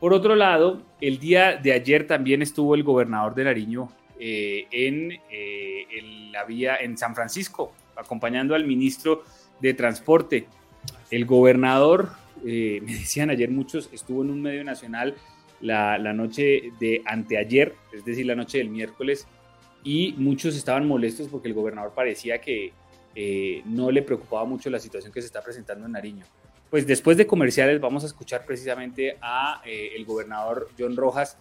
Por 0.00 0.12
otro 0.12 0.34
lado, 0.34 0.82
el 1.00 1.18
día 1.18 1.56
de 1.56 1.72
ayer 1.72 2.06
también 2.06 2.42
estuvo 2.42 2.74
el 2.74 2.82
gobernador 2.82 3.34
de 3.34 3.44
Nariño 3.44 3.88
en, 4.18 5.12
en 5.30 6.32
la 6.32 6.44
vía 6.44 6.76
en 6.76 6.96
San 6.96 7.14
Francisco, 7.14 7.72
acompañando 7.96 8.54
al 8.54 8.64
ministro 8.64 9.22
de 9.60 9.74
Transporte. 9.74 10.46
El 11.10 11.26
gobernador 11.26 12.10
eh, 12.44 12.80
me 12.84 12.92
decían 12.92 13.30
ayer 13.30 13.50
muchos, 13.50 13.88
estuvo 13.92 14.22
en 14.22 14.30
un 14.30 14.42
medio 14.42 14.64
nacional 14.64 15.14
la, 15.60 15.98
noche 16.14 16.72
de 16.80 17.02
anteayer, 17.04 17.74
es 17.92 18.04
decir, 18.04 18.24
la 18.26 18.34
noche 18.34 18.58
del 18.58 18.70
miércoles, 18.70 19.26
y 19.84 20.14
muchos 20.16 20.56
estaban 20.56 20.86
molestos 20.86 21.28
porque 21.28 21.48
el 21.48 21.54
gobernador 21.54 21.92
parecía 21.94 22.40
que 22.40 22.72
eh, 23.14 23.62
no 23.64 23.90
le 23.90 24.02
preocupaba 24.02 24.44
mucho 24.44 24.70
la 24.70 24.78
situación 24.78 25.12
que 25.12 25.20
se 25.20 25.26
está 25.26 25.42
presentando 25.42 25.86
en 25.86 25.92
Nariño. 25.92 26.24
Pues 26.70 26.86
después 26.86 27.16
de 27.16 27.26
comerciales 27.26 27.80
vamos 27.80 28.04
a 28.04 28.06
escuchar 28.06 28.44
precisamente 28.46 29.18
a 29.20 29.60
eh, 29.64 29.92
el 29.96 30.04
gobernador 30.04 30.68
John 30.78 30.96
Rojas 30.96 31.36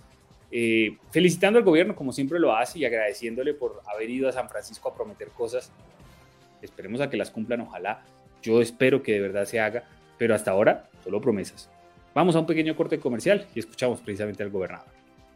felicitando 1.12 1.60
al 1.60 1.64
gobierno 1.64 1.96
como 1.96 2.12
siempre 2.12 2.40
lo 2.40 2.56
hace 2.56 2.80
y 2.80 2.86
agradeciéndole 2.86 3.54
por 3.54 3.84
haber 3.86 4.10
ido 4.10 4.28
a 4.28 4.32
San 4.32 4.50
Francisco 4.50 4.90
a 4.90 4.96
prometer 4.96 5.28
cosas. 5.30 5.72
Esperemos 6.64 7.02
a 7.02 7.10
que 7.12 7.18
las 7.18 7.30
cumplan, 7.30 7.62
ojalá. 7.62 8.04
Yo 8.42 8.60
espero 8.60 9.04
que 9.04 9.12
de 9.12 9.20
verdad 9.20 9.46
se 9.46 9.60
haga 9.60 9.84
pero 10.20 10.36
hasta 10.36 10.52
ahora 10.52 10.88
solo 11.04 11.20
promesas. 11.20 11.70
Vamos 12.14 12.36
a 12.36 12.40
un 12.40 12.46
pequeño 12.46 12.76
corte 12.76 13.00
comercial 13.00 13.48
y 13.56 13.60
escuchamos 13.60 14.02
precisamente 14.02 14.44
al 14.44 14.52
gobernador. 14.52 14.88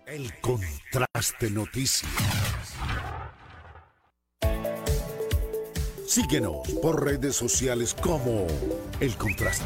El 0.05 0.31
contraste 0.41 1.49
noticias. 1.49 2.11
Síguenos 6.13 6.69
por 6.79 7.03
redes 7.03 7.35
sociales 7.35 7.95
como 7.95 8.45
El 8.99 9.17
Contraste. 9.17 9.65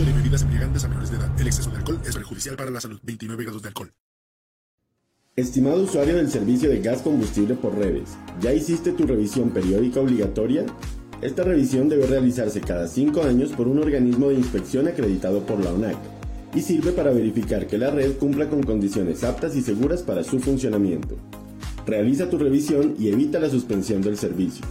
De 0.00 0.14
bebidas 0.14 0.40
embriagantes 0.40 0.82
a 0.84 0.88
menores 0.88 1.10
de 1.10 1.18
edad. 1.18 1.28
El 1.38 1.46
exceso 1.46 1.70
de 1.70 1.76
alcohol 1.76 2.00
es 2.06 2.14
perjudicial 2.14 2.56
para 2.56 2.70
la 2.70 2.80
salud. 2.80 2.98
29 3.02 3.44
grados 3.44 3.60
de 3.60 3.68
alcohol. 3.68 3.92
Estimado 5.36 5.82
usuario 5.82 6.16
del 6.16 6.30
servicio 6.30 6.70
de 6.70 6.80
gas 6.80 7.02
combustible 7.02 7.54
por 7.54 7.76
redes, 7.76 8.08
¿ya 8.40 8.54
hiciste 8.54 8.92
tu 8.92 9.06
revisión 9.06 9.50
periódica 9.50 10.00
obligatoria? 10.00 10.64
Esta 11.20 11.44
revisión 11.44 11.90
debe 11.90 12.06
realizarse 12.06 12.62
cada 12.62 12.88
5 12.88 13.22
años 13.24 13.52
por 13.52 13.68
un 13.68 13.78
organismo 13.78 14.30
de 14.30 14.36
inspección 14.36 14.88
acreditado 14.88 15.44
por 15.44 15.62
la 15.62 15.74
ONAC 15.74 15.98
y 16.54 16.62
sirve 16.62 16.92
para 16.92 17.10
verificar 17.10 17.66
que 17.66 17.76
la 17.76 17.90
red 17.90 18.16
cumpla 18.16 18.48
con 18.48 18.62
condiciones 18.62 19.22
aptas 19.22 19.54
y 19.54 19.60
seguras 19.60 20.02
para 20.02 20.24
su 20.24 20.40
funcionamiento. 20.40 21.16
Realiza 21.84 22.30
tu 22.30 22.38
revisión 22.38 22.94
y 22.98 23.08
evita 23.08 23.38
la 23.38 23.50
suspensión 23.50 24.00
del 24.00 24.16
servicio. 24.16 24.64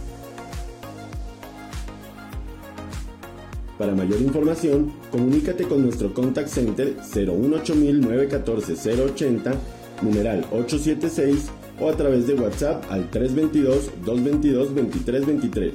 Para 3.80 3.94
mayor 3.94 4.20
información, 4.20 4.92
comunícate 5.10 5.64
con 5.64 5.80
nuestro 5.80 6.12
contact 6.12 6.48
center 6.48 6.96
0180 7.02 8.44
080 8.44 9.54
numeral 10.02 10.44
876 10.52 11.50
o 11.80 11.88
a 11.88 11.96
través 11.96 12.26
de 12.26 12.34
WhatsApp 12.34 12.84
al 12.90 13.10
322-222-2323. 13.10 15.72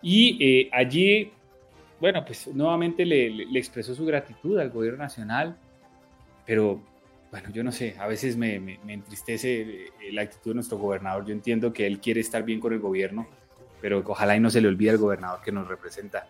Y 0.00 0.68
allí, 0.72 1.32
bueno, 2.00 2.24
pues 2.24 2.46
nuevamente 2.54 3.04
le, 3.04 3.30
le 3.30 3.58
expresó 3.58 3.96
su 3.96 4.06
gratitud 4.06 4.58
al 4.58 4.70
gobierno 4.70 4.98
nacional, 4.98 5.56
pero 6.46 6.82
bueno, 7.32 7.48
yo 7.50 7.64
no 7.64 7.72
sé, 7.72 7.96
a 7.98 8.06
veces 8.06 8.36
me, 8.36 8.78
entristece 8.86 9.62
eh, 9.62 10.12
la 10.12 10.20
actitud 10.20 10.50
de 10.50 10.56
nuestro 10.56 10.76
gobernador. 10.76 11.24
Yo 11.24 11.32
entiendo 11.32 11.72
que 11.72 11.86
él 11.86 11.98
quiere 11.98 12.20
estar 12.20 12.42
bien 12.42 12.60
con 12.60 12.74
el 12.74 12.78
gobierno, 12.78 13.26
pero 13.80 14.02
ojalá 14.06 14.36
y 14.36 14.40
no 14.40 14.50
se 14.50 14.60
le 14.60 14.68
olvide 14.68 14.90
al 14.90 14.98
gobernador 14.98 15.40
que 15.42 15.50
nos 15.50 15.66
representa, 15.66 16.28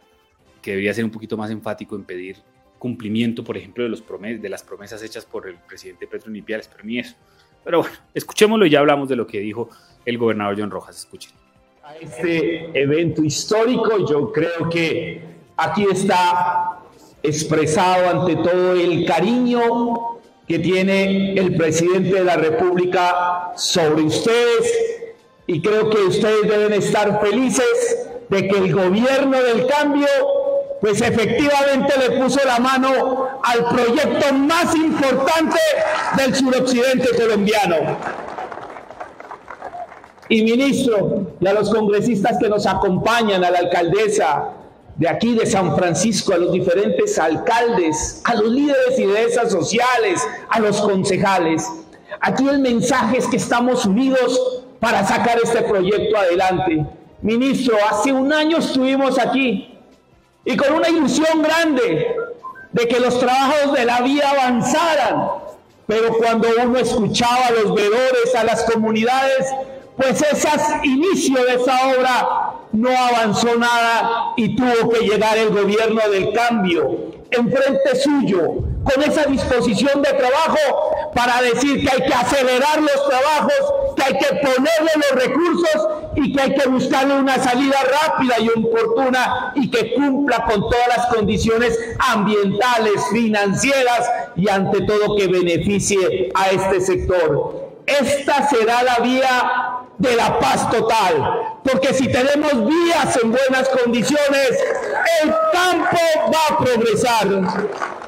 que 0.63 0.71
debería 0.71 0.95
ser 0.95 1.05
un 1.05 1.11
poquito 1.11 1.37
más 1.37 1.51
enfático 1.51 1.97
en 1.97 2.05
pedir 2.05 2.37
cumplimiento, 2.79 3.43
por 3.43 3.57
ejemplo, 3.57 3.83
de, 3.83 3.91
los 3.91 4.05
de 4.07 4.49
las 4.49 4.63
promesas 4.63 5.03
hechas 5.03 5.27
por 5.27 5.49
el 5.49 5.57
presidente 5.57 6.07
Petro 6.07 6.31
Nipiales, 6.31 6.69
pero 6.69 6.85
ni 6.85 7.01
eso. 7.01 7.17
Pero 7.65 7.81
bueno, 7.81 7.97
escuchémoslo 8.15 8.65
y 8.65 8.71
ya 8.71 8.79
hablamos 8.79 9.09
de 9.09 9.17
lo 9.17 9.27
que 9.27 9.41
dijo 9.41 9.71
el 10.05 10.19
gobernador 10.19 10.55
John 10.57 10.71
Rojas. 10.71 10.99
Escuchen. 10.99 11.33
A 11.83 11.97
este 11.97 12.81
evento 12.81 13.25
histórico, 13.25 14.09
yo 14.09 14.31
creo 14.31 14.71
que 14.71 15.21
aquí 15.57 15.85
está 15.91 16.79
expresado 17.25 18.21
ante 18.21 18.37
todo 18.37 18.75
el 18.75 19.05
cariño 19.05 20.22
que 20.47 20.59
tiene 20.59 21.35
el 21.35 21.57
presidente 21.57 22.15
de 22.15 22.25
la 22.25 22.37
República 22.37 23.53
sobre 23.57 24.03
ustedes 24.03 24.73
y 25.47 25.61
creo 25.61 25.91
que 25.91 25.99
ustedes 25.99 26.49
deben 26.49 26.73
estar 26.73 27.21
felices 27.21 28.09
de 28.29 28.49
que 28.49 28.59
el 28.59 28.73
gobierno 28.73 29.43
del 29.43 29.67
cambio 29.67 30.07
pues 30.81 31.01
efectivamente 31.01 31.95
le 31.97 32.19
puso 32.19 32.41
la 32.45 32.59
mano 32.59 33.29
al 33.41 33.65
proyecto 33.69 34.35
más 34.35 34.75
importante 34.75 35.59
del 36.17 36.35
suroccidente 36.35 37.09
colombiano. 37.17 37.97
Y 40.29 40.43
ministro, 40.43 41.35
y 41.39 41.47
a 41.47 41.53
los 41.53 41.71
congresistas 41.71 42.37
que 42.41 42.49
nos 42.49 42.67
acompañan, 42.67 43.45
a 43.45 43.51
la 43.53 43.61
alcaldesa, 43.61 44.49
de 45.03 45.09
aquí 45.09 45.35
de 45.35 45.47
San 45.47 45.75
Francisco, 45.75 46.33
a 46.33 46.37
los 46.37 46.53
diferentes 46.53 47.19
alcaldes, 47.19 48.23
a 48.23 48.37
los 48.37 48.53
líderes 48.53 48.97
y 48.97 49.05
lideresas 49.05 49.51
sociales, 49.51 50.23
a 50.49 50.61
los 50.61 50.81
concejales. 50.81 51.69
Aquí 52.21 52.47
el 52.47 52.61
mensaje 52.61 53.19
es 53.19 53.27
que 53.27 53.37
estamos 53.37 53.85
unidos 53.85 54.63
para 54.79 55.05
sacar 55.05 55.41
este 55.43 55.63
proyecto 55.63 56.17
adelante. 56.17 56.87
Ministro, 57.21 57.77
hace 57.91 58.13
un 58.13 58.33
año 58.33 58.59
estuvimos 58.59 59.19
aquí 59.19 59.77
y 60.45 60.57
con 60.57 60.73
una 60.73 60.89
ilusión 60.89 61.43
grande 61.43 62.15
de 62.71 62.87
que 62.87 63.01
los 63.01 63.19
trabajos 63.19 63.73
de 63.73 63.85
la 63.85 64.03
vía 64.03 64.31
avanzaran, 64.31 65.31
pero 65.89 66.17
cuando 66.17 66.47
uno 66.63 66.79
escuchaba 66.79 67.47
a 67.47 67.51
los 67.51 67.75
veedores, 67.75 68.37
a 68.39 68.45
las 68.45 68.63
comunidades, 68.71 69.49
pues 69.97 70.23
ese 70.23 70.49
inicio 70.85 71.45
de 71.45 71.55
esa 71.55 71.89
obra 71.89 72.52
no 72.73 72.91
avanzó 72.91 73.57
nada 73.57 74.33
y 74.37 74.57
tuvo 74.57 74.91
que 74.91 75.01
llegar 75.01 75.37
el 75.39 75.51
gobierno 75.51 76.01
del 76.11 76.33
cambio 76.33 77.13
en 77.31 77.51
frente 77.51 77.97
suyo 77.97 78.73
con 78.85 79.03
esa 79.03 79.25
disposición 79.25 80.03
de 80.03 80.13
trabajo 80.13 81.13
para 81.15 81.41
decir 81.43 81.83
que 81.83 81.91
hay 81.91 82.07
que 82.07 82.15
acelerar 82.15 82.81
los 82.81 83.09
trabajos, 83.09 83.95
que 83.97 84.03
hay 84.03 84.19
que 84.19 84.35
ponerle 84.37 84.91
los 84.97 85.25
recursos 85.25 85.89
y 86.17 86.33
que 86.33 86.41
hay 86.41 86.55
que 86.55 86.69
buscarle 86.69 87.15
una 87.15 87.39
salida 87.39 87.77
rápida 88.05 88.39
y 88.41 88.49
oportuna 88.49 89.53
y 89.55 89.71
que 89.71 89.95
cumpla 89.95 90.45
con 90.45 90.63
todas 90.63 90.89
las 90.97 91.07
condiciones 91.07 91.79
ambientales, 91.99 92.93
financieras 93.13 94.11
y 94.37 94.49
ante 94.49 94.83
todo 94.83 95.17
que 95.17 95.29
beneficie 95.29 96.31
a 96.35 96.51
este 96.51 96.81
sector. 96.81 97.72
Esta 97.87 98.49
será 98.49 98.83
la 98.83 98.99
vía 99.01 99.83
de 99.99 100.17
la 100.17 100.39
paz 100.39 100.71
total. 100.71 101.59
Porque 101.63 101.95
si 101.95 102.09
tenemos 102.09 102.53
vías 102.67 103.19
en 103.23 103.31
buenas 103.31 103.69
condiciones, 103.69 104.51
el 105.23 105.31
campo 105.53 105.99
va 106.33 106.55
a 106.55 106.59
progresar. 106.59 107.29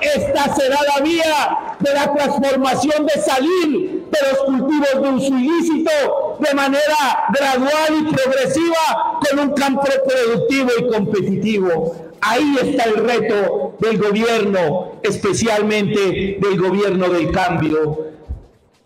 Esta 0.00 0.54
será 0.54 0.78
la 0.96 1.02
vía 1.02 1.76
de 1.78 1.94
la 1.94 2.12
transformación 2.12 3.06
de 3.06 3.20
salir 3.22 4.04
de 4.10 4.18
los 4.30 4.38
cultivos 4.44 5.02
de 5.02 5.08
uso 5.08 5.38
ilícito 5.38 6.36
de 6.40 6.54
manera 6.54 7.24
gradual 7.32 7.94
y 8.00 8.12
progresiva 8.12 9.18
con 9.28 9.38
un 9.38 9.54
campo 9.54 9.82
productivo 10.06 10.70
y 10.78 10.88
competitivo. 10.88 11.96
Ahí 12.20 12.56
está 12.60 12.84
el 12.84 12.96
reto 12.96 13.74
del 13.80 13.98
gobierno, 13.98 14.92
especialmente 15.02 16.38
del 16.40 16.60
gobierno 16.60 17.08
del 17.08 17.30
cambio. 17.30 18.13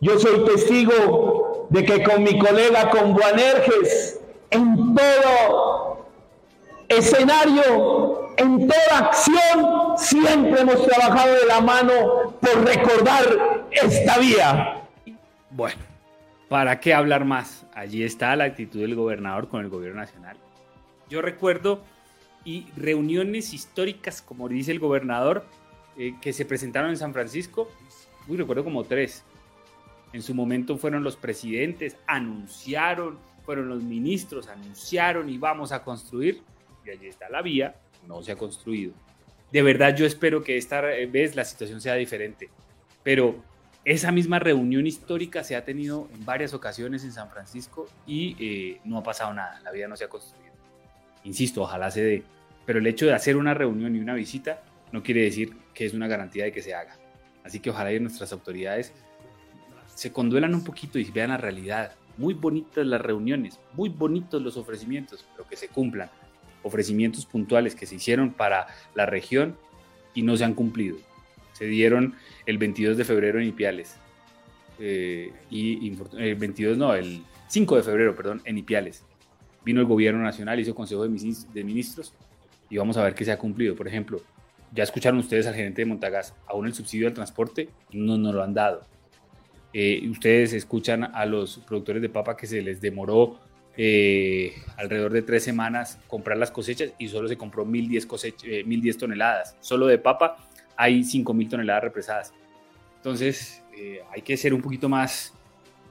Yo 0.00 0.16
soy 0.18 0.44
testigo 0.44 1.66
de 1.70 1.84
que 1.84 2.04
con 2.04 2.22
mi 2.22 2.38
colega, 2.38 2.88
con 2.90 3.14
Buanerges, 3.14 4.20
en 4.50 4.94
todo 4.94 6.06
escenario, 6.88 8.30
en 8.36 8.68
toda 8.68 8.98
acción, 8.98 9.98
siempre 9.98 10.60
hemos 10.60 10.86
trabajado 10.86 11.34
de 11.34 11.46
la 11.46 11.60
mano 11.60 12.34
por 12.40 12.64
recordar 12.64 13.66
esta 13.72 14.18
vía. 14.18 14.84
Bueno, 15.50 15.82
¿para 16.48 16.78
qué 16.78 16.94
hablar 16.94 17.24
más? 17.24 17.66
Allí 17.74 18.04
está 18.04 18.36
la 18.36 18.44
actitud 18.44 18.80
del 18.80 18.94
gobernador 18.94 19.48
con 19.48 19.62
el 19.62 19.68
gobierno 19.68 20.00
nacional. 20.00 20.36
Yo 21.10 21.22
recuerdo 21.22 21.82
y 22.44 22.68
reuniones 22.76 23.52
históricas, 23.52 24.22
como 24.22 24.48
dice 24.48 24.70
el 24.70 24.78
gobernador, 24.78 25.44
eh, 25.98 26.14
que 26.20 26.32
se 26.32 26.44
presentaron 26.44 26.90
en 26.90 26.96
San 26.96 27.12
Francisco. 27.12 27.68
Uy, 28.28 28.36
recuerdo 28.36 28.62
como 28.62 28.84
tres 28.84 29.24
en 30.12 30.22
su 30.22 30.34
momento 30.34 30.76
fueron 30.78 31.04
los 31.04 31.16
presidentes, 31.16 31.96
anunciaron, 32.06 33.18
fueron 33.44 33.68
los 33.68 33.82
ministros, 33.82 34.48
anunciaron 34.48 35.28
y 35.28 35.38
vamos 35.38 35.72
a 35.72 35.82
construir. 35.82 36.42
Y 36.84 36.90
allí 36.90 37.06
está 37.06 37.28
la 37.28 37.42
vía, 37.42 37.76
no 38.06 38.22
se 38.22 38.32
ha 38.32 38.36
construido. 38.36 38.92
De 39.52 39.62
verdad 39.62 39.96
yo 39.96 40.06
espero 40.06 40.42
que 40.42 40.56
esta 40.56 40.80
vez 40.80 41.36
la 41.36 41.44
situación 41.44 41.80
sea 41.80 41.94
diferente. 41.94 42.48
Pero 43.02 43.42
esa 43.84 44.12
misma 44.12 44.38
reunión 44.38 44.86
histórica 44.86 45.44
se 45.44 45.56
ha 45.56 45.64
tenido 45.64 46.08
en 46.12 46.24
varias 46.24 46.52
ocasiones 46.52 47.04
en 47.04 47.12
San 47.12 47.30
Francisco 47.30 47.86
y 48.06 48.36
eh, 48.38 48.80
no 48.84 48.98
ha 48.98 49.02
pasado 49.02 49.32
nada, 49.32 49.60
la 49.62 49.72
vía 49.72 49.88
no 49.88 49.96
se 49.96 50.04
ha 50.04 50.08
construido. 50.08 50.52
Insisto, 51.24 51.62
ojalá 51.62 51.90
se 51.90 52.02
dé. 52.02 52.22
Pero 52.66 52.80
el 52.80 52.86
hecho 52.86 53.06
de 53.06 53.14
hacer 53.14 53.36
una 53.36 53.54
reunión 53.54 53.96
y 53.96 53.98
una 53.98 54.14
visita 54.14 54.62
no 54.92 55.02
quiere 55.02 55.22
decir 55.22 55.56
que 55.72 55.86
es 55.86 55.94
una 55.94 56.06
garantía 56.06 56.44
de 56.44 56.52
que 56.52 56.60
se 56.60 56.74
haga. 56.74 56.96
Así 57.44 57.60
que 57.60 57.70
ojalá 57.70 57.92
y 57.92 58.00
nuestras 58.00 58.32
autoridades 58.32 58.92
se 59.98 60.12
conduelan 60.12 60.54
un 60.54 60.62
poquito 60.62 61.00
y 61.00 61.04
vean 61.10 61.30
la 61.30 61.38
realidad. 61.38 61.90
muy 62.18 62.32
bonitas 62.32 62.86
las 62.86 63.00
reuniones, 63.00 63.58
muy 63.74 63.88
bonitos 63.88 64.40
los 64.40 64.56
ofrecimientos, 64.56 65.26
pero 65.32 65.48
que 65.48 65.56
se 65.56 65.66
cumplan. 65.66 66.08
Ofrecimientos 66.62 67.26
puntuales 67.26 67.74
que 67.74 67.84
se 67.84 67.96
hicieron 67.96 68.32
para 68.32 68.68
la 68.94 69.06
región 69.06 69.56
y 70.14 70.22
no 70.22 70.36
se 70.36 70.44
han 70.44 70.54
cumplido. 70.54 70.98
Se 71.52 71.64
dieron 71.64 72.14
el 72.46 72.58
22 72.58 72.96
de 72.96 73.04
febrero 73.04 73.40
en 73.40 73.48
Ipiales. 73.48 73.96
Eh, 74.78 75.32
y 75.50 75.92
el 76.16 76.36
22 76.36 76.78
no, 76.78 76.94
el 76.94 77.24
5 77.48 77.76
de 77.76 77.82
febrero, 77.82 78.14
perdón, 78.14 78.40
en 78.44 78.56
Ipiales. 78.56 79.02
Vino 79.64 79.80
el 79.80 79.86
gobierno 79.86 80.22
nacional, 80.22 80.60
hizo 80.60 80.76
consejo 80.76 81.08
de 81.08 81.64
ministros 81.64 82.14
y 82.70 82.76
vamos 82.76 82.96
a 82.96 83.02
ver 83.02 83.16
qué 83.16 83.24
se 83.24 83.32
ha 83.32 83.38
cumplido. 83.38 83.74
Por 83.74 83.88
ejemplo, 83.88 84.20
ya 84.72 84.84
escucharon 84.84 85.18
ustedes 85.18 85.48
al 85.48 85.56
gerente 85.56 85.82
de 85.82 85.86
Montagas, 85.86 86.34
aún 86.46 86.66
el 86.66 86.74
subsidio 86.74 87.08
al 87.08 87.14
transporte 87.14 87.68
no 87.90 88.16
nos 88.16 88.32
lo 88.32 88.44
han 88.44 88.54
dado. 88.54 88.86
Eh, 89.72 90.08
ustedes 90.08 90.52
escuchan 90.54 91.04
a 91.04 91.26
los 91.26 91.58
productores 91.58 92.00
de 92.00 92.08
papa 92.08 92.36
que 92.36 92.46
se 92.46 92.62
les 92.62 92.80
demoró 92.80 93.38
eh, 93.76 94.54
alrededor 94.76 95.12
de 95.12 95.22
tres 95.22 95.44
semanas 95.44 96.00
comprar 96.08 96.38
las 96.38 96.50
cosechas 96.50 96.92
y 96.98 97.08
solo 97.08 97.28
se 97.28 97.36
compró 97.36 97.66
1.010, 97.66 98.34
eh, 98.44 98.94
toneladas. 98.98 99.56
Solo 99.60 99.86
de 99.86 99.98
papa 99.98 100.36
hay 100.76 101.00
5.000 101.00 101.50
toneladas 101.50 101.84
represadas. 101.84 102.32
Entonces 102.96 103.62
hay 104.10 104.22
que 104.22 104.36
ser 104.36 104.52
un 104.52 104.60
poquito 104.60 104.88
más 104.88 105.32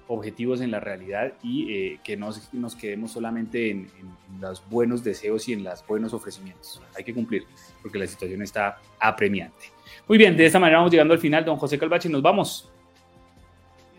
objetivos 0.09 0.59
en 0.59 0.71
la 0.71 0.81
realidad 0.81 1.31
y 1.41 1.97
que 1.99 2.17
no 2.17 2.31
nos 2.51 2.75
quedemos 2.75 3.11
solamente 3.11 3.69
en, 3.69 3.89
en, 3.97 4.41
los 4.41 4.61
buenos 4.69 5.05
deseos 5.05 5.47
y 5.47 5.53
en 5.53 5.63
los 5.63 5.87
buenos 5.87 6.13
ofrecimientos. 6.13 6.81
Hay 6.97 7.05
que 7.05 7.13
cumplir 7.13 7.45
porque 7.81 7.97
la 7.97 8.07
situación 8.07 8.41
está 8.41 8.77
apremiante. 8.99 9.71
Muy 10.05 10.17
bien, 10.17 10.35
de 10.35 10.45
esta 10.45 10.59
manera 10.59 10.79
vamos 10.79 10.91
llegando 10.91 11.13
al 11.13 11.19
final, 11.19 11.45
don 11.45 11.55
José 11.55 11.79
Calvache, 11.79 12.09
nos 12.09 12.21
vamos. 12.21 12.69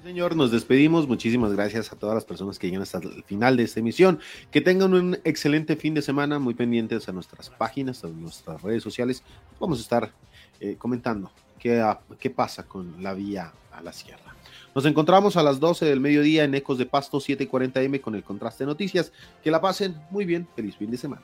Señor, 0.03 0.37
nos 0.37 0.51
despedimos. 0.51 1.09
Muchísimas 1.09 1.53
gracias 1.53 1.93
a 1.93 1.97
todas 1.97 2.15
las 2.15 2.25
personas 2.25 2.59
que 2.59 2.67
llegan 2.67 2.83
hasta 2.83 2.99
el 2.99 3.23
final 3.25 3.57
de 3.57 3.65
esta 3.65 3.81
emisión. 3.81 4.21
Que 4.51 4.61
tengan 4.61 4.95
un 4.95 5.19
excelente 5.25 5.77
fin 5.77 5.95
de 5.95 6.03
semana, 6.03 6.39
muy 6.39 6.55
pendientes 6.55 7.09
a 7.09 7.13
nuestras 7.13 7.51
páginas, 7.51 8.05
a 8.05 8.09
nuestras 8.09 8.63
redes 8.63 8.83
sociales. 8.83 9.23
Vamos 9.61 9.79
a 9.79 9.83
estar 9.83 10.13
eh, 10.61 10.77
comentando 10.79 11.31
qué, 11.59 11.85
qué 12.19 12.31
pasa 12.31 12.65
con 12.65 13.03
la 13.03 13.15
vía 13.15 13.53
a 13.73 13.83
la 13.83 13.93
sierra. 13.93 14.35
Nos 14.75 14.85
encontramos 14.87 15.37
a 15.37 15.43
las 15.43 15.61
12 15.61 15.87
del 15.87 16.01
mediodía 16.01 16.45
en 16.45 16.55
Ecos 16.55 16.79
de 16.79 16.87
Pasto 16.87 17.19
740M 17.19 18.01
con 18.01 18.15
el 18.15 18.23
contraste 18.23 18.65
de 18.65 18.69
noticias. 18.69 19.13
Que 19.43 19.51
la 19.51 19.61
pasen 19.61 19.97
muy 20.11 20.25
bien. 20.25 20.47
Feliz 20.55 20.77
fin 20.77 20.91
de 20.91 20.97
semana. 20.97 21.23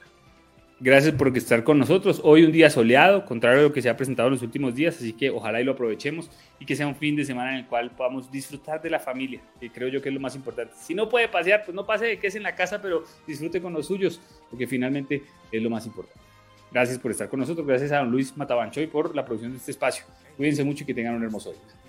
Gracias 0.84 1.14
por 1.14 1.34
estar 1.34 1.64
con 1.64 1.78
nosotros. 1.78 2.20
Hoy 2.22 2.44
un 2.44 2.52
día 2.52 2.68
soleado, 2.68 3.24
contrario 3.24 3.60
a 3.60 3.62
lo 3.62 3.72
que 3.72 3.80
se 3.80 3.88
ha 3.88 3.96
presentado 3.96 4.28
en 4.28 4.34
los 4.34 4.42
últimos 4.42 4.74
días, 4.74 4.94
así 4.94 5.14
que 5.14 5.30
ojalá 5.30 5.58
y 5.62 5.64
lo 5.64 5.72
aprovechemos 5.72 6.30
y 6.60 6.66
que 6.66 6.76
sea 6.76 6.86
un 6.86 6.94
fin 6.94 7.16
de 7.16 7.24
semana 7.24 7.52
en 7.52 7.60
el 7.60 7.66
cual 7.66 7.90
podamos 7.92 8.30
disfrutar 8.30 8.82
de 8.82 8.90
la 8.90 9.00
familia, 9.00 9.40
que 9.58 9.70
creo 9.72 9.88
yo 9.88 10.02
que 10.02 10.10
es 10.10 10.14
lo 10.14 10.20
más 10.20 10.36
importante. 10.36 10.74
Si 10.78 10.94
no 10.94 11.08
puede 11.08 11.26
pasear, 11.28 11.64
pues 11.64 11.74
no 11.74 11.86
pase 11.86 12.04
de 12.04 12.18
que 12.18 12.26
es 12.26 12.34
en 12.34 12.42
la 12.42 12.54
casa, 12.54 12.82
pero 12.82 13.02
disfrute 13.26 13.62
con 13.62 13.72
los 13.72 13.86
suyos, 13.86 14.20
porque 14.50 14.66
finalmente 14.66 15.22
es 15.50 15.62
lo 15.62 15.70
más 15.70 15.86
importante. 15.86 16.20
Gracias 16.70 16.98
por 16.98 17.12
estar 17.12 17.30
con 17.30 17.40
nosotros, 17.40 17.66
gracias 17.66 17.90
a 17.90 18.00
don 18.00 18.10
Luis 18.10 18.36
Matabanchoy 18.36 18.86
por 18.86 19.16
la 19.16 19.24
producción 19.24 19.52
de 19.52 19.56
este 19.56 19.70
espacio. 19.70 20.04
Cuídense 20.36 20.64
mucho 20.64 20.84
y 20.84 20.86
que 20.86 20.92
tengan 20.92 21.14
un 21.14 21.24
hermoso 21.24 21.50
día. 21.50 21.83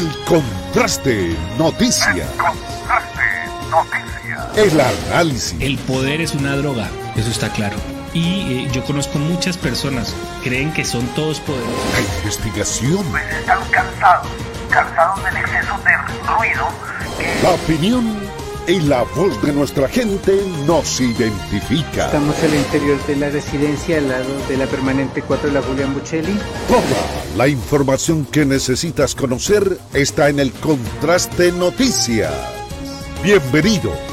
El 0.00 0.16
contraste 0.24 1.36
noticia. 1.58 2.24
El 2.24 2.36
contraste 2.38 3.22
noticia. 3.68 4.48
El 4.56 4.80
análisis. 4.80 5.60
El 5.60 5.76
poder 5.76 6.22
es 6.22 6.32
una 6.32 6.56
droga, 6.56 6.88
eso 7.16 7.28
está 7.28 7.50
claro. 7.50 7.76
Y 8.14 8.64
eh, 8.64 8.70
yo 8.72 8.82
conozco 8.86 9.18
muchas 9.18 9.58
personas, 9.58 10.14
creen 10.42 10.72
que 10.72 10.86
son 10.86 11.06
todos 11.08 11.40
poderosos. 11.40 11.92
La 11.92 12.00
investigación. 12.00 13.04
Pues 13.10 13.24
están 13.30 13.60
cansados, 13.70 14.28
cansados 14.70 15.22
del 15.22 15.36
exceso 15.36 15.78
de 15.84 15.96
ruido. 16.34 16.68
La 17.42 17.50
opinión 17.50 18.18
y 18.70 18.80
la 18.80 19.02
voz 19.02 19.42
de 19.42 19.52
nuestra 19.52 19.88
gente 19.88 20.32
nos 20.64 21.00
identifica. 21.00 22.06
Estamos 22.06 22.40
el 22.42 22.54
interior 22.54 23.04
de 23.06 23.16
la 23.16 23.30
residencia 23.30 23.98
al 23.98 24.08
lado 24.08 24.28
de 24.48 24.56
la 24.56 24.66
permanente 24.66 25.22
4 25.22 25.48
de 25.48 25.54
la 25.54 25.62
Julián 25.62 25.92
Buccelli. 25.92 26.38
Toda 26.68 27.36
la 27.36 27.48
información 27.48 28.24
que 28.24 28.44
necesitas 28.44 29.16
conocer 29.16 29.78
está 29.92 30.28
en 30.28 30.38
el 30.38 30.52
Contraste 30.52 31.50
Noticias. 31.50 32.32
Bienvenido. 33.24 34.09